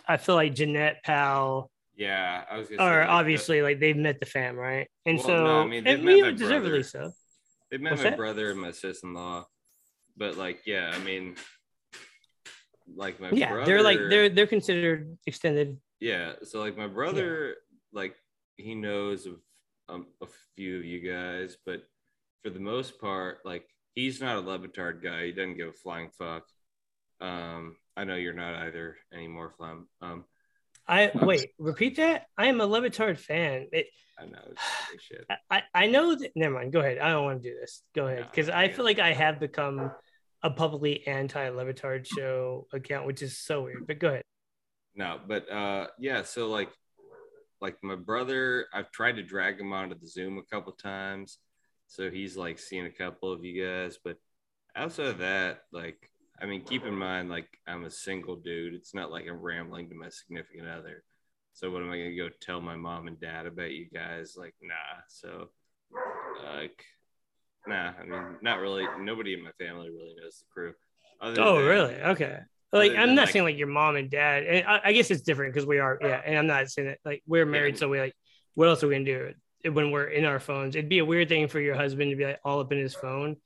I 0.06 0.16
feel 0.16 0.34
like 0.34 0.54
Jeanette 0.54 1.02
Powell 1.04 1.70
yeah, 1.96 2.44
I 2.50 2.56
was 2.58 2.68
gonna 2.68 2.78
say, 2.78 2.82
are 2.84 2.98
like, 3.00 3.06
the- 3.08 3.12
obviously 3.12 3.62
like 3.62 3.80
they've 3.80 3.96
met 3.96 4.20
the 4.20 4.26
fam, 4.26 4.56
right? 4.56 4.88
And 5.04 5.18
Well, 5.18 5.26
so 5.26 5.44
no, 5.44 5.60
I 5.62 5.66
mean, 5.66 5.84
they've 5.84 5.96
and 5.96 6.04
met 6.04 6.16
you 6.16 6.22
my 6.22 6.30
know, 6.30 6.36
deservedly 6.36 6.82
so. 6.82 7.12
They 7.70 7.78
met 7.78 7.92
What's 7.92 8.04
my 8.04 8.10
that? 8.10 8.16
brother 8.16 8.50
and 8.50 8.60
my 8.60 8.70
sister-in-law, 8.72 9.46
but 10.16 10.36
like, 10.36 10.62
yeah, 10.66 10.90
I 10.94 10.98
mean, 11.04 11.36
like 12.96 13.20
my 13.20 13.30
Yeah, 13.32 13.50
brother, 13.50 13.66
they're 13.66 13.82
like 13.82 13.98
they're 14.08 14.28
they're 14.28 14.46
considered 14.46 15.18
extended. 15.26 15.78
yeah. 16.00 16.34
So 16.42 16.60
like 16.60 16.76
my 16.76 16.86
brother, 16.88 17.56
like 17.92 18.14
he 18.56 18.74
knows 18.74 19.26
of 19.26 19.34
um, 19.90 20.06
a 20.22 20.26
few 20.56 20.78
of 20.78 20.84
you 20.84 21.00
guys, 21.00 21.56
but 21.66 21.82
for 22.42 22.50
the 22.50 22.60
most 22.60 23.00
part, 23.00 23.38
like 23.44 23.64
he's 23.94 24.20
not 24.20 24.36
a 24.36 24.40
Le 24.40 24.58
Batard 24.58 25.02
guy. 25.02 25.26
He 25.26 25.32
doesn't 25.32 25.56
give 25.56 25.68
a 25.68 25.72
flying 25.72 26.10
fuck. 26.18 26.44
Um, 27.20 27.76
I 27.96 28.04
know 28.04 28.14
you're 28.14 28.32
not 28.32 28.54
either 28.66 28.96
anymore, 29.12 29.52
Flem. 29.56 29.88
Um, 30.00 30.24
I 30.88 31.10
wait, 31.14 31.50
repeat 31.58 31.96
that. 31.96 32.26
I 32.38 32.46
am 32.46 32.60
a 32.60 32.66
Le 32.66 32.80
Batard 32.80 33.18
fan. 33.18 33.66
It, 33.72 33.86
I 34.18 34.26
know 34.26 34.38
shit. 34.98 35.24
I- 35.28 35.36
I, 35.50 35.62
I 35.74 35.86
know 35.86 36.14
that. 36.14 36.32
Never 36.34 36.54
mind. 36.54 36.72
Go 36.72 36.80
ahead. 36.80 36.98
I 36.98 37.10
don't 37.10 37.24
want 37.24 37.42
to 37.42 37.50
do 37.50 37.56
this. 37.60 37.82
Go 37.94 38.06
ahead, 38.06 38.20
No, 38.20 38.26
because 38.30 38.48
I 38.48 38.68
feel 38.68 38.84
like 38.84 38.98
I 38.98 39.12
have 39.12 39.38
become 39.40 39.90
a 40.42 40.50
publicly 40.50 41.06
anti-Le 41.06 41.64
Batard 41.64 42.06
show 42.06 42.66
account, 42.72 43.06
which 43.06 43.20
is 43.22 43.36
so 43.38 43.62
weird. 43.64 43.86
But 43.86 43.98
go 43.98 44.08
ahead. 44.08 44.22
no 44.94 45.20
but 45.28 45.48
uh 45.52 45.86
yeah 46.00 46.22
so 46.22 46.48
like 46.48 46.68
like 47.60 47.76
my 47.82 47.94
brother 47.96 48.66
i've 48.72 48.90
tried 48.90 49.16
to 49.16 49.22
drag 49.22 49.60
him 49.60 49.72
onto 49.72 49.98
the 49.98 50.06
zoom 50.06 50.38
a 50.38 50.42
couple 50.54 50.72
times 50.72 51.38
so 51.86 52.10
he's 52.10 52.36
like 52.36 52.58
seen 52.58 52.86
a 52.86 52.90
couple 52.90 53.32
of 53.32 53.44
you 53.44 53.64
guys 53.64 53.98
but 54.02 54.16
outside 54.76 55.06
of 55.06 55.18
that 55.18 55.62
like 55.72 56.10
i 56.40 56.46
mean 56.46 56.62
keep 56.62 56.84
in 56.86 56.94
mind 56.94 57.28
like 57.28 57.48
i'm 57.66 57.84
a 57.84 57.90
single 57.90 58.36
dude. 58.36 58.74
It's 58.74 58.94
not 58.94 59.10
like 59.10 59.26
i'm 59.28 59.40
rambling 59.40 59.88
to 59.90 59.94
my 59.94 60.08
significant 60.08 60.68
other. 60.68 61.02
So 61.52 61.70
what 61.70 61.82
am 61.82 61.90
i 61.90 61.96
gonna 61.98 62.16
go 62.16 62.28
tell 62.40 62.60
my 62.60 62.76
mom 62.76 63.08
and 63.08 63.20
dad 63.20 63.46
about 63.46 63.72
you 63.72 63.86
guys? 63.92 64.36
Like 64.38 64.54
nah. 64.62 65.02
So 65.08 65.50
like 66.54 66.84
nah 67.66 67.92
i 68.00 68.04
mean 68.04 68.36
not 68.42 68.60
really. 68.60 68.86
Nobody 69.00 69.34
in 69.34 69.42
my 69.42 69.50
family 69.58 69.90
really 69.90 70.14
knows 70.20 70.38
the 70.38 70.46
crew. 70.52 70.72
Other 71.20 71.40
Oh, 71.42 71.56
than- 71.56 71.66
really? 71.66 71.94
Okay. 71.96 72.38
Like 72.72 72.92
I'm 72.96 73.14
not 73.14 73.22
like- 73.22 73.30
saying 73.30 73.44
like 73.44 73.56
your 73.58 73.66
mom 73.66 73.96
and 73.96 74.10
dad, 74.10 74.44
and 74.44 74.66
I, 74.66 74.80
I 74.84 74.92
guess 74.92 75.10
it's 75.10 75.22
different 75.22 75.52
because 75.52 75.66
we 75.66 75.78
are, 75.78 75.98
yeah. 76.00 76.20
And 76.24 76.38
I'm 76.38 76.46
not 76.46 76.68
saying 76.70 76.88
that 76.88 76.98
like 77.04 77.22
we're 77.26 77.46
married, 77.46 77.78
so 77.78 77.88
we 77.88 77.98
like, 78.00 78.14
what 78.54 78.68
else 78.68 78.82
are 78.84 78.88
we 78.88 78.94
gonna 78.94 79.04
do 79.04 79.72
when 79.72 79.90
we're 79.90 80.04
in 80.06 80.24
our 80.24 80.38
phones? 80.38 80.76
It'd 80.76 80.88
be 80.88 81.00
a 81.00 81.04
weird 81.04 81.28
thing 81.28 81.48
for 81.48 81.58
your 81.60 81.74
husband 81.74 82.10
to 82.10 82.16
be 82.16 82.24
like 82.26 82.38
all 82.44 82.60
up 82.60 82.70
in 82.70 82.78
his 82.78 82.94
phone, 82.94 83.36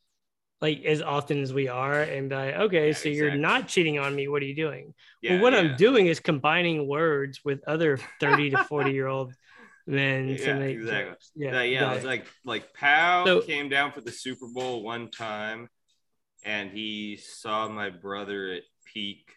like 0.60 0.84
as 0.84 1.00
often 1.00 1.40
as 1.42 1.54
we 1.54 1.68
are, 1.68 2.02
and 2.02 2.28
be 2.28 2.34
like, 2.36 2.54
okay, 2.54 2.88
Yeah, 2.88 2.92
so 2.94 3.08
you're 3.08 3.34
not 3.34 3.66
cheating 3.68 3.98
on 3.98 4.14
me. 4.14 4.28
What 4.28 4.42
are 4.42 4.46
you 4.46 4.54
doing? 4.56 4.92
yeah, 5.22 5.34
well, 5.34 5.42
what 5.42 5.52
yeah. 5.54 5.60
I'm 5.60 5.76
doing 5.76 6.06
is 6.06 6.20
combining 6.20 6.86
words 6.86 7.40
with 7.44 7.60
other 7.66 7.98
30 8.20 8.50
to 8.50 8.64
40 8.64 8.92
year 8.92 9.06
old 9.06 9.32
men 9.86 10.26
to 10.28 10.34
Yeah, 10.42 10.58
make 10.58 10.76
exactly. 10.76 11.10
jokes. 11.12 11.30
Yeah, 11.34 11.52
Yeah, 11.52 11.62
yeah. 11.62 11.80
got 11.80 11.92
It 11.92 11.94
was 11.96 12.04
it. 12.04 12.08
like 12.08 12.26
like 12.44 12.74
Pow 12.74 13.24
So- 13.24 13.40
came 13.40 13.70
down 13.70 13.92
for 13.92 14.02
the 14.02 14.12
Super 14.12 14.48
Bowl 14.48 14.82
one 14.82 15.10
time, 15.10 15.68
and 16.44 16.70
he 16.70 17.16
saw 17.16 17.68
my 17.70 17.88
brother 17.88 18.48
at 18.52 18.62
peak, 18.94 19.32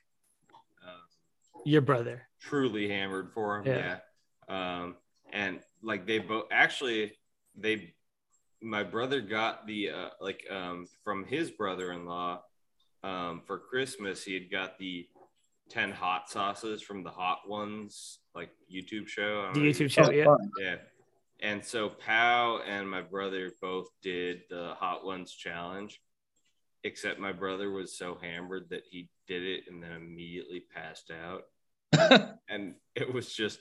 uh, 0.85 1.59
your 1.65 1.81
brother. 1.81 2.27
truly 2.39 2.87
hammered 2.87 3.31
for 3.33 3.57
him. 3.57 3.65
Yeah. 3.65 3.97
Yeah. 4.49 4.83
Um, 4.83 4.95
and 5.33 5.59
like 5.83 6.07
they 6.07 6.19
both 6.19 6.45
actually 6.51 7.13
they 7.55 7.93
my 8.61 8.83
brother 8.83 9.19
got 9.19 9.67
the 9.67 9.89
uh, 9.89 10.09
like 10.21 10.45
um 10.49 10.87
from 11.03 11.25
his 11.25 11.51
brother-in-law 11.51 12.41
um 13.03 13.41
for 13.45 13.59
Christmas 13.59 14.23
he 14.23 14.33
had 14.33 14.49
got 14.49 14.79
the 14.79 15.05
10 15.69 15.91
hot 15.91 16.29
sauces 16.29 16.81
from 16.81 17.03
the 17.03 17.09
hot 17.09 17.39
ones 17.47 18.19
like 18.35 18.49
YouTube 18.73 19.07
show. 19.07 19.49
The 19.53 19.59
YouTube 19.59 19.91
show, 19.91 20.11
yeah. 20.11 20.33
yeah. 20.59 20.75
And 21.39 21.63
so 21.63 21.89
Pow 21.89 22.61
and 22.65 22.89
my 22.89 23.01
brother 23.01 23.51
both 23.61 23.87
did 24.01 24.41
the 24.49 24.73
Hot 24.79 25.05
Ones 25.05 25.31
challenge, 25.31 26.01
except 26.83 27.19
my 27.19 27.31
brother 27.31 27.71
was 27.71 27.97
so 27.97 28.17
hammered 28.21 28.69
that 28.69 28.83
he 28.89 29.09
did 29.27 29.43
it 29.43 29.63
and 29.69 29.81
then 29.81 29.91
immediately 29.91 30.63
passed 30.73 31.11
out. 31.11 31.43
and 32.49 32.75
it 32.95 33.13
was 33.13 33.33
just, 33.33 33.59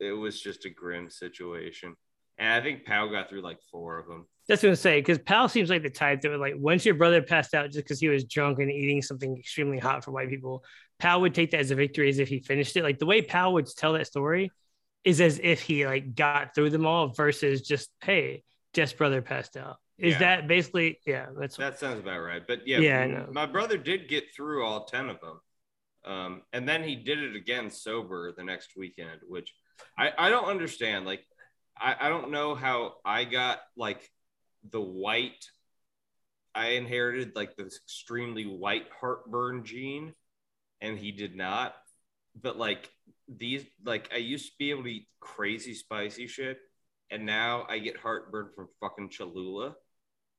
it 0.00 0.12
was 0.12 0.40
just 0.40 0.64
a 0.64 0.70
grim 0.70 1.10
situation. 1.10 1.94
And 2.38 2.52
I 2.52 2.60
think 2.60 2.84
Pow 2.84 3.06
got 3.08 3.28
through 3.28 3.42
like 3.42 3.60
four 3.70 3.98
of 3.98 4.06
them. 4.06 4.26
That's 4.48 4.62
what 4.62 4.70
I'm 4.70 4.76
saying. 4.76 5.00
Because 5.00 5.18
Pal 5.18 5.48
seems 5.48 5.70
like 5.70 5.82
the 5.82 5.90
type 5.90 6.22
that 6.22 6.30
would 6.30 6.40
like 6.40 6.54
once 6.56 6.84
your 6.84 6.94
brother 6.94 7.22
passed 7.22 7.54
out 7.54 7.66
just 7.66 7.84
because 7.84 8.00
he 8.00 8.08
was 8.08 8.24
drunk 8.24 8.58
and 8.58 8.70
eating 8.70 9.02
something 9.02 9.36
extremely 9.36 9.78
hot 9.78 10.04
for 10.04 10.10
white 10.10 10.28
people, 10.28 10.64
Pal 10.98 11.20
would 11.20 11.34
take 11.34 11.50
that 11.52 11.60
as 11.60 11.70
a 11.70 11.74
victory 11.74 12.08
as 12.08 12.18
if 12.18 12.28
he 12.28 12.40
finished 12.40 12.76
it. 12.76 12.82
Like 12.82 12.98
the 12.98 13.06
way 13.06 13.22
Pal 13.22 13.52
would 13.52 13.66
tell 13.66 13.92
that 13.92 14.06
story 14.06 14.50
is 15.04 15.20
as 15.20 15.40
if 15.42 15.60
he 15.60 15.86
like 15.86 16.14
got 16.14 16.54
through 16.54 16.70
them 16.70 16.86
all 16.86 17.08
versus 17.08 17.62
just, 17.62 17.90
hey, 18.02 18.42
Jeff's 18.72 18.92
brother 18.92 19.22
passed 19.22 19.56
out. 19.56 19.76
Is 20.02 20.14
Yeah. 20.14 20.18
that 20.18 20.48
basically 20.48 20.98
yeah, 21.06 21.26
that's 21.38 21.56
That 21.56 21.78
sounds 21.78 22.00
about 22.00 22.18
right. 22.18 22.42
But 22.44 22.66
yeah, 22.66 22.80
Yeah, 22.80 22.98
I 23.00 23.04
m- 23.04 23.12
know. 23.12 23.28
my 23.30 23.46
brother 23.46 23.78
did 23.78 24.08
get 24.08 24.34
through 24.34 24.64
all 24.64 24.84
10 24.84 25.08
of 25.08 25.20
them. 25.20 25.40
Um, 26.04 26.42
and 26.52 26.68
then 26.68 26.82
he 26.82 26.96
did 26.96 27.20
it 27.20 27.36
again 27.36 27.70
sober 27.70 28.32
the 28.36 28.42
next 28.42 28.70
weekend, 28.76 29.20
which 29.28 29.54
I, 29.96 30.10
I 30.18 30.28
don't 30.30 30.46
understand. 30.46 31.06
Like, 31.06 31.24
I, 31.78 31.94
I 32.00 32.08
don't 32.08 32.32
know 32.32 32.56
how 32.56 32.94
I 33.04 33.22
got 33.22 33.60
like 33.76 34.10
the 34.68 34.80
white. 34.80 35.46
I 36.52 36.70
inherited 36.70 37.36
like 37.36 37.54
this 37.56 37.78
extremely 37.84 38.44
white 38.44 38.86
heartburn 39.00 39.64
gene, 39.64 40.14
and 40.80 40.98
he 40.98 41.12
did 41.12 41.36
not. 41.36 41.76
But 42.34 42.58
like 42.58 42.90
these, 43.28 43.64
like 43.84 44.10
I 44.12 44.16
used 44.16 44.46
to 44.46 44.52
be 44.58 44.70
able 44.70 44.82
to 44.82 44.90
eat 44.92 45.08
crazy 45.20 45.74
spicy 45.74 46.26
shit, 46.26 46.58
and 47.08 47.24
now 47.24 47.66
I 47.68 47.78
get 47.78 47.96
heartburn 47.96 48.50
from 48.56 48.66
fucking 48.80 49.10
Cholula. 49.10 49.76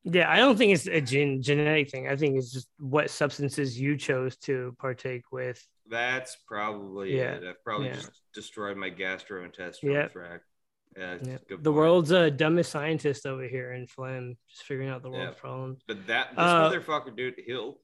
Yeah, 0.06 0.30
I 0.30 0.38
don't 0.38 0.58
think 0.58 0.74
it's 0.74 0.88
a 0.88 1.00
gen- 1.00 1.42
genetic 1.42 1.90
thing. 1.90 2.08
I 2.10 2.16
think 2.16 2.38
it's 2.38 2.52
just 2.52 2.68
what 2.78 3.10
substances 3.10 3.80
you 3.80 3.96
chose 3.98 4.36
to 4.38 4.76
partake 4.80 5.32
with. 5.32 5.66
That's 5.90 6.36
probably 6.48 7.18
Yeah, 7.18 7.36
it. 7.36 7.44
I've 7.44 7.64
probably 7.64 7.88
yeah. 7.88 7.94
just 7.96 8.12
destroyed 8.34 8.76
my 8.78 8.90
gastrointestinal 8.90 9.94
Yep. 9.94 10.12
tract. 10.12 10.44
Yeah, 10.98 11.18
good 11.48 11.64
The 11.64 11.72
point. 11.72 11.76
world's 11.76 12.12
uh, 12.12 12.30
dumbest 12.30 12.72
scientist 12.72 13.26
over 13.26 13.48
here 13.48 13.72
in 13.74 13.88
Flem, 13.88 14.38
just 14.50 14.64
figuring 14.64 14.90
out 14.90 15.02
the 15.04 15.10
world's 15.10 15.36
Yeah. 15.36 15.40
problems. 15.42 15.82
But 15.88 16.06
that 16.08 16.32
this 16.32 16.38
Uh, 16.40 16.70
motherfucker, 16.70 17.16
dude, 17.16 17.36
he'll 17.46 17.80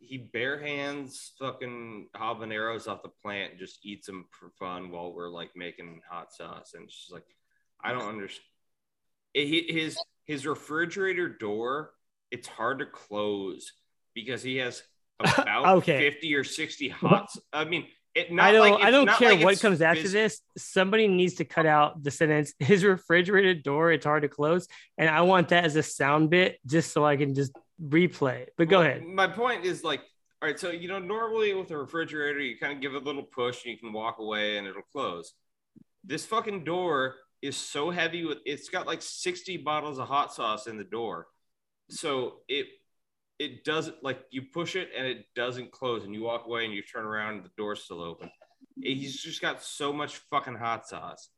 he 0.00 0.16
bare 0.16 0.60
hands 0.60 1.34
fucking 1.40 2.08
habaneros 2.14 2.86
off 2.86 3.02
the 3.02 3.08
plant 3.08 3.50
and 3.52 3.58
just 3.58 3.84
eats 3.84 4.06
them 4.06 4.26
for 4.30 4.50
fun 4.50 4.90
while 4.90 5.12
we're 5.12 5.28
like 5.28 5.50
making 5.56 6.00
hot 6.08 6.32
sauce. 6.32 6.74
And 6.74 6.84
it's 6.84 6.96
just 6.96 7.12
like, 7.12 7.26
I 7.82 7.92
don't 7.92 8.08
understand. 8.08 8.46
His 9.34 9.98
his 10.28 10.46
refrigerator 10.46 11.28
door, 11.28 11.90
it's 12.30 12.46
hard 12.46 12.78
to 12.78 12.86
close 12.86 13.72
because 14.14 14.42
he 14.42 14.58
has 14.58 14.82
about 15.20 15.78
Okay. 15.78 15.98
fifty 16.10 16.34
or 16.36 16.44
sixty 16.44 16.88
hot. 16.88 17.28
I 17.52 17.64
mean, 17.64 17.86
it. 18.14 18.30
Not 18.30 18.46
I 18.46 18.52
don't. 18.52 18.70
like- 18.70 18.84
I 18.84 18.90
don't 18.92 19.08
care 19.10 19.32
like 19.34 19.42
what 19.44 19.58
comes 19.60 19.82
after 19.82 20.06
this. 20.08 20.40
Somebody 20.56 21.08
needs 21.08 21.34
to 21.36 21.44
cut 21.44 21.66
out 21.66 22.04
the 22.04 22.10
sentence. 22.12 22.52
His 22.60 22.84
refrigerator 22.84 23.54
door. 23.54 23.90
It's 23.90 24.04
hard 24.06 24.22
to 24.22 24.28
close, 24.28 24.68
and 24.96 25.08
I 25.08 25.22
want 25.22 25.48
that 25.48 25.64
as 25.64 25.74
a 25.74 25.82
sound 25.82 26.30
bit, 26.30 26.58
just 26.66 26.92
so 26.92 27.04
I 27.04 27.16
can 27.16 27.34
just 27.34 27.52
replay. 27.82 28.40
it. 28.42 28.52
But 28.56 28.68
go 28.68 28.78
Well, 28.80 28.86
ahead. 28.86 29.04
My 29.04 29.26
point 29.26 29.64
is 29.64 29.82
like, 29.82 30.00
all 30.42 30.48
right, 30.48 30.58
so 30.60 30.70
you 30.70 30.86
know, 30.88 30.98
normally 31.00 31.52
with 31.54 31.70
a 31.72 31.78
refrigerator, 31.78 32.38
you 32.40 32.58
kind 32.58 32.72
of 32.74 32.80
give 32.80 32.94
it 32.94 33.02
a 33.02 33.04
little 33.04 33.22
push 33.24 33.64
and 33.64 33.72
you 33.72 33.78
can 33.78 33.92
walk 33.92 34.18
away 34.20 34.58
and 34.58 34.66
it'll 34.68 34.82
close. 34.92 35.32
This 36.04 36.24
fucking 36.26 36.64
door 36.64 37.16
is 37.42 37.56
so 37.56 37.90
heavy 37.90 38.24
with 38.24 38.38
it's 38.44 38.68
got 38.68 38.86
like 38.86 39.02
60 39.02 39.58
bottles 39.58 39.98
of 39.98 40.08
hot 40.08 40.32
sauce 40.32 40.66
in 40.66 40.76
the 40.76 40.84
door. 40.84 41.26
So 41.90 42.40
it 42.48 42.66
it 43.38 43.64
doesn't 43.64 44.02
like 44.02 44.20
you 44.30 44.42
push 44.42 44.74
it 44.74 44.90
and 44.96 45.06
it 45.06 45.24
doesn't 45.34 45.70
close 45.70 46.04
and 46.04 46.12
you 46.12 46.22
walk 46.22 46.46
away 46.46 46.64
and 46.64 46.74
you 46.74 46.82
turn 46.82 47.04
around 47.04 47.36
and 47.36 47.44
the 47.44 47.50
door's 47.56 47.82
still 47.82 48.02
open. 48.02 48.30
He's 48.80 49.22
just 49.22 49.40
got 49.40 49.62
so 49.62 49.92
much 49.92 50.20
fucking 50.30 50.56
hot 50.56 50.88
sauce. 50.88 51.30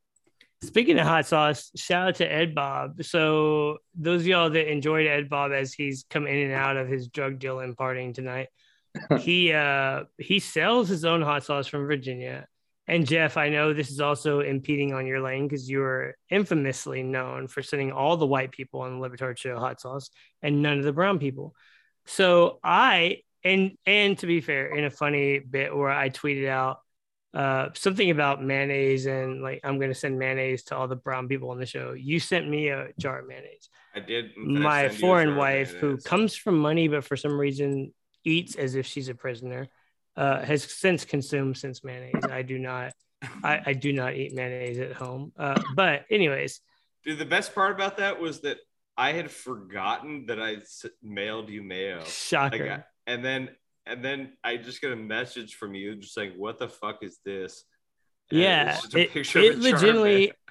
Speaking 0.63 0.99
of 0.99 1.07
hot 1.07 1.27
sauce, 1.27 1.71
shout 1.75 2.09
out 2.09 2.15
to 2.17 2.31
Ed 2.31 2.55
Bob. 2.55 3.03
So 3.03 3.79
those 3.95 4.23
of 4.23 4.27
y'all 4.27 4.51
that 4.51 4.71
enjoyed 4.71 5.07
Ed 5.07 5.31
Bob 5.31 5.53
as 5.53 5.73
he's 5.73 6.05
come 6.11 6.27
in 6.27 6.37
and 6.37 6.53
out 6.53 6.77
of 6.77 6.87
his 6.87 7.09
drug 7.09 7.39
dealing 7.39 7.75
partying 7.75 8.15
tonight, 8.15 8.49
he 9.21 9.53
uh 9.53 10.05
he 10.19 10.39
sells 10.39 10.89
his 10.89 11.05
own 11.05 11.23
hot 11.23 11.45
sauce 11.45 11.67
from 11.67 11.87
Virginia. 11.87 12.47
And 12.89 13.07
Jeff, 13.07 13.37
I 13.37 13.51
know 13.51 13.73
this 13.73 13.91
is 13.91 14.01
also 14.01 14.41
impeding 14.41 14.93
on 14.95 15.07
your 15.07 15.21
lane 15.21 15.47
because 15.47 15.69
you 15.69 15.83
are 15.83 16.17
infamously 16.29 17.03
known 17.03 17.47
for 17.47 17.63
sending 17.63 17.93
all 17.93 18.17
the 18.17 18.27
white 18.27 18.51
people 18.51 18.81
on 18.81 18.95
the 18.95 18.99
Le 18.99 19.11
Batard 19.11 19.39
Show 19.39 19.59
hot 19.59 19.81
sauce 19.81 20.11
and 20.43 20.61
none 20.61 20.79
of 20.79 20.85
the 20.85 20.93
brown 20.93 21.19
people. 21.19 21.55
So 22.07 22.59
I 22.65 23.19
and 23.45 23.73
and 23.87 24.19
to 24.19 24.27
be 24.27 24.41
fair, 24.41 24.75
in 24.75 24.85
a 24.85 24.91
funny 24.91 25.39
bit 25.39 25.75
where 25.75 25.91
I 25.91 26.11
tweeted 26.11 26.49
out 26.49 26.79
uh 27.33 27.69
something 27.75 28.11
about 28.11 28.43
mayonnaise 28.43 29.07
and 29.07 29.41
like 29.41 29.61
I'm 29.63 29.79
gonna 29.79 29.95
send 29.95 30.19
mayonnaise 30.19 30.65
to 30.65 30.77
all 30.77 30.89
the 30.89 30.97
brown 30.97 31.29
people 31.29 31.51
on 31.51 31.61
the 31.61 31.67
show. 31.67 31.93
You 31.93 32.19
sent 32.19 32.49
me 32.49 32.69
a 32.69 32.89
jar 32.99 33.21
of 33.21 33.29
mayonnaise. 33.29 33.69
I 33.95 34.01
did 34.01 34.37
My 34.37 34.89
foreign 34.89 35.37
wife, 35.37 35.75
who 35.75 35.97
comes 35.99 36.35
from 36.35 36.59
money 36.59 36.89
but 36.89 37.05
for 37.05 37.17
some 37.17 37.39
reason 37.39 37.93
eats 38.25 38.57
as 38.57 38.75
if 38.75 38.87
she's 38.87 39.09
a 39.09 39.15
prisoner, 39.15 39.69
uh, 40.17 40.43
has 40.43 40.65
since 40.65 41.05
consumed 41.05 41.57
since 41.57 41.83
mayonnaise. 41.85 42.25
I 42.31 42.43
do 42.43 42.59
not, 42.59 42.93
I, 43.43 43.61
I 43.67 43.73
do 43.73 43.93
not 43.93 44.15
eat 44.15 44.35
mayonnaise 44.35 44.79
at 44.79 44.93
home. 44.93 45.33
Uh, 45.39 45.61
but 45.75 46.05
anyways, 46.11 46.61
Dude, 47.05 47.19
the 47.19 47.25
best 47.25 47.55
part 47.55 47.75
about 47.75 47.97
that 47.97 48.21
was 48.21 48.41
that 48.41 48.59
I 48.97 49.13
had 49.13 49.31
forgotten 49.31 50.27
that 50.27 50.41
I 50.41 50.59
mailed 51.03 51.49
you 51.49 51.63
mayo. 51.63 52.01
I 52.01 52.05
shocker. 52.05 52.67
got, 52.67 52.85
and 53.07 53.25
then 53.25 53.51
and 53.87 54.05
then 54.05 54.35
I 54.45 54.59
just 54.59 54.81
get 54.81 54.93
a 54.93 54.97
message 54.97 55.55
from 55.55 55.75
you 55.75 55.97
just 55.97 56.13
saying, 56.13 56.35
"What 56.37 56.59
the 56.59 56.69
fuck 56.69 57.03
is 57.03 57.19
this?" 57.25 57.65
And 58.31 58.41
Yeah, 58.41 58.73
it's 58.73 58.83
just 58.83 58.95
a 58.95 59.01
it, 59.01 59.11
picture 59.13 59.39
it 59.39 59.59
legitimately. 59.59 60.33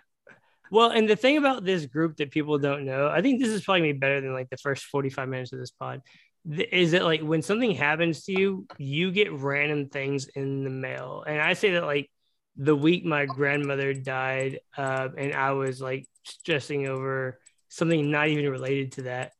Well, 0.71 0.91
and 0.91 1.09
the 1.09 1.15
thing 1.15 1.37
about 1.37 1.65
this 1.65 1.87
group 1.87 2.17
that 2.17 2.29
people 2.29 2.59
don't 2.59 2.85
know, 2.85 3.07
I 3.07 3.23
think 3.23 3.41
this 3.41 3.49
is 3.49 3.63
probably 3.63 3.81
gonna 3.81 3.93
be 3.93 3.97
better 3.97 4.21
than 4.21 4.33
like 4.33 4.51
the 4.51 4.57
first 4.57 4.85
45 4.85 5.27
minutes 5.27 5.51
of 5.51 5.57
this 5.57 5.71
pod, 5.71 6.03
is 6.47 6.91
that 6.91 7.03
like 7.03 7.21
when 7.21 7.41
something 7.41 7.71
happens 7.71 8.25
to 8.25 8.31
you, 8.31 8.67
you 8.77 9.11
get 9.11 9.33
random 9.33 9.89
things 9.89 10.27
in 10.27 10.63
the 10.63 10.69
mail. 10.69 11.23
And 11.25 11.41
I 11.41 11.53
say 11.53 11.73
that 11.73 11.85
like 11.85 12.09
the 12.55 12.75
week 12.75 13.05
my 13.05 13.25
grandmother 13.25 13.93
died, 13.93 14.59
uh, 14.77 15.09
and 15.17 15.33
I 15.33 15.51
was 15.51 15.81
like 15.81 16.07
stressing 16.23 16.87
over 16.87 17.39
something 17.69 18.09
not 18.09 18.27
even 18.29 18.49
related 18.49 18.93
to 18.93 19.01
that. 19.03 19.31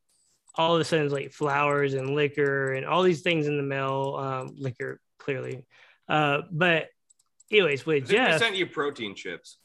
All 0.56 0.76
of 0.76 0.82
a 0.82 0.84
sudden, 0.84 1.06
it's 1.06 1.14
like 1.14 1.32
flowers 1.32 1.94
and 1.94 2.16
liquor 2.16 2.74
and 2.74 2.86
all 2.86 3.04
these 3.04 3.22
things 3.22 3.48
in 3.48 3.58
the 3.58 3.64
mail. 3.64 4.16
Um, 4.20 4.56
liquor, 4.58 5.00
clearly. 5.18 5.66
Uh, 6.08 6.42
but, 6.52 6.88
anyways, 7.52 7.82
I 7.82 7.86
with 7.86 8.10
Jeff, 8.10 8.40
sent 8.40 8.56
you 8.56 8.66
protein 8.66 9.16
chips. 9.16 9.58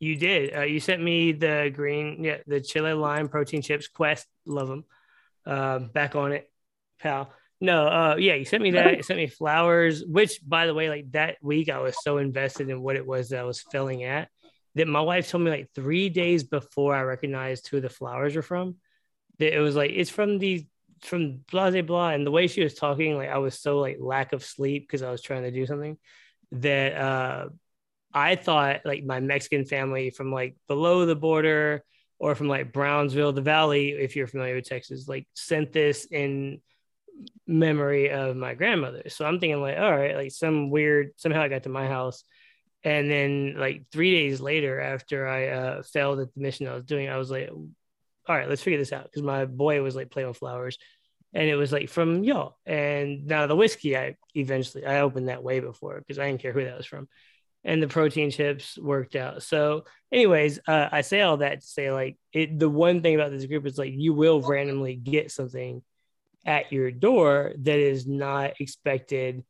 you 0.00 0.16
did. 0.16 0.56
Uh, 0.56 0.62
you 0.62 0.80
sent 0.80 1.02
me 1.02 1.32
the 1.32 1.70
green, 1.72 2.24
yeah, 2.24 2.38
the 2.46 2.60
chili 2.60 2.92
lime 2.92 3.28
protein 3.28 3.62
chips. 3.62 3.88
Quest, 3.88 4.26
love 4.46 4.68
them. 4.68 4.84
Um, 5.44 5.88
back 5.88 6.16
on 6.16 6.32
it, 6.32 6.50
pal. 6.98 7.32
No, 7.60 7.86
uh, 7.86 8.16
yeah, 8.18 8.34
you 8.34 8.44
sent 8.44 8.62
me 8.62 8.72
that. 8.72 8.96
You 8.96 9.02
sent 9.02 9.18
me 9.18 9.28
flowers, 9.28 10.04
which, 10.04 10.40
by 10.46 10.66
the 10.66 10.74
way, 10.74 10.90
like 10.90 11.10
that 11.12 11.36
week, 11.40 11.70
I 11.70 11.78
was 11.78 11.96
so 12.02 12.18
invested 12.18 12.68
in 12.68 12.82
what 12.82 12.96
it 12.96 13.06
was 13.06 13.30
that 13.30 13.40
I 13.40 13.44
was 13.44 13.64
filling 13.72 14.04
at 14.04 14.28
that 14.76 14.86
my 14.86 15.00
wife 15.00 15.30
told 15.30 15.42
me 15.42 15.50
like 15.50 15.70
three 15.74 16.10
days 16.10 16.44
before 16.44 16.94
I 16.94 17.02
recognized 17.02 17.68
who 17.68 17.80
the 17.80 17.88
flowers 17.88 18.36
were 18.36 18.42
from. 18.42 18.76
That 19.38 19.54
it 19.54 19.60
was 19.60 19.74
like 19.74 19.90
it's 19.90 20.10
from 20.10 20.38
these 20.38 20.64
from 21.02 21.40
blah 21.50 21.70
blah 21.70 21.82
blah, 21.82 22.10
and 22.10 22.26
the 22.26 22.30
way 22.30 22.46
she 22.46 22.62
was 22.62 22.74
talking, 22.74 23.16
like 23.16 23.30
I 23.30 23.38
was 23.38 23.58
so 23.58 23.78
like 23.78 23.96
lack 23.98 24.32
of 24.32 24.44
sleep 24.44 24.86
because 24.86 25.02
I 25.02 25.10
was 25.10 25.22
trying 25.22 25.42
to 25.42 25.50
do 25.50 25.66
something 25.66 25.96
that 26.52 26.94
uh 26.94 27.48
I 28.12 28.36
thought 28.36 28.82
like 28.84 29.04
my 29.04 29.20
Mexican 29.20 29.64
family 29.64 30.10
from 30.10 30.30
like 30.30 30.56
below 30.68 31.06
the 31.06 31.16
border 31.16 31.82
or 32.18 32.34
from 32.34 32.48
like 32.48 32.72
Brownsville, 32.72 33.32
the 33.32 33.42
Valley, 33.42 33.90
if 33.90 34.14
you're 34.14 34.26
familiar 34.26 34.54
with 34.54 34.68
Texas, 34.68 35.08
like 35.08 35.26
sent 35.34 35.72
this 35.72 36.06
in 36.06 36.60
memory 37.46 38.10
of 38.10 38.36
my 38.36 38.54
grandmother. 38.54 39.02
So 39.08 39.24
I'm 39.24 39.40
thinking 39.40 39.60
like, 39.60 39.78
all 39.78 39.96
right, 39.96 40.16
like 40.16 40.32
some 40.32 40.70
weird 40.70 41.10
somehow 41.16 41.42
I 41.42 41.48
got 41.48 41.64
to 41.64 41.68
my 41.68 41.86
house. 41.86 42.24
And 42.84 43.10
then 43.10 43.54
like 43.58 43.84
three 43.90 44.12
days 44.12 44.40
later, 44.40 44.80
after 44.80 45.26
I 45.26 45.48
uh, 45.48 45.82
failed 45.82 46.20
at 46.20 46.34
the 46.34 46.40
mission 46.40 46.68
I 46.68 46.74
was 46.74 46.84
doing, 46.84 47.08
I 47.08 47.16
was 47.16 47.30
like, 47.30 47.50
all 47.50 48.36
right, 48.36 48.48
let's 48.48 48.62
figure 48.62 48.78
this 48.78 48.92
out. 48.92 49.10
Cause 49.12 49.22
my 49.22 49.44
boy 49.44 49.82
was 49.82 49.96
like 49.96 50.10
playing 50.10 50.28
with 50.28 50.38
flowers 50.38 50.78
and 51.34 51.48
it 51.48 51.56
was 51.56 51.72
like 51.72 51.88
from 51.88 52.22
y'all. 52.22 52.56
And 52.64 53.26
now 53.26 53.46
the 53.46 53.56
whiskey, 53.56 53.96
I 53.96 54.16
eventually 54.34 54.86
I 54.86 55.00
opened 55.00 55.28
that 55.28 55.42
way 55.42 55.60
before 55.60 55.98
because 55.98 56.18
I 56.18 56.26
didn't 56.26 56.42
care 56.42 56.52
who 56.52 56.64
that 56.64 56.76
was 56.76 56.86
from 56.86 57.08
and 57.66 57.82
the 57.82 57.88
protein 57.88 58.30
chips 58.30 58.78
worked 58.78 59.16
out. 59.16 59.42
So, 59.42 59.84
anyways, 60.12 60.60
uh, 60.68 60.88
I 60.90 61.00
say 61.00 61.20
all 61.20 61.38
that 61.38 61.60
to 61.60 61.66
say 61.66 61.90
like 61.90 62.16
it. 62.32 62.58
The 62.58 62.70
one 62.70 63.02
thing 63.02 63.16
about 63.16 63.32
this 63.32 63.44
group 63.44 63.66
is 63.66 63.76
like 63.76 63.92
you 63.92 64.14
will 64.14 64.40
randomly 64.40 64.94
get 64.94 65.32
something 65.32 65.82
at 66.46 66.72
your 66.72 66.90
door 66.90 67.52
that 67.58 67.78
is 67.78 68.06
not 68.06 68.60
expected 68.60 69.44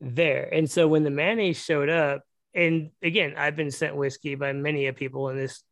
there. 0.00 0.48
And 0.52 0.70
so 0.70 0.86
when 0.86 1.02
the 1.02 1.10
mayonnaise 1.10 1.62
showed 1.62 1.88
up, 1.88 2.22
and 2.54 2.90
again, 3.02 3.34
I've 3.36 3.56
been 3.56 3.70
sent 3.70 3.96
whiskey 3.96 4.36
by 4.36 4.52
many 4.52 4.86
of 4.86 4.96
people 4.96 5.30
in 5.30 5.36
this 5.36 5.62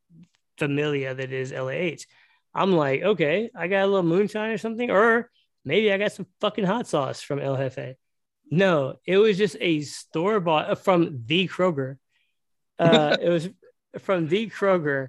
familia 0.58 1.14
that 1.14 1.32
is 1.32 1.52
LAH. 1.52 2.04
I'm 2.54 2.72
like, 2.72 3.02
okay, 3.02 3.50
I 3.54 3.68
got 3.68 3.84
a 3.84 3.86
little 3.86 4.02
moonshine 4.02 4.50
or 4.50 4.58
something, 4.58 4.90
or 4.90 5.30
maybe 5.64 5.92
I 5.92 5.98
got 5.98 6.12
some 6.12 6.26
fucking 6.40 6.64
hot 6.64 6.86
sauce 6.86 7.22
from 7.22 7.38
El 7.38 7.56
Jefe. 7.56 7.96
No, 8.50 8.96
it 9.06 9.16
was 9.16 9.38
just 9.38 9.56
a 9.60 9.80
store 9.80 10.40
bought 10.40 10.78
from 10.78 11.22
the 11.26 11.48
Kroger. 11.48 11.96
Uh, 12.78 13.16
it 13.22 13.28
was 13.28 13.48
from 14.00 14.28
the 14.28 14.50
Kroger 14.50 15.08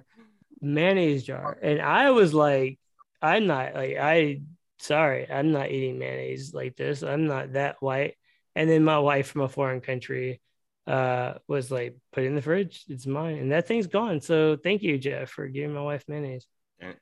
mayonnaise 0.60 1.24
jar, 1.24 1.58
and 1.60 1.80
I 1.80 2.10
was 2.10 2.32
like, 2.32 2.78
I'm 3.20 3.46
not 3.46 3.74
like 3.74 3.96
I. 3.98 4.42
Sorry, 4.78 5.30
I'm 5.30 5.52
not 5.52 5.70
eating 5.70 5.98
mayonnaise 5.98 6.52
like 6.52 6.76
this. 6.76 7.02
I'm 7.02 7.26
not 7.26 7.52
that 7.54 7.76
white. 7.80 8.16
And 8.56 8.68
then 8.68 8.84
my 8.84 8.98
wife 8.98 9.28
from 9.28 9.42
a 9.42 9.48
foreign 9.48 9.80
country 9.80 10.40
uh 10.86 11.34
was 11.48 11.70
like, 11.70 11.96
put 12.12 12.24
it 12.24 12.26
in 12.26 12.34
the 12.34 12.42
fridge. 12.42 12.84
It's 12.88 13.06
mine, 13.06 13.38
and 13.38 13.52
that 13.52 13.66
thing's 13.66 13.86
gone. 13.86 14.20
So 14.20 14.56
thank 14.56 14.82
you, 14.82 14.98
Jeff, 14.98 15.30
for 15.30 15.46
giving 15.48 15.74
my 15.74 15.82
wife 15.82 16.04
mayonnaise. 16.08 16.46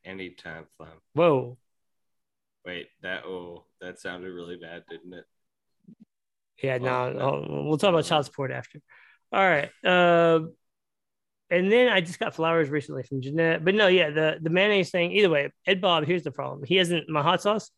Anytime, 0.04 0.66
Flem. 0.76 0.90
Whoa, 1.14 1.58
Wait, 2.64 2.88
that 3.02 3.24
oh, 3.24 3.64
that 3.80 3.98
sounded 3.98 4.30
really 4.32 4.56
bad, 4.56 4.84
didn't 4.88 5.14
it? 5.14 5.24
yeah. 6.62 6.78
Well, 6.78 7.12
no, 7.12 7.18
no. 7.18 7.40
no, 7.40 7.62
we'll 7.64 7.78
talk 7.78 7.90
about 7.90 8.04
child 8.04 8.24
support 8.24 8.52
after. 8.52 8.80
All 9.32 9.40
right. 9.42 9.70
Uh, 9.84 10.40
and 11.52 11.70
then 11.70 11.88
I 11.88 12.00
just 12.00 12.18
got 12.18 12.34
flowers 12.34 12.70
recently 12.70 13.02
from 13.02 13.20
Jeanette. 13.20 13.62
But 13.62 13.74
no, 13.74 13.86
yeah, 13.86 14.08
the 14.08 14.38
the 14.40 14.48
mayonnaise 14.48 14.90
thing. 14.90 15.12
Either 15.12 15.28
way, 15.28 15.52
Ed 15.66 15.82
Bob. 15.82 16.06
Here's 16.06 16.22
the 16.22 16.30
problem. 16.30 16.64
He 16.64 16.76
hasn't 16.76 17.10
my 17.10 17.22
hot 17.22 17.42
sauce. 17.42 17.70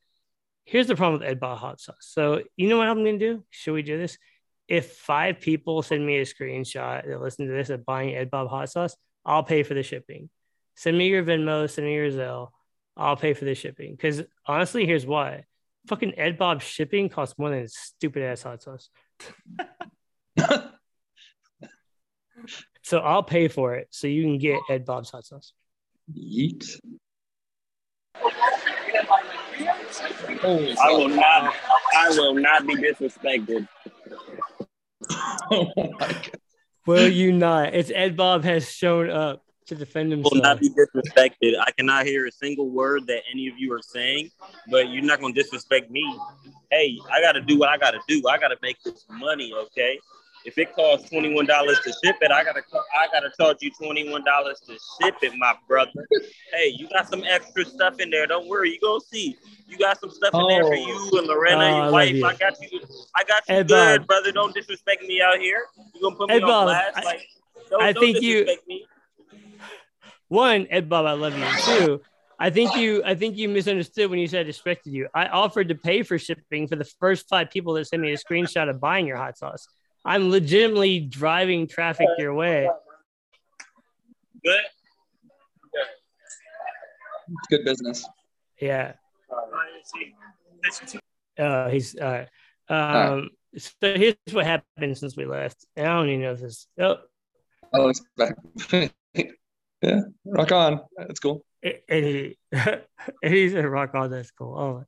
Here's 0.65 0.87
the 0.87 0.95
problem 0.95 1.21
with 1.21 1.29
Ed 1.29 1.41
Bob 1.41 1.59
hot 1.59 1.81
sauce. 1.81 1.97
So 2.01 2.43
you 2.57 2.69
know 2.69 2.79
what 2.79 2.87
I'm 2.87 3.05
gonna 3.05 3.19
do? 3.19 3.45
Should 3.51 3.75
we 3.75 3.83
do 3.83 3.99
this? 3.99 4.17
If 4.69 4.93
five 4.93 5.41
people 5.41 5.83
send 5.83 6.07
me 6.07 6.19
a 6.19 6.23
screenshot 6.23 7.05
that 7.07 7.21
listen 7.21 7.49
to 7.49 7.53
this 7.53 7.69
of 7.69 7.85
buying 7.85 8.15
Ed 8.15 8.31
Bob 8.31 8.49
hot 8.49 8.71
sauce, 8.71 8.97
I'll 9.25 9.43
pay 9.43 9.65
for 9.65 9.75
the 9.75 9.83
shipping. 9.83 10.31
Send 10.77 10.97
me 10.97 11.09
your 11.09 11.25
Venmo, 11.25 11.69
send 11.69 11.89
me 11.89 11.95
your 11.95 12.11
Zelle. 12.11 12.51
I'll 12.97 13.17
pay 13.17 13.35
for 13.35 13.45
the 13.45 13.57
shipping. 13.57 13.91
Because 13.91 14.23
honestly, 14.47 14.87
here's 14.87 15.05
why. 15.05 15.47
Fucking 15.89 16.17
Ed 16.17 16.39
Bob 16.39 16.63
shipping 16.63 17.09
costs 17.09 17.37
more 17.39 17.51
than 17.51 17.67
stupid 17.67 18.23
ass 18.23 18.45
hot 18.45 18.63
sauce. 18.63 18.89
so 22.85 22.99
I'll 22.99 23.23
pay 23.23 23.49
for 23.49 23.75
it 23.75 23.89
so 23.91 24.07
you 24.07 24.23
can 24.23 24.39
get 24.39 24.61
Ed 24.69 24.85
Bob's 24.85 25.11
hot 25.11 25.25
sauce. 25.25 25.53
Yeet. 26.15 26.79
I 30.45 30.91
will 30.93 31.09
not. 31.09 31.55
I 31.97 32.09
will 32.11 32.35
not 32.35 32.67
be 32.67 32.77
disrespected. 32.77 33.67
Oh 35.51 35.73
my 35.77 36.09
god. 36.09 36.31
Will 36.87 37.09
you 37.09 37.33
not? 37.33 37.75
It's 37.75 37.91
Ed 37.95 38.17
Bob 38.17 38.45
has 38.45 38.71
shown 38.71 39.09
up 39.09 39.43
to 39.67 39.75
defend 39.75 40.11
himself. 40.11 40.35
will 40.35 40.43
not 40.43 40.61
be 40.61 40.69
disrespected. 40.69 41.55
I 41.59 41.71
cannot 41.71 42.05
hear 42.05 42.27
a 42.27 42.33
single 42.33 42.69
word 42.69 43.07
that 43.07 43.23
any 43.33 43.49
of 43.49 43.59
you 43.59 43.73
are 43.73 43.81
saying, 43.81 44.31
but 44.71 44.91
you're 44.91 45.03
not 45.03 45.23
gonna 45.23 45.33
disrespect 45.33 45.91
me. 45.91 46.05
Hey, 46.71 46.99
I 47.11 47.23
gotta 47.23 47.41
do 47.41 47.59
what 47.59 47.71
I 47.71 47.79
gotta 47.79 48.01
do. 48.07 48.23
I 48.29 48.37
gotta 48.37 48.59
make 48.61 48.77
this 48.83 49.07
money, 49.09 49.55
okay? 49.55 49.99
If 50.45 50.59
it 50.59 50.75
costs 50.75 51.09
twenty 51.09 51.33
one 51.33 51.47
dollars 51.47 51.81
to 51.85 51.93
ship 52.05 52.17
it, 52.21 52.31
I 52.31 52.45
gotta 52.45 52.63
I 52.99 53.07
gotta 53.13 53.31
charge 53.41 53.59
you 53.61 53.71
twenty 53.71 54.11
one 54.11 54.23
dollars 54.25 54.61
to 54.67 54.73
ship 55.01 55.15
it, 55.23 55.33
my 55.39 55.55
brother. 55.67 55.91
hey, 56.53 56.75
you 56.77 56.87
got 56.91 57.09
some 57.09 57.25
extra 57.25 57.65
stuff 57.65 57.99
in 57.99 58.11
there. 58.11 58.27
Don't 58.27 58.47
worry, 58.47 58.71
you 58.73 58.79
gonna 58.81 59.01
see. 59.01 59.37
You 59.67 59.79
got 59.79 59.99
some 60.01 60.11
stuff 60.11 60.35
in 60.35 60.47
there 60.49 60.63
for 60.65 60.75
Oh. 60.75 61.11
you 61.13 61.19
and 61.19 61.27
Lorena, 61.27 61.57
Oh, 61.57 61.61
I 61.61 61.71
your 61.71 61.83
love 61.85 61.93
wife. 61.93 62.15
you. 62.15 62.27
I 62.27 62.35
got 62.37 62.55
you. 62.61 62.81
I 63.17 63.25
got 63.25 63.43
you 63.49 63.55
Ed 63.55 63.69
good, 63.69 64.01
Bob. 64.01 64.07
brother. 64.07 64.33
Don't 64.33 64.55
disrespect 64.55 65.03
me 65.03 65.23
out 65.23 65.39
here. 65.39 65.65
You 65.95 66.01
gonna 66.03 66.17
put 66.17 66.29
me 66.29 66.35
Ed 66.37 66.43
on 66.43 66.49
Bob, 66.49 66.67
blast? 66.67 66.97
I- 66.99 67.03
like, 67.05 67.27
don't, 67.71 67.83
I 67.83 67.93
don't 67.93 68.03
think 68.03 68.21
you- 68.23 68.47
me. 68.69 68.87
One, 70.29 70.67
Ed 70.71 70.89
Bob, 70.89 71.07
I 71.07 71.13
love 71.13 71.37
you. 71.39 71.47
Two, 71.65 72.01
I 72.39 72.51
think 72.51 72.75
you 72.77 73.03
I 73.05 73.15
think 73.15 73.37
you 73.37 73.49
misunderstood 73.49 74.11
when 74.11 74.19
you 74.19 74.27
said 74.27 74.47
I 74.47 74.51
disrespected 74.51 74.87
you. 74.93 75.09
I 75.15 75.27
offered 75.29 75.69
to 75.69 75.75
pay 75.75 76.03
for 76.03 76.19
shipping 76.19 76.67
for 76.69 76.77
the 76.77 76.85
first 77.01 77.29
five 77.29 77.51
people 77.51 77.75
that 77.75 77.87
send 77.87 78.03
me 78.03 78.13
a 78.13 78.17
screenshot 78.19 78.69
of 78.69 78.81
buying 78.81 79.07
your 79.07 79.17
hot 79.17 79.39
sauce. 79.39 79.67
I'm 80.05 80.31
legitimately 80.31 81.01
driving 81.01 81.67
traffic 81.67 82.09
your 82.19 82.35
way. 82.35 82.69
Good. 84.45 84.61
It's 87.27 87.47
good 87.49 87.65
business. 87.65 88.07
Yeah. 88.61 88.93
Uh, 91.39 91.69
he's 91.69 91.97
all 91.97 92.07
right. 92.09 92.29
right. 92.69 93.07
Um, 93.13 93.31
so 93.57 93.73
here's 93.81 94.17
what 94.31 94.45
happened 94.45 94.99
since 94.99 95.17
we 95.17 95.25
left. 95.25 95.65
I 95.77 95.83
don't 95.83 96.09
even 96.09 96.23
know 96.23 96.33
if 96.33 96.41
this. 96.41 96.67
Oh, 96.79 96.99
Oh, 97.77 97.89
it's 97.89 98.03
back. 98.17 98.37
yeah, 99.83 100.01
rock 100.25 100.53
on. 100.53 100.81
That's 100.97 101.19
cool. 101.19 101.45
and 101.63 101.75
he, 101.89 102.39
and 102.53 102.85
he 103.23 103.51
said, 103.51 103.67
"Rock 103.67 103.95
on, 103.97 104.11
that's 104.11 104.31
cool." 104.31 104.57
Oh, 104.57 104.85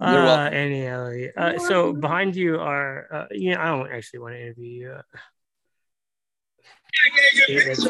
You're 0.00 0.08
uh, 0.08 0.24
welcome. 0.24 0.54
any 0.54 0.86
Ellie. 0.86 1.30
Uh, 1.36 1.58
so 1.58 1.92
behind 1.92 2.36
you 2.36 2.60
are, 2.60 3.06
uh, 3.12 3.26
you 3.32 3.52
know, 3.54 3.60
I 3.60 3.66
don't 3.66 3.90
actually 3.90 4.20
want 4.20 4.34
to 4.34 4.40
interview 4.42 4.64
you. 4.70 4.90
Uh, 4.92 5.02
yeah, 7.48 7.60
that's- 7.66 7.88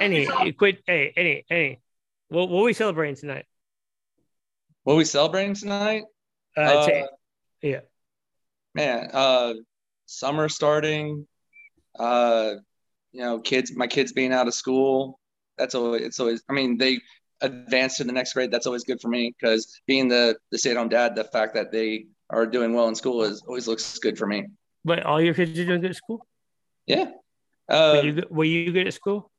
any, 0.00 0.26
you 0.44 0.54
quit. 0.54 0.82
Hey, 0.86 1.12
any, 1.16 1.44
any. 1.50 1.80
What, 2.28 2.48
what 2.48 2.60
are 2.60 2.64
we 2.64 2.72
celebrating 2.72 3.16
tonight? 3.16 3.44
What 4.84 4.94
are 4.94 4.96
we 4.96 5.04
celebrating 5.04 5.54
tonight? 5.54 6.04
Uh, 6.56 6.60
Uh, 6.60 6.86
ta- 6.86 7.06
yeah. 7.60 7.80
man, 8.74 9.10
uh, 9.12 9.54
summer 10.06 10.48
starting. 10.48 11.26
Uh, 11.98 12.54
you 13.12 13.20
know, 13.20 13.40
kids, 13.40 13.74
my 13.76 13.86
kids 13.86 14.12
being 14.12 14.32
out 14.32 14.48
of 14.48 14.54
school. 14.54 15.20
That's 15.58 15.74
always. 15.74 16.02
It's 16.02 16.20
always. 16.20 16.42
I 16.48 16.54
mean, 16.54 16.78
they 16.78 17.00
advance 17.42 17.96
to 17.98 18.04
the 18.04 18.12
next 18.12 18.32
grade. 18.34 18.50
That's 18.50 18.66
always 18.66 18.84
good 18.84 19.00
for 19.00 19.08
me 19.08 19.34
because 19.38 19.80
being 19.86 20.08
the 20.08 20.36
the 20.50 20.58
stay 20.58 20.70
at 20.72 20.76
home 20.76 20.88
dad, 20.88 21.14
the 21.14 21.24
fact 21.24 21.54
that 21.54 21.72
they 21.72 22.06
are 22.28 22.46
doing 22.46 22.72
well 22.74 22.88
in 22.88 22.94
school 22.94 23.22
is 23.24 23.42
always 23.46 23.66
looks 23.68 23.98
good 23.98 24.16
for 24.18 24.26
me. 24.26 24.46
But 24.84 25.04
all 25.04 25.20
your 25.20 25.34
kids 25.34 25.58
are 25.58 25.64
doing 25.64 25.80
good 25.80 25.90
at 25.90 25.96
school. 25.96 26.26
Yeah. 26.86 27.10
Were 27.68 27.74
Uh, 27.76 28.00
you, 28.02 28.12
good- 28.12 28.30
were 28.30 28.44
you 28.44 28.72
good 28.72 28.86
at 28.86 28.94
school? 28.94 29.30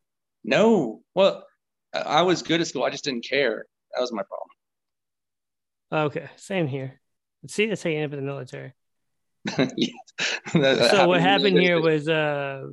no. 0.43 1.01
Well, 1.15 1.45
I 1.93 2.21
was 2.21 2.41
good 2.41 2.61
at 2.61 2.67
school. 2.67 2.83
I 2.83 2.89
just 2.89 3.03
didn't 3.03 3.25
care. 3.27 3.65
That 3.93 4.01
was 4.01 4.11
my 4.13 4.23
problem. 4.23 6.07
Okay, 6.07 6.29
same 6.37 6.67
here. 6.67 7.01
Let's 7.43 7.53
see, 7.53 7.65
that's 7.65 7.83
how 7.83 7.89
you 7.89 7.97
end 7.97 8.05
up 8.05 8.17
in 8.17 8.25
the 8.25 8.31
military. 8.31 8.73
Yeah. 9.75 9.93
So 10.91 11.07
what 11.07 11.19
happened 11.21 11.57
here 11.59 11.81
was 11.89 12.07
uh 12.07 12.63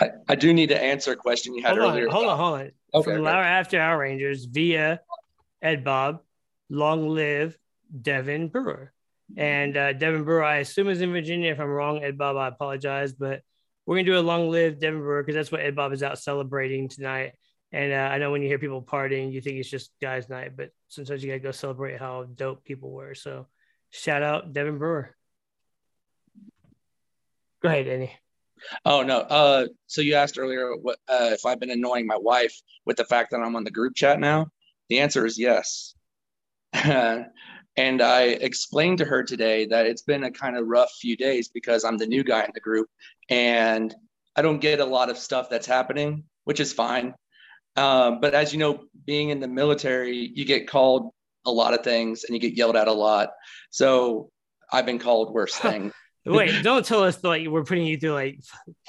I, 0.00 0.10
I 0.28 0.34
do 0.34 0.52
need 0.52 0.70
to 0.70 0.82
answer 0.82 1.12
a 1.12 1.16
question 1.16 1.54
you 1.54 1.62
had 1.62 1.76
hold 1.76 1.82
on, 1.82 1.92
earlier. 1.92 2.08
hold 2.08 2.26
on, 2.26 2.38
hold 2.38 2.60
on. 2.60 2.70
Okay, 2.94 3.12
From 3.12 3.22
okay. 3.22 3.30
our 3.30 3.42
After 3.42 3.80
Hour 3.80 3.98
Rangers 3.98 4.44
via 4.44 5.00
Ed 5.62 5.84
Bob, 5.84 6.20
long 6.68 7.08
live 7.08 7.56
Devin 8.00 8.48
Brewer. 8.48 8.92
And 9.36 9.76
uh, 9.76 9.92
Devin 9.92 10.24
Brewer, 10.24 10.44
I 10.44 10.56
assume 10.56 10.88
is 10.88 11.00
in 11.00 11.12
Virginia. 11.12 11.52
If 11.52 11.60
I'm 11.60 11.68
wrong, 11.68 12.02
Ed 12.02 12.18
Bob, 12.18 12.36
I 12.36 12.48
apologize. 12.48 13.12
But 13.12 13.42
we're 13.86 13.96
gonna 13.96 14.06
do 14.06 14.18
a 14.18 14.20
long 14.20 14.50
live 14.50 14.80
Devin 14.80 15.00
Brewer 15.00 15.22
because 15.22 15.34
that's 15.34 15.52
what 15.52 15.60
Ed 15.60 15.76
Bob 15.76 15.92
is 15.92 16.02
out 16.02 16.18
celebrating 16.18 16.88
tonight. 16.88 17.32
And 17.72 17.92
uh, 17.92 17.96
I 17.96 18.18
know 18.18 18.30
when 18.30 18.42
you 18.42 18.48
hear 18.48 18.58
people 18.58 18.82
partying, 18.82 19.32
you 19.32 19.40
think 19.40 19.58
it's 19.58 19.70
just 19.70 19.90
guys' 20.00 20.28
night, 20.28 20.56
but 20.56 20.70
sometimes 20.88 21.22
you 21.22 21.30
gotta 21.30 21.40
go 21.40 21.50
celebrate 21.50 21.98
how 21.98 22.24
dope 22.24 22.64
people 22.64 22.90
were. 22.90 23.14
So 23.14 23.46
shout 23.90 24.22
out 24.22 24.52
Devin 24.52 24.78
Brewer. 24.78 25.14
Go 27.62 27.68
ahead, 27.68 27.88
Annie. 27.88 28.12
Oh 28.84 29.02
no. 29.02 29.20
Uh, 29.20 29.66
so 29.86 30.00
you 30.00 30.14
asked 30.14 30.38
earlier 30.38 30.74
what 30.76 30.98
uh, 31.08 31.30
if 31.32 31.44
I've 31.46 31.60
been 31.60 31.70
annoying 31.70 32.06
my 32.06 32.16
wife 32.16 32.54
with 32.84 32.96
the 32.96 33.04
fact 33.04 33.30
that 33.30 33.40
I'm 33.40 33.56
on 33.56 33.64
the 33.64 33.70
group 33.70 33.94
chat 33.94 34.20
now. 34.20 34.48
The 34.88 35.00
answer 35.00 35.24
is 35.26 35.38
yes. 35.38 35.94
and 37.76 38.02
I 38.02 38.22
explained 38.22 38.98
to 38.98 39.04
her 39.04 39.22
today 39.22 39.66
that 39.66 39.86
it's 39.86 40.02
been 40.02 40.24
a 40.24 40.30
kind 40.30 40.56
of 40.56 40.66
rough 40.66 40.92
few 41.00 41.16
days 41.16 41.48
because 41.48 41.84
I'm 41.84 41.96
the 41.96 42.06
new 42.06 42.24
guy 42.24 42.44
in 42.44 42.50
the 42.54 42.60
group 42.60 42.88
and 43.28 43.94
I 44.36 44.42
don't 44.42 44.60
get 44.60 44.80
a 44.80 44.84
lot 44.84 45.10
of 45.10 45.18
stuff 45.18 45.48
that's 45.48 45.66
happening, 45.66 46.24
which 46.44 46.60
is 46.60 46.72
fine. 46.72 47.14
Um, 47.76 48.20
but 48.20 48.34
as 48.34 48.52
you 48.52 48.58
know, 48.58 48.84
being 49.04 49.30
in 49.30 49.40
the 49.40 49.48
military, 49.48 50.30
you 50.34 50.44
get 50.44 50.68
called 50.68 51.10
a 51.46 51.50
lot 51.50 51.74
of 51.74 51.82
things 51.82 52.24
and 52.24 52.34
you 52.34 52.40
get 52.40 52.56
yelled 52.56 52.76
at 52.76 52.88
a 52.88 52.92
lot. 52.92 53.30
So 53.70 54.30
I've 54.72 54.86
been 54.86 54.98
called 54.98 55.32
worse 55.32 55.56
things. 55.56 55.92
Wait, 56.26 56.62
don't 56.62 56.84
tell 56.86 57.02
us 57.04 57.22
like 57.22 57.46
we're 57.48 57.64
putting 57.64 57.86
you 57.86 57.98
through 57.98 58.12
like 58.14 58.40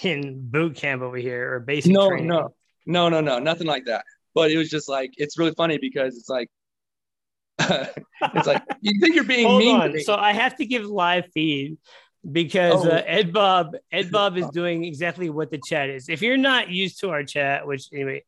in 0.03 0.49
boot 0.49 0.75
camp 0.75 1.01
over 1.01 1.17
here 1.17 1.53
or 1.53 1.59
basic 1.59 1.91
no, 1.91 2.07
training. 2.09 2.27
no, 2.27 2.53
no, 2.85 3.09
no, 3.09 3.19
no, 3.21 3.39
nothing 3.39 3.67
like 3.67 3.85
that. 3.85 4.05
But 4.33 4.51
it 4.51 4.57
was 4.57 4.69
just 4.69 4.87
like 4.89 5.11
it's 5.17 5.37
really 5.37 5.53
funny 5.53 5.77
because 5.77 6.17
it's 6.17 6.29
like 6.29 6.49
it's 7.59 8.47
like 8.47 8.63
you 8.81 8.99
think 8.99 9.15
you're 9.15 9.23
being 9.23 9.47
Hold 9.47 9.59
mean 9.59 9.93
me. 9.93 10.03
So 10.03 10.15
I 10.15 10.33
have 10.33 10.55
to 10.57 10.65
give 10.65 10.85
live 10.85 11.25
feed 11.33 11.77
because 12.29 12.85
Oh. 12.85 12.89
uh, 12.89 13.01
Ed 13.05 13.31
Bob 13.33 13.75
Ed 13.91 14.11
Bob 14.11 14.37
is 14.37 14.49
doing 14.53 14.83
exactly 14.85 15.29
what 15.29 15.51
the 15.51 15.59
chat 15.67 15.89
is. 15.89 16.09
If 16.09 16.21
you're 16.21 16.37
not 16.37 16.69
used 16.69 16.99
to 17.01 17.09
our 17.09 17.23
chat, 17.23 17.65
which 17.67 17.83
anyway, 17.93 18.23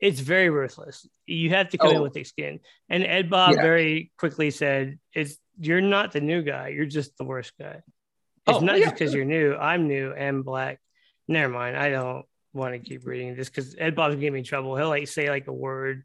it's 0.00 0.20
very 0.20 0.50
ruthless. 0.50 1.06
You 1.26 1.50
have 1.50 1.68
to 1.70 1.78
come 1.78 1.90
in 1.90 1.96
Oh. 1.98 2.02
with 2.02 2.14
thick 2.14 2.26
skin. 2.26 2.60
And 2.88 3.04
Ed 3.04 3.30
Bob 3.30 3.54
Yeah. 3.54 3.62
very 3.62 4.10
quickly 4.18 4.50
said, 4.50 4.98
"It's 5.14 5.36
you're 5.60 5.80
not 5.80 6.12
the 6.12 6.20
new 6.20 6.42
guy. 6.42 6.68
You're 6.68 6.86
just 6.86 7.16
the 7.18 7.24
worst 7.24 7.52
guy. 7.58 7.82
It's 8.46 8.58
Oh, 8.58 8.60
not 8.60 8.78
yeah. 8.78 8.86
just 8.86 8.94
because 8.94 9.14
you're 9.14 9.24
new. 9.24 9.54
I'm 9.54 9.86
new 9.86 10.12
and 10.12 10.44
black. 10.44 10.80
Never 11.28 11.52
mind. 11.52 11.76
I 11.76 11.90
don't 11.90 12.24
want 12.52 12.74
to 12.74 12.78
keep 12.80 13.06
reading 13.06 13.34
this 13.36 13.48
because 13.48 13.74
Ed 13.78 13.94
Bob's 13.94 14.16
gonna 14.16 14.30
me 14.30 14.42
trouble. 14.42 14.76
He'll 14.76 14.88
like 14.88 15.08
say 15.08 15.30
like 15.30 15.46
a 15.46 15.52
word 15.52 16.04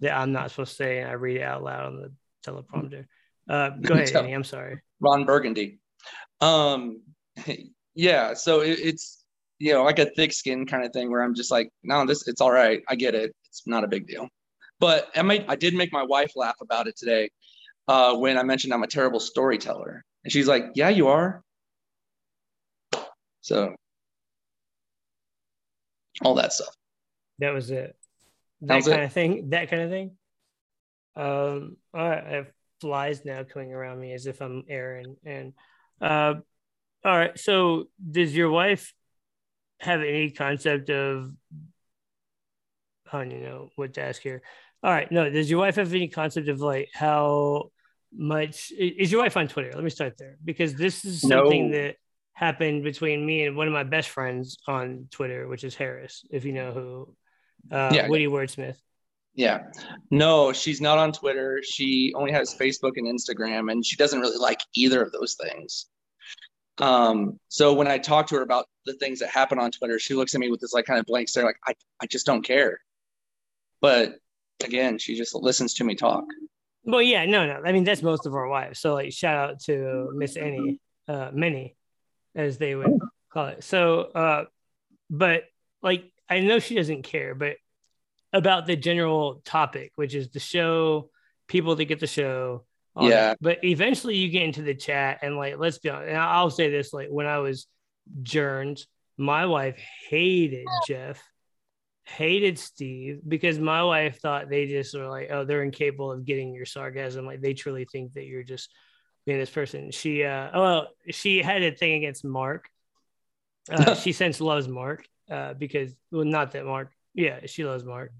that 0.00 0.16
I'm 0.16 0.32
not 0.32 0.50
supposed 0.50 0.72
to 0.72 0.76
say, 0.76 0.98
and 1.00 1.10
I 1.10 1.12
read 1.14 1.36
it 1.36 1.42
out 1.42 1.62
loud 1.62 1.86
on 1.86 1.96
the 2.00 2.12
teleprompter. 2.44 3.06
Uh, 3.48 3.70
go 3.80 3.94
ahead, 3.94 4.16
Annie. 4.16 4.32
I'm 4.32 4.44
sorry. 4.44 4.80
Ron 5.00 5.24
Burgundy. 5.24 5.78
Um, 6.40 7.02
yeah. 7.94 8.34
So 8.34 8.60
it, 8.62 8.78
it's 8.82 9.24
you 9.58 9.72
know 9.74 9.84
like 9.84 9.98
a 9.98 10.06
thick 10.06 10.32
skin 10.32 10.66
kind 10.66 10.84
of 10.84 10.92
thing 10.92 11.10
where 11.10 11.22
I'm 11.22 11.34
just 11.34 11.50
like, 11.50 11.70
no, 11.82 12.06
this 12.06 12.26
it's 12.26 12.40
all 12.40 12.50
right. 12.50 12.82
I 12.88 12.94
get 12.96 13.14
it. 13.14 13.32
It's 13.48 13.66
not 13.66 13.84
a 13.84 13.88
big 13.88 14.06
deal. 14.06 14.28
But 14.80 15.08
I 15.14 15.22
made 15.22 15.44
I 15.48 15.54
did 15.56 15.74
make 15.74 15.92
my 15.92 16.02
wife 16.02 16.32
laugh 16.34 16.56
about 16.60 16.88
it 16.88 16.96
today 16.96 17.30
uh, 17.86 18.16
when 18.16 18.36
I 18.38 18.42
mentioned 18.42 18.72
I'm 18.72 18.82
a 18.82 18.88
terrible 18.88 19.20
storyteller, 19.20 20.02
and 20.24 20.32
she's 20.32 20.48
like, 20.48 20.64
yeah, 20.74 20.88
you 20.88 21.08
are. 21.08 21.43
So 23.44 23.74
all 26.22 26.34
that 26.36 26.54
stuff. 26.54 26.74
That 27.40 27.52
was 27.52 27.70
it. 27.70 27.94
That 28.62 28.68
That 28.68 28.76
was 28.76 28.86
it. 28.88 28.90
kind 28.92 29.02
of 29.04 29.12
thing. 29.12 29.50
That 29.50 29.68
kind 29.68 29.82
of 29.82 29.90
thing. 29.90 30.12
Um, 31.14 31.76
all 31.92 32.08
right, 32.08 32.24
I 32.24 32.30
have 32.30 32.50
flies 32.80 33.22
now 33.26 33.44
coming 33.44 33.74
around 33.74 34.00
me 34.00 34.14
as 34.14 34.26
if 34.26 34.40
I'm 34.40 34.64
Aaron. 34.66 35.16
And 35.26 35.52
uh, 36.00 36.34
all 37.04 37.18
right, 37.18 37.38
so 37.38 37.88
does 38.10 38.34
your 38.34 38.48
wife 38.48 38.94
have 39.80 40.00
any 40.00 40.30
concept 40.30 40.88
of 40.88 41.30
on 43.12 43.30
you 43.30 43.40
know 43.40 43.68
what 43.76 43.92
to 43.94 44.00
ask 44.00 44.22
here. 44.22 44.40
All 44.82 44.90
right, 44.90 45.12
no. 45.12 45.28
Does 45.28 45.50
your 45.50 45.58
wife 45.60 45.76
have 45.76 45.92
any 45.92 46.08
concept 46.08 46.48
of 46.48 46.60
like 46.62 46.88
how 46.94 47.70
much 48.16 48.72
is 48.72 49.12
your 49.12 49.20
wife 49.20 49.36
on 49.36 49.48
Twitter? 49.48 49.70
Let 49.74 49.84
me 49.84 49.90
start 49.90 50.14
there 50.16 50.38
because 50.42 50.74
this 50.74 51.04
is 51.04 51.20
something 51.20 51.70
No. 51.70 51.76
that 51.76 51.96
happened 52.34 52.82
between 52.82 53.24
me 53.24 53.46
and 53.46 53.56
one 53.56 53.66
of 53.66 53.72
my 53.72 53.84
best 53.84 54.08
friends 54.10 54.58
on 54.66 55.08
Twitter, 55.10 55.48
which 55.48 55.64
is 55.64 55.74
Harris, 55.74 56.24
if 56.30 56.44
you 56.44 56.52
know 56.52 56.72
who, 56.72 57.16
uh, 57.74 57.90
Yeah. 57.94 58.08
Woody 58.08 58.26
Wordsmith. 58.26 58.76
Yeah. 59.34 59.70
No, 60.10 60.52
she's 60.52 60.80
not 60.80 60.98
on 60.98 61.12
Twitter. 61.12 61.60
She 61.64 62.12
only 62.14 62.32
has 62.32 62.54
Facebook 62.54 62.92
and 62.96 63.06
Instagram, 63.06 63.70
and 63.70 63.84
she 63.84 63.96
doesn't 63.96 64.20
really 64.20 64.38
like 64.38 64.60
either 64.74 65.02
of 65.02 65.10
those 65.12 65.34
things. 65.34 65.86
Um, 66.78 67.38
so 67.48 67.72
when 67.72 67.86
I 67.86 67.98
talk 67.98 68.26
to 68.28 68.36
her 68.36 68.42
about 68.42 68.66
the 68.84 68.94
things 68.94 69.20
that 69.20 69.30
happen 69.30 69.58
on 69.58 69.70
Twitter, 69.70 69.98
she 69.98 70.14
looks 70.14 70.34
at 70.34 70.40
me 70.40 70.50
with 70.50 70.60
this 70.60 70.72
like 70.72 70.86
kind 70.86 70.98
of 70.98 71.06
blank 71.06 71.28
stare, 71.28 71.44
like 71.44 71.58
I, 71.66 71.74
I 72.00 72.06
just 72.06 72.26
don't 72.26 72.42
care. 72.42 72.80
But 73.80 74.16
again, 74.64 74.98
she 74.98 75.16
just 75.16 75.34
listens 75.34 75.74
to 75.74 75.84
me 75.84 75.94
talk. 75.94 76.24
Well, 76.84 77.02
yeah, 77.02 77.24
no, 77.26 77.46
no. 77.46 77.62
I 77.64 77.72
mean, 77.72 77.84
that's 77.84 78.02
most 78.02 78.26
of 78.26 78.34
our 78.34 78.46
wives. 78.48 78.78
So, 78.80 78.94
like, 78.94 79.12
shout 79.12 79.36
out 79.36 79.60
to 79.64 80.10
Miss 80.14 80.36
Annie, 80.36 80.80
uh, 81.08 81.30
Minnie, 81.32 81.76
as 82.34 82.58
they 82.58 82.74
would 82.74 82.98
call 83.32 83.46
it. 83.46 83.64
So, 83.64 84.00
uh, 84.00 84.44
but 85.10 85.44
like, 85.82 86.10
I 86.28 86.40
know 86.40 86.58
she 86.58 86.74
doesn't 86.74 87.02
care, 87.02 87.34
but 87.34 87.56
about 88.32 88.66
the 88.66 88.76
general 88.76 89.42
topic, 89.44 89.92
which 89.96 90.14
is 90.14 90.30
the 90.30 90.40
show, 90.40 91.10
people 91.46 91.76
that 91.76 91.84
get 91.84 92.00
the 92.00 92.06
show. 92.06 92.64
Yeah. 92.98 93.08
that. 93.10 93.38
But 93.40 93.64
eventually, 93.64 94.16
you 94.16 94.28
get 94.28 94.44
into 94.44 94.62
the 94.62 94.74
chat, 94.74 95.18
and 95.22 95.36
like, 95.36 95.58
let's 95.58 95.78
be 95.78 95.90
honest. 95.90 96.08
And 96.08 96.16
I'll 96.16 96.50
say 96.50 96.70
this: 96.70 96.92
like, 96.92 97.08
when 97.08 97.26
I 97.26 97.38
was 97.38 97.66
journed, 98.22 98.84
my 99.16 99.46
wife 99.46 99.76
hated 100.08 100.66
Jeff 100.86 101.20
hated 102.04 102.58
Steve 102.58 103.20
because 103.26 103.58
my 103.58 103.82
wife 103.82 104.20
thought 104.20 104.50
they 104.50 104.66
just 104.66 104.96
were 104.96 105.08
like, 105.08 105.28
oh, 105.30 105.44
they're 105.44 105.62
incapable 105.62 106.12
of 106.12 106.24
getting 106.24 106.54
your 106.54 106.66
sarcasm. 106.66 107.26
Like 107.26 107.40
they 107.40 107.54
truly 107.54 107.86
think 107.90 108.12
that 108.14 108.24
you're 108.24 108.42
just 108.42 108.70
this 109.26 109.50
person. 109.50 109.90
She, 109.90 110.24
uh, 110.24 110.50
oh, 110.52 110.62
well, 110.62 110.88
she 111.10 111.42
had 111.42 111.62
a 111.62 111.72
thing 111.72 111.94
against 111.94 112.24
Mark. 112.24 112.68
Uh, 113.70 113.94
she 113.94 114.12
since 114.12 114.40
loves 114.40 114.68
Mark 114.68 115.06
uh, 115.30 115.54
because, 115.54 115.94
well, 116.10 116.24
not 116.24 116.52
that 116.52 116.66
Mark, 116.66 116.92
yeah, 117.14 117.40
she 117.46 117.64
loves 117.64 117.84
Mark. 117.84 118.12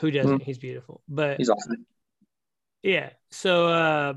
Who 0.00 0.10
doesn't? 0.10 0.42
He's 0.42 0.58
beautiful. 0.58 1.02
But 1.08 1.38
He's 1.38 1.48
awesome. 1.48 1.86
yeah. 2.82 3.10
So, 3.30 3.68
uh, 3.68 4.14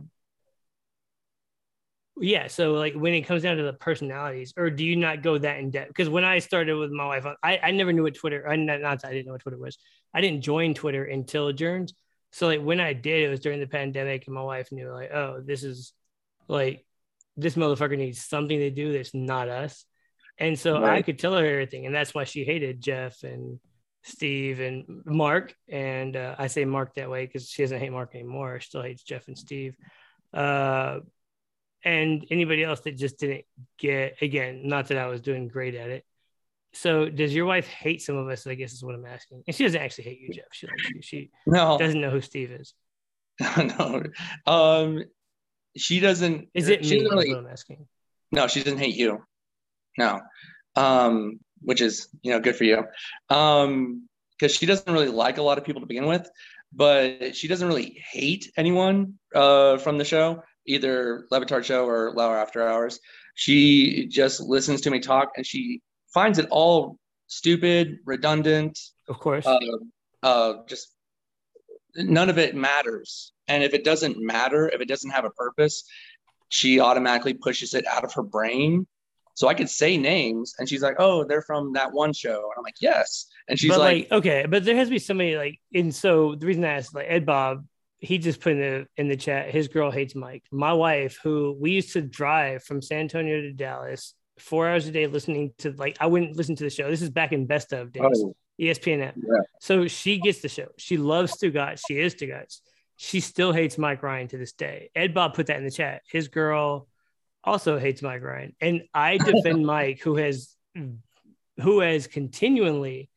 yeah. 2.20 2.48
So, 2.48 2.74
like, 2.74 2.94
when 2.96 3.14
it 3.14 3.22
comes 3.22 3.44
down 3.44 3.58
to 3.58 3.64
the 3.64 3.74
personalities, 3.74 4.54
or 4.58 4.70
do 4.70 4.86
you 4.86 4.98
not 4.98 5.24
go 5.24 5.38
that 5.38 5.60
in 5.60 5.72
depth? 5.72 5.88
Because 5.90 6.10
when 6.10 6.26
I 6.26 6.40
started 6.40 6.76
with 6.76 6.92
my 6.92 7.06
wife, 7.06 7.26
I, 7.42 7.60
I 7.64 7.72
never 7.72 7.94
knew 7.94 8.04
what 8.04 8.16
Twitter. 8.16 8.48
I 8.48 8.58
not, 8.58 8.82
not 8.82 9.06
I 9.06 9.12
didn't 9.12 9.28
know 9.28 9.34
what 9.34 9.42
Twitter 9.42 9.58
was. 9.58 9.78
I 10.14 10.22
didn't 10.22 10.42
join 10.42 10.74
Twitter 10.74 11.06
until 11.06 11.48
Adjourns. 11.48 11.94
So, 12.32 12.48
like, 12.48 12.62
when 12.62 12.80
I 12.80 12.94
did, 12.94 13.24
it 13.24 13.30
was 13.30 13.40
during 13.40 13.60
the 13.60 13.68
pandemic, 13.68 14.28
and 14.28 14.36
my 14.36 14.44
wife 14.44 14.72
knew, 14.72 14.92
like, 14.92 15.12
oh, 15.12 15.42
this 15.44 15.64
is 15.64 15.94
like 16.50 16.86
this 17.38 17.56
motherfucker 17.56 17.98
needs 17.98 18.22
something 18.26 18.60
to 18.60 18.70
do 18.70 18.92
that's 18.92 19.14
not 19.14 19.48
us. 19.48 19.86
And 20.38 20.58
so 20.58 20.84
I 20.84 21.02
could 21.02 21.20
tell 21.20 21.34
her 21.34 21.46
everything, 21.46 21.86
and 21.86 21.94
that's 21.94 22.14
why 22.14 22.24
she 22.24 22.46
hated 22.46 22.82
Jeff 22.82 23.24
and 23.24 23.60
Steve 24.04 24.62
and 24.62 24.86
Mark. 25.06 25.54
And 25.68 26.16
uh, 26.16 26.36
I 26.38 26.48
say 26.48 26.64
Mark 26.64 26.96
that 26.96 27.10
way 27.10 27.26
because 27.26 27.50
she 27.50 27.62
doesn't 27.64 27.80
hate 27.80 27.92
Mark 27.92 28.16
anymore. 28.16 28.60
She 28.60 28.68
still 28.68 28.82
hates 28.82 29.04
Jeff 29.04 29.28
and 29.28 29.38
Steve. 29.38 29.76
Uh, 30.34 31.00
and 31.84 32.26
anybody 32.32 32.64
else 32.64 32.82
that 32.82 32.98
just 32.98 33.20
didn't 33.20 33.46
get, 33.78 34.16
again, 34.22 34.62
not 34.64 34.88
that 34.88 34.98
I 34.98 35.08
was 35.08 35.20
doing 35.22 35.50
great 35.50 35.76
at 35.76 35.90
it. 35.90 36.06
So 36.74 37.10
does 37.10 37.34
your 37.34 37.46
wife 37.46 37.68
hate 37.68 38.02
some 38.02 38.16
of 38.16 38.30
us? 38.30 38.46
I 38.48 38.54
guess 38.54 38.74
is 38.74 38.84
what 38.84 38.96
I'm 38.96 39.06
asking. 39.06 39.44
And 39.48 39.56
she 39.56 39.64
doesn't 39.64 39.82
actually 39.82 40.06
hate 40.06 40.22
you, 40.22 40.30
Jeff. 40.34 40.46
She 40.54 40.68
likes 40.68 40.90
you. 40.90 41.02
She 41.02 41.32
No, 41.48 41.78
doesn't 41.78 42.00
know 42.00 42.12
who 42.12 42.22
Steve 42.22 42.52
is. 42.52 42.74
no. 43.58 44.04
Um, 44.46 45.04
she 45.78 46.00
doesn't. 46.00 46.50
Is 46.54 46.68
it 46.70 46.86
she 46.86 46.96
me? 46.98 47.04
doesn't 47.04 47.18
really- 47.18 47.34
I'm 47.34 47.48
asking. 47.48 47.88
No, 48.32 48.48
she 48.48 48.62
doesn't 48.64 48.80
hate 48.80 48.96
you. 48.96 49.24
No. 49.98 50.22
Um, 50.76 51.40
which 51.62 51.82
is, 51.82 52.08
you 52.22 52.32
know, 52.32 52.40
good 52.40 52.56
for 52.56 52.64
you. 52.64 52.84
Um, 53.30 54.08
because 54.38 54.56
she 54.56 54.66
doesn't 54.66 54.92
really 54.92 55.10
like 55.10 55.38
a 55.38 55.42
lot 55.42 55.58
of 55.58 55.66
people 55.66 55.82
to 55.82 55.88
begin 55.88 56.06
with, 56.06 56.30
but 56.72 57.36
she 57.36 57.48
doesn't 57.50 57.68
really 57.68 58.02
hate 58.12 58.52
anyone 58.56 59.16
uh 59.36 59.78
from 59.80 59.98
the 59.98 60.06
show, 60.06 60.42
either 60.66 61.26
Le 61.32 61.42
Batard 61.42 61.64
show 61.66 61.86
or 61.86 62.14
Lauer 62.16 62.38
After 62.38 62.66
Hours. 62.66 63.00
She 63.36 64.08
just 64.08 64.40
listens 64.40 64.82
to 64.82 64.92
me 64.92 65.00
talk 65.00 65.30
and 65.36 65.46
she 65.46 65.82
finds 66.14 66.40
it 66.40 66.48
all 66.52 66.98
stupid, 67.28 67.98
redundant, 68.06 68.80
Of 69.08 69.20
course. 69.20 69.46
uh, 69.46 69.60
uh, 70.24 70.54
just 70.68 70.94
none 72.00 72.30
of 72.30 72.38
it 72.38 72.56
matters. 72.56 73.34
And 73.48 73.64
if 73.64 73.74
it 73.74 73.84
doesn't 73.84 74.18
matter, 74.20 74.70
if 74.70 74.82
it 74.82 74.88
doesn't 74.88 75.10
have 75.12 75.26
a 75.26 75.30
purpose, 75.32 75.84
she 76.50 76.80
automatically 76.80 77.34
pushes 77.34 77.74
it 77.74 77.86
out 77.88 78.04
of 78.04 78.14
her 78.14 78.24
brain. 78.24 78.88
So 79.36 79.48
I 79.48 79.54
could 79.54 79.70
say 79.70 79.98
names, 79.98 80.54
and 80.60 80.68
she's 80.68 80.82
like, 80.82 80.98
"Oh, 81.00 81.24
they're 81.24 81.42
from 81.42 81.74
that 81.74 81.94
one 81.94 82.12
show," 82.12 82.36
and 82.36 82.54
I'm 82.58 82.64
like, 82.64 82.82
"Yes," 82.82 83.28
and 83.48 83.58
she's 83.58 83.70
but 83.70 83.80
like, 83.80 84.10
like, 84.10 84.12
okay, 84.12 84.46
but 84.50 84.66
there 84.66 84.76
has 84.76 84.90
to 84.90 84.92
be 84.92 85.00
somebody 85.00 85.38
like, 85.38 85.60
and 85.74 85.96
so 85.96 86.36
the 86.36 86.46
reason 86.46 86.66
I 86.66 86.74
asked, 86.74 86.94
like 86.94 87.06
Ed 87.08 87.26
Bob, 87.26 87.66
he 88.00 88.18
just 88.18 88.42
put 88.42 88.54
in 88.54 88.60
the 88.60 88.88
in 88.98 89.08
the 89.08 89.16
chat, 89.16 89.50
his 89.50 89.70
girl 89.70 89.92
hates 89.92 90.14
Mike. 90.14 90.44
My 90.52 90.74
wife, 90.74 91.20
who 91.24 91.56
we 91.58 91.72
used 91.72 91.94
to 91.94 92.02
drive 92.02 92.64
from 92.64 92.82
San 92.82 93.00
Antonio 93.02 93.40
to 93.40 93.54
Dallas, 93.54 94.14
four 94.40 94.68
hours 94.68 94.88
a 94.88 94.92
day 94.92 95.08
listening 95.08 95.54
to 95.60 95.72
like 95.72 95.96
I 96.02 96.08
wouldn't 96.08 96.36
listen 96.36 96.58
to 96.58 96.66
the 96.66 96.70
show. 96.70 96.90
This 96.90 97.02
is 97.02 97.10
back 97.10 97.32
in 97.32 97.46
best 97.46 97.72
of 97.72 97.94
days. 97.94 98.04
"Oh, 98.06 98.36
ESPN 98.60 99.06
app. 99.06 99.16
Yeah. 99.16 99.42
So 99.60 99.88
she 99.88 100.20
gets 100.20 100.42
the 100.42 100.50
show. 100.50 100.68
She 100.78 100.98
loves 100.98 101.34
Stugatz. 101.34 101.82
She 101.88 102.00
is 102.00 102.16
Stugatz. 102.16 102.60
She 102.98 103.22
still 103.22 103.54
hates 103.54 103.78
Mike 103.78 104.04
Ryan 104.04 104.28
to 104.30 104.38
this 104.38 104.52
day. 104.52 104.90
Ed 104.94 105.14
Bob 105.14 105.34
put 105.34 105.48
that 105.48 105.58
in 105.58 105.64
the 105.64 105.72
chat. 105.72 106.02
His 106.12 106.28
girl 106.28 106.88
also 107.44 107.80
hates 107.80 108.02
Mike 108.02 108.22
Ryan. 108.22 108.56
And 108.60 108.84
I 108.94 109.18
defend 109.18 109.66
Mike, 109.66 110.02
who 110.02 110.16
has 110.16 110.54
who 111.62 111.80
has 111.80 112.08
continually 112.08 113.10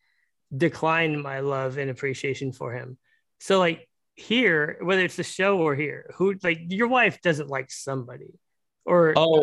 declined 0.57 1.23
my 1.23 1.41
love 1.41 1.79
and 1.79 1.91
appreciation 1.91 2.53
for 2.53 2.73
him. 2.73 2.99
So 3.41 3.59
like 3.59 3.89
here, 4.15 4.79
whether 4.81 5.03
it's 5.05 5.17
the 5.17 5.25
show 5.25 5.59
or 5.59 5.75
here, 5.75 6.11
who 6.15 6.35
like 6.43 6.61
your 6.69 6.89
wife 6.89 7.21
doesn't 7.21 7.49
like 7.49 7.71
somebody. 7.71 8.39
Or 8.85 9.15
oh, 9.17 9.43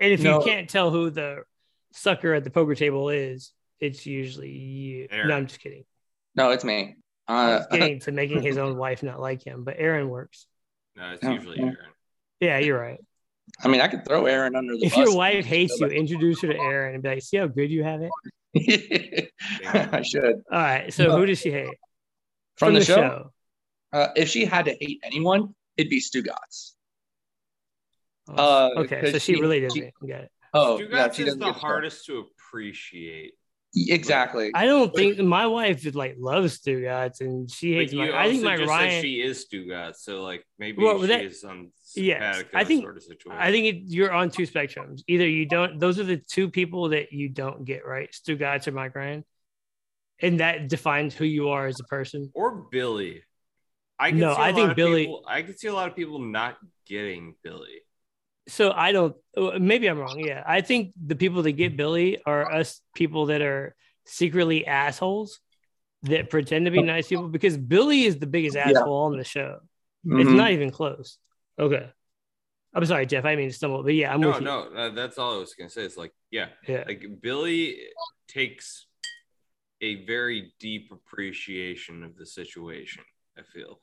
and 0.00 0.12
if 0.12 0.22
no. 0.22 0.38
you 0.38 0.44
can't 0.44 0.68
tell 0.68 0.90
who 0.90 1.10
the 1.10 1.42
sucker 1.92 2.34
at 2.34 2.44
the 2.44 2.50
poker 2.50 2.74
table 2.74 3.10
is, 3.10 3.52
it's 3.80 4.06
usually 4.06 4.50
you. 4.50 5.08
Aaron. 5.10 5.28
No, 5.28 5.36
I'm 5.36 5.46
just 5.46 5.60
kidding. 5.60 5.84
no, 6.34 6.50
it's 6.50 6.64
me." 6.64 6.96
I 7.26 7.52
Uh, 7.52 7.58
was 7.58 7.66
getting 7.70 8.00
to 8.00 8.12
making 8.12 8.42
his 8.42 8.56
own 8.56 8.76
wife 8.78 9.02
not 9.02 9.20
like 9.20 9.44
him, 9.46 9.62
but 9.64 9.76
Aaron 9.78 10.08
works. 10.08 10.46
No, 10.96 11.10
it's 11.10 11.22
Oh, 11.24 11.32
usually 11.32 11.58
yeah. 11.58 11.64
Aaron. 11.64 11.76
Yeah, 12.40 12.58
you're 12.58 12.78
right. 12.80 12.98
I 13.62 13.68
mean, 13.68 13.80
I 13.80 13.88
could 13.88 14.04
throw 14.06 14.26
Aaron 14.26 14.56
under 14.56 14.74
the 14.76 14.86
If 14.86 14.94
bus. 14.94 15.06
your 15.06 15.16
wife 15.16 15.44
hates 15.44 15.78
you, 15.80 15.86
introduce 15.88 16.40
her 16.42 16.48
to 16.48 16.58
Aaron 16.58 16.94
and 16.94 17.02
be 17.02 17.08
like, 17.10 17.22
"See 17.22 17.36
how 17.36 17.46
good 17.46 17.70
you 17.70 17.82
have 17.84 18.00
it." 18.02 18.10
I 19.66 20.02
should. 20.02 20.36
All 20.50 20.58
right. 20.58 20.92
So 20.92 21.04
No. 21.04 21.16
who 21.18 21.26
does 21.26 21.38
she 21.40 21.50
hate 21.50 21.68
From, 22.56 22.74
the, 22.74 22.84
show, 22.84 23.32
Uh, 23.92 24.08
if 24.16 24.28
she 24.28 24.44
had 24.44 24.64
to 24.66 24.72
hate 24.80 25.00
anyone, 25.02 25.54
it'd 25.76 25.90
be 25.90 26.00
Stugatz. 26.00 26.72
Uh, 28.28 28.70
okay, 28.78 29.10
so 29.12 29.18
she 29.18 29.34
she- 29.34 29.40
really 29.40 29.60
doesn't. 29.60 29.80
she- 29.80 30.06
Got 30.06 30.24
it. 30.24 30.32
Oh, 30.52 30.78
Stugatz 30.78 30.90
yeah, 30.92 31.12
she 31.12 31.22
is 31.24 31.36
the 31.38 31.52
hardest 31.52 32.04
to 32.06 32.18
appreciate. 32.18 33.34
Exactly. 33.76 34.50
I 34.54 34.64
don't 34.64 34.94
think 34.94 35.18
my 35.18 35.46
wife 35.46 35.84
like 35.94 36.16
loves 36.18 36.58
Stugatz 36.58 37.20
and 37.20 37.50
she 37.50 37.74
hates 37.74 37.92
you 37.92 37.98
Mike. 38.00 38.10
I 38.12 38.30
think 38.30 38.42
Mike 38.42 38.58
just 38.60 38.68
Ryan. 38.70 38.90
said 38.90 39.02
she 39.02 39.20
is 39.20 39.46
Stugatz, 39.46 39.96
so 39.96 40.22
like 40.22 40.44
maybe 40.58 40.82
Well, 40.82 41.00
she 41.02 41.06
that- 41.08 41.24
is 41.24 41.44
on. 41.44 41.70
Yes, 41.94 42.44
I 42.54 42.64
think- 42.64 42.82
sort 42.82 42.96
of 42.96 43.02
situation. 43.02 43.40
I 43.40 43.50
think 43.50 43.66
it, 43.66 43.76
you're 43.86 44.12
on 44.12 44.30
two 44.30 44.44
spectrums. 44.44 45.02
Either 45.06 45.26
you 45.28 45.46
don't; 45.46 45.78
those 45.78 45.98
are 45.98 46.04
the 46.04 46.16
two 46.16 46.50
people 46.50 46.88
that 46.90 47.12
you 47.12 47.28
don't 47.28 47.64
get 47.64 47.86
right: 47.86 48.10
Stugatz 48.10 48.66
or 48.66 48.72
Mike 48.72 48.94
Ryan, 48.94 49.24
and 50.20 50.40
that 50.40 50.68
defines 50.68 51.14
who 51.14 51.24
you 51.24 51.50
are 51.50 51.66
as 51.66 51.78
a 51.80 51.84
person. 51.84 52.30
or 52.34 52.50
Billy. 52.70 53.22
I 53.98 54.10
can 54.10 54.20
No, 54.20 54.34
see 54.34 54.40
a 54.40 54.44
I 54.44 54.46
lot 54.50 54.54
think 54.54 54.70
of 54.70 54.76
Billy- 54.76 55.02
People, 55.06 55.24
I 55.26 55.42
can 55.42 55.56
see 55.56 55.68
a 55.68 55.72
lot 55.74 55.88
of 55.90 55.96
people 55.96 56.18
not 56.20 56.56
getting 56.86 57.34
Billy. 57.42 57.80
So 58.48 58.72
I 58.72 58.92
don't. 58.92 59.14
uh, 59.36 59.58
Maybe 59.58 59.86
I'm 59.88 59.98
wrong. 59.98 60.18
Yeah, 60.18 60.42
I 60.46 60.60
think 60.62 60.92
the 61.06 61.14
people 61.16 61.42
that 61.42 61.52
get 61.52 61.76
Billy 61.76 62.20
are 62.24 62.50
us 62.50 62.80
people 62.94 63.26
that 63.26 63.42
are 63.42 63.76
secretly 64.06 64.66
assholes 64.66 65.40
that 66.04 66.30
pretend 66.30 66.64
to 66.64 66.70
be 66.70 66.80
nice 66.82 67.08
people 67.08 67.28
because 67.28 67.56
Billy 67.56 68.04
is 68.04 68.18
the 68.18 68.26
biggest 68.26 68.56
Yeah. 68.56 68.70
asshole 68.70 69.04
on 69.04 69.16
the 69.18 69.24
show. 69.24 69.60
It's 70.04 70.30
Mhm. 70.30 70.36
not 70.36 70.52
even 70.52 70.70
close. 70.70 71.18
Okay. 71.58 71.90
I'm 72.74 72.84
sorry, 72.86 73.06
Jeff. 73.06 73.24
I 73.24 73.36
mean 73.36 73.48
to 73.48 73.54
stumble, 73.54 73.82
but 73.82 73.94
yeah, 73.94 74.12
I'm 74.14 74.20
no, 74.20 74.28
with 74.28 74.38
you. 74.40 74.44
no, 74.44 74.60
uh, 74.74 74.90
that's 74.90 75.18
all 75.18 75.34
I 75.34 75.38
was 75.38 75.54
gonna 75.54 75.70
say. 75.70 75.82
It's 75.84 75.96
like, 75.96 76.12
yeah, 76.30 76.48
Yeah. 76.66 76.84
like 76.86 77.04
Billy 77.20 77.80
takes 78.28 78.86
a 79.80 80.04
very 80.06 80.52
deep 80.58 80.90
appreciation 80.92 82.02
of 82.02 82.16
the 82.16 82.26
situation. 82.26 83.02
I 83.36 83.42
feel, 83.42 83.80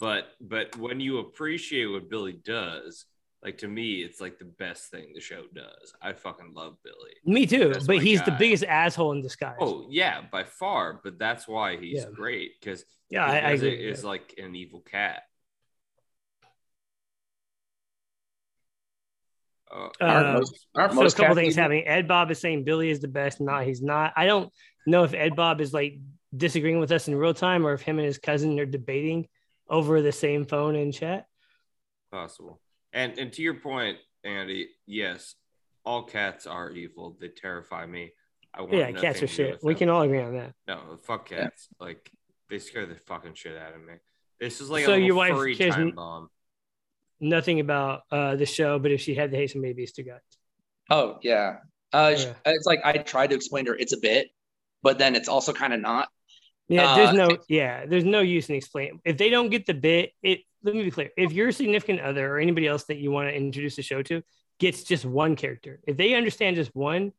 but 0.00 0.34
but 0.40 0.76
when 0.76 1.00
you 1.00 1.18
appreciate 1.18 1.86
what 1.86 2.08
Billy 2.10 2.34
does, 2.44 3.06
Like 3.42 3.58
to 3.58 3.68
me, 3.68 4.02
it's 4.02 4.20
like 4.20 4.38
the 4.40 4.44
best 4.44 4.90
thing 4.90 5.12
the 5.14 5.20
show 5.20 5.44
does. 5.54 5.94
I 6.02 6.12
fucking 6.12 6.54
love 6.54 6.76
Billy. 6.82 7.12
Me 7.24 7.46
too, 7.46 7.68
That's 7.72 7.86
but 7.86 7.96
my 7.98 8.02
he's 8.02 8.20
the 8.24 8.32
biggest 8.32 8.64
asshole 8.64 9.12
in 9.12 9.22
disguise. 9.22 9.56
Oh 9.60 9.86
yeah, 9.88 10.22
by 10.32 10.42
far. 10.42 11.00
But 11.04 11.18
that's 11.20 11.46
why 11.46 11.76
he's 11.76 12.00
Yeah. 12.02 12.10
great 12.12 12.52
because 12.60 12.84
yeah, 13.08 13.24
I, 13.24 13.36
I 13.38 13.50
agree. 13.52 13.88
Is 13.88 14.02
like 14.02 14.34
an 14.38 14.56
evil 14.56 14.80
cat. 14.80 15.22
Uh, 19.70 19.88
Our 20.00 20.08
Uh, 20.24 20.32
most- 20.38 20.66
our 20.74 20.90
so 20.92 21.06
a 21.06 21.10
couple 21.10 21.34
things 21.34 21.54
people- 21.54 21.62
happening. 21.62 21.86
Ed 21.86 22.08
Bob 22.08 22.30
is 22.30 22.40
saying 22.40 22.64
Billy 22.64 22.90
is 22.90 23.00
the 23.00 23.08
best. 23.08 23.40
Nah, 23.40 23.60
he's 23.62 23.82
not. 23.82 24.14
I 24.16 24.26
don't 24.26 24.52
know 24.86 25.04
if 25.04 25.14
Ed 25.14 25.36
Bob 25.36 25.60
is 25.60 25.72
like 25.74 25.98
disagreeing 26.36 26.80
with 26.80 26.90
us 26.90 27.06
in 27.08 27.14
real 27.14 27.34
time 27.34 27.66
or 27.66 27.72
if 27.74 27.82
him 27.82 27.98
and 27.98 28.06
his 28.06 28.18
cousin 28.18 28.58
are 28.58 28.66
debating 28.66 29.28
over 29.68 30.00
the 30.02 30.12
same 30.12 30.44
phone 30.44 30.74
in 30.74 30.90
chat. 30.92 31.26
possible. 32.10 32.58
And 32.92 33.18
and 33.18 33.32
to 33.34 33.42
your 33.42 33.54
point, 33.54 33.98
Andy, 34.24 34.68
yes, 34.86 35.34
all 35.84 36.02
cats 36.02 36.46
are 36.46 36.70
evil. 36.70 37.16
They 37.20 37.28
terrify 37.28 37.86
me. 37.86 38.12
I 38.54 38.62
want 38.62 38.74
Yeah, 38.74 38.92
cats 38.92 39.22
are 39.22 39.26
shit. 39.26 39.58
We 39.62 39.74
can 39.74 39.88
all 39.88 40.02
agree 40.02 40.22
on 40.22 40.34
that. 40.34 40.54
No, 40.66 40.98
fuck 41.02 41.28
cats. 41.28 41.68
Like 41.78 42.10
they 42.48 42.58
scare 42.58 42.86
the 42.86 42.94
fucking 42.94 43.34
shit 43.34 43.56
out 43.56 43.74
of 43.74 43.80
me. 43.80 43.94
This 44.40 44.60
is 44.60 44.70
like 44.70 44.84
So 44.84 44.92
a 44.92 44.96
your 44.96 45.14
little 45.14 45.16
wife 45.18 45.34
furry 45.34 45.56
cares 45.56 45.74
time 45.74 45.88
n- 45.88 45.94
bomb. 45.94 46.30
Nothing 47.20 47.60
about 47.60 48.02
uh, 48.12 48.36
the 48.36 48.46
show, 48.46 48.78
but 48.78 48.92
if 48.92 49.00
she 49.00 49.14
had 49.14 49.32
to 49.32 49.36
hate 49.36 49.50
somebody, 49.50 49.72
it'd 49.72 49.94
be 49.96 50.02
guys. 50.02 50.20
Oh 50.90 51.18
yeah. 51.22 51.56
Uh, 51.92 52.14
Yeah. 52.16 52.34
It's 52.46 52.66
like 52.66 52.80
I 52.84 52.92
tried 52.98 53.30
to 53.30 53.36
explain 53.36 53.64
to 53.64 53.72
her 53.72 53.76
it's 53.76 53.92
a 53.92 53.98
bit, 53.98 54.28
but 54.82 54.98
then 54.98 55.16
it's 55.16 55.28
also 55.28 55.52
kind 55.52 55.72
of 55.72 55.80
not. 55.80 56.08
Yeah, 56.68 56.94
there's 56.96 57.10
Uh, 57.10 57.12
no 57.12 57.38
yeah, 57.48 57.86
there's 57.86 58.04
no 58.04 58.20
use 58.20 58.48
in 58.48 58.54
explaining. 58.56 59.00
If 59.04 59.16
they 59.16 59.30
don't 59.30 59.48
get 59.50 59.66
the 59.66 59.74
bit, 59.74 60.12
it 60.22 60.40
let 60.62 60.74
me 60.74 60.82
be 60.82 60.90
clear. 60.90 61.10
If 61.16 61.32
your 61.32 61.50
significant 61.52 62.00
other 62.00 62.34
or 62.34 62.38
anybody 62.38 62.66
else 62.66 62.84
that 62.84 62.98
you 62.98 63.10
want 63.10 63.28
to 63.28 63.34
introduce 63.34 63.76
the 63.76 63.82
show 63.82 64.02
to 64.02 64.22
gets 64.58 64.82
just 64.82 65.04
one 65.04 65.36
character, 65.36 65.80
if 65.86 65.96
they 65.96 66.14
understand 66.14 66.56
just 66.56 66.74
one 66.74 67.12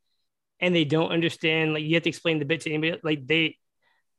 and 0.60 0.76
they 0.76 0.86
don't 0.86 1.12
understand, 1.12 1.74
like 1.74 1.84
you 1.84 1.96
have 1.96 2.04
to 2.04 2.10
explain 2.10 2.38
the 2.40 2.46
bit 2.46 2.62
to 2.62 2.72
anybody, 2.72 3.00
like 3.04 3.26
they 3.26 3.58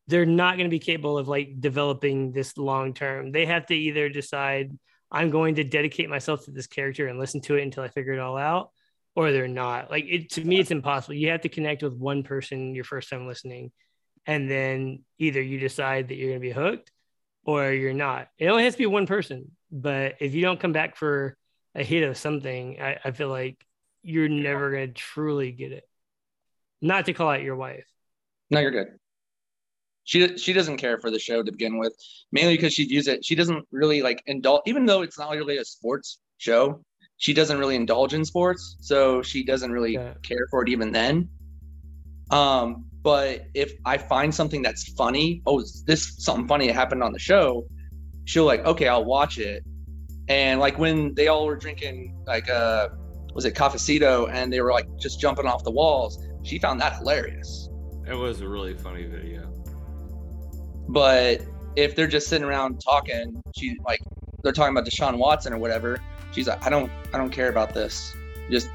they're 0.09 0.27
not 0.27 0.57
going 0.57 0.69
to 0.69 0.75
be 0.75 0.81
capable 0.81 1.19
of 1.19 1.29
like 1.29 1.61
developing 1.61 2.33
this 2.33 2.57
long 2.59 2.95
term. 2.95 3.31
They 3.31 3.47
have 3.47 3.67
to 3.67 3.75
either 3.75 4.09
decide 4.09 4.77
I'm 5.11 5.31
going 5.31 5.57
to 5.57 5.65
dedicate 5.65 6.09
myself 6.09 6.45
to 6.45 6.51
this 6.51 6.67
character 6.67 7.07
and 7.07 7.19
listen 7.19 7.41
to 7.43 7.57
it 7.57 7.63
until 7.63 7.85
I 7.85 7.89
figure 7.89 8.13
it 8.15 8.21
all 8.21 8.37
out, 8.37 8.71
or 9.15 9.31
they're 9.33 9.49
not. 9.49 9.91
Like 9.91 10.07
it 10.09 10.31
to 10.33 10.45
me, 10.45 10.59
it's 10.59 10.71
impossible. 10.73 11.15
You 11.15 11.31
have 11.31 11.43
to 11.43 11.49
connect 11.49 11.83
with 11.83 11.95
one 11.95 12.23
person 12.25 12.75
your 12.75 12.85
first 12.85 13.11
time 13.11 13.27
listening, 13.27 13.71
and 14.27 14.51
then 14.51 15.05
either 15.19 15.41
you 15.41 15.59
decide 15.59 16.09
that 16.09 16.17
you're 16.17 16.31
going 16.31 16.41
to 16.41 16.47
be 16.47 16.53
hooked 16.53 16.91
or 17.45 17.73
you're 17.73 17.93
not. 17.95 18.29
It 18.39 18.47
only 18.49 18.65
has 18.65 18.75
to 18.75 18.79
be 18.79 18.87
one 18.87 19.07
person. 19.07 19.53
But 19.71 20.17
if 20.21 20.35
you 20.35 20.43
don't 20.43 20.61
come 20.61 20.73
back 20.73 20.97
for 20.97 21.37
a 21.75 21.83
hit 21.85 22.03
of 22.03 22.17
something, 22.17 22.81
I, 22.81 22.99
I 23.05 23.11
feel 23.13 23.29
like 23.29 23.65
you're 24.03 24.29
never 24.29 24.71
going 24.71 24.89
to 24.89 24.95
truly 24.95 25.53
get 25.53 25.73
it. 25.73 25.89
Not 26.81 27.07
to 27.07 27.13
call 27.13 27.29
out 27.31 27.43
your 27.43 27.57
wife. 27.57 27.87
No, 28.51 28.61
you're 28.61 28.71
good. 28.71 28.89
She 30.05 30.39
she 30.39 30.53
doesn't 30.53 30.79
care 30.79 30.99
for 30.99 31.11
the 31.11 31.19
show 31.21 31.43
to 31.43 31.53
begin 31.53 31.79
with, 31.79 31.95
mainly 32.33 32.57
because 32.57 32.73
she 32.73 32.85
views 32.87 33.07
it. 33.07 33.25
She 33.25 33.35
doesn't 33.37 33.67
really 33.71 34.03
like 34.03 34.23
indulge, 34.27 34.63
even 34.67 34.87
though 34.87 35.03
it's 35.03 35.19
not 35.19 35.31
really 35.31 35.59
a 35.59 35.65
sports 35.65 36.19
show. 36.39 36.83
She 37.19 37.33
doesn't 37.35 37.59
really 37.59 37.77
indulge 37.77 38.15
in 38.15 38.25
sports, 38.25 38.77
so 38.81 39.23
she 39.23 39.45
doesn't 39.45 39.71
really 39.71 39.93
Yeah. 39.93 40.15
care 40.23 40.47
for 40.51 40.63
it 40.63 40.69
even 40.71 40.91
then. 40.91 41.29
Um, 42.31 42.90
but 43.03 43.47
if 43.55 43.73
I 43.85 43.97
find 43.99 44.35
something 44.35 44.63
that's 44.63 44.93
funny, 44.93 45.43
oh, 45.47 45.63
this 45.87 46.17
something 46.19 46.47
funny 46.47 46.67
that 46.67 46.75
happened 46.75 47.03
on 47.03 47.13
the 47.13 47.19
show, 47.19 47.67
she'll 48.25 48.45
like, 48.45 48.65
okay, 48.65 48.89
I'll 48.89 49.05
watch 49.05 49.39
it. 49.39 49.65
And 50.29 50.61
like 50.61 50.79
when 50.79 51.15
they 51.15 51.29
all 51.29 51.47
were 51.47 51.57
drinking, 51.57 52.17
like, 52.27 52.49
uh, 52.49 52.89
was 53.35 53.45
it 53.45 53.55
cafecito, 53.55 54.29
and 54.31 54.53
they 54.53 54.61
were 54.61 54.73
like 54.73 54.87
just 54.99 55.21
jumping 55.21 55.47
off 55.47 55.65
the 55.65 55.71
walls, 55.71 56.23
she 56.43 56.59
found 56.59 56.81
that 56.81 56.97
hilarious. 56.97 57.69
It 58.07 58.15
was 58.15 58.41
a 58.41 58.49
really 58.49 58.75
funny 58.75 59.05
video. 59.05 59.53
But 60.89 61.43
if 61.77 61.95
they're 61.95 62.09
just 62.09 62.29
sitting 62.29 62.47
around 62.47 62.81
talking, 62.81 63.41
she 63.57 63.77
like 63.87 64.01
they're 64.43 64.53
talking 64.53 64.77
about 64.77 64.89
Deshaun 64.89 65.17
Watson 65.17 65.53
or 65.53 65.59
whatever. 65.59 66.01
She's 66.33 66.49
like, 66.49 66.65
I 66.65 66.71
don't, 66.71 66.91
I 67.13 67.19
don't 67.19 67.31
care 67.31 67.49
about 67.49 67.75
this. 67.75 68.15
Just, 68.51 68.71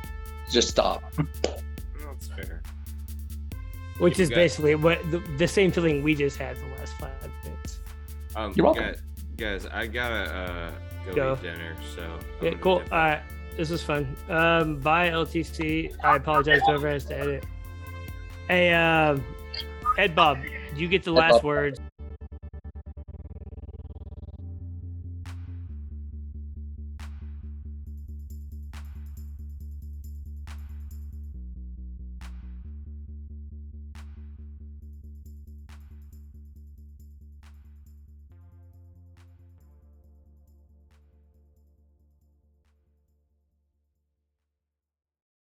just 0.52 0.70
stop. 0.70 1.04
That's 3.96 4.00
fair. 4.00 4.04
Which 4.04 4.20
is 4.20 4.30
got- 4.30 4.36
basically 4.36 4.76
what 4.76 5.12
the, 5.12 5.20
the 5.38 5.48
same 5.48 5.72
feeling 5.72 6.04
we 6.04 6.16
just 6.16 6.38
had 6.38 6.58
the 6.58 6.68
last 6.78 6.94
five 6.98 7.12
minutes. 7.44 7.80
Um, 8.36 8.54
You're 8.56 8.66
welcome. 8.66 8.84
Guys, 9.38 9.64
guys 9.64 9.66
I 9.68 9.88
gotta 9.88 10.16
uh, 10.34 10.72
go, 11.08 11.14
Go. 11.16 11.34
eat 11.36 11.42
dinner. 11.44 11.76
So 11.96 12.20
Yeah, 12.42 12.52
cool. 12.62 12.80
dip 12.80 12.92
All 12.92 13.00
out. 13.00 13.12
right. 13.14 13.22
This 13.58 13.70
was 13.70 13.82
fun. 13.82 14.16
Um, 14.28 14.80
bye, 14.80 15.10
LTC. 15.10 15.96
I 16.04 16.18
apologize 16.18 16.60
to 16.60 16.66
whoever 16.72 16.90
has 16.90 17.06
to 17.06 17.18
edit. 17.18 17.46
Hey, 18.50 18.74
um, 18.74 19.24
Ed 19.98 20.14
Bob, 20.14 20.40
you 20.76 20.90
get 20.90 21.04
the 21.04 21.12
Ed 21.12 21.16
last 21.16 21.32
Bob. 21.36 21.44
words. 21.46 21.80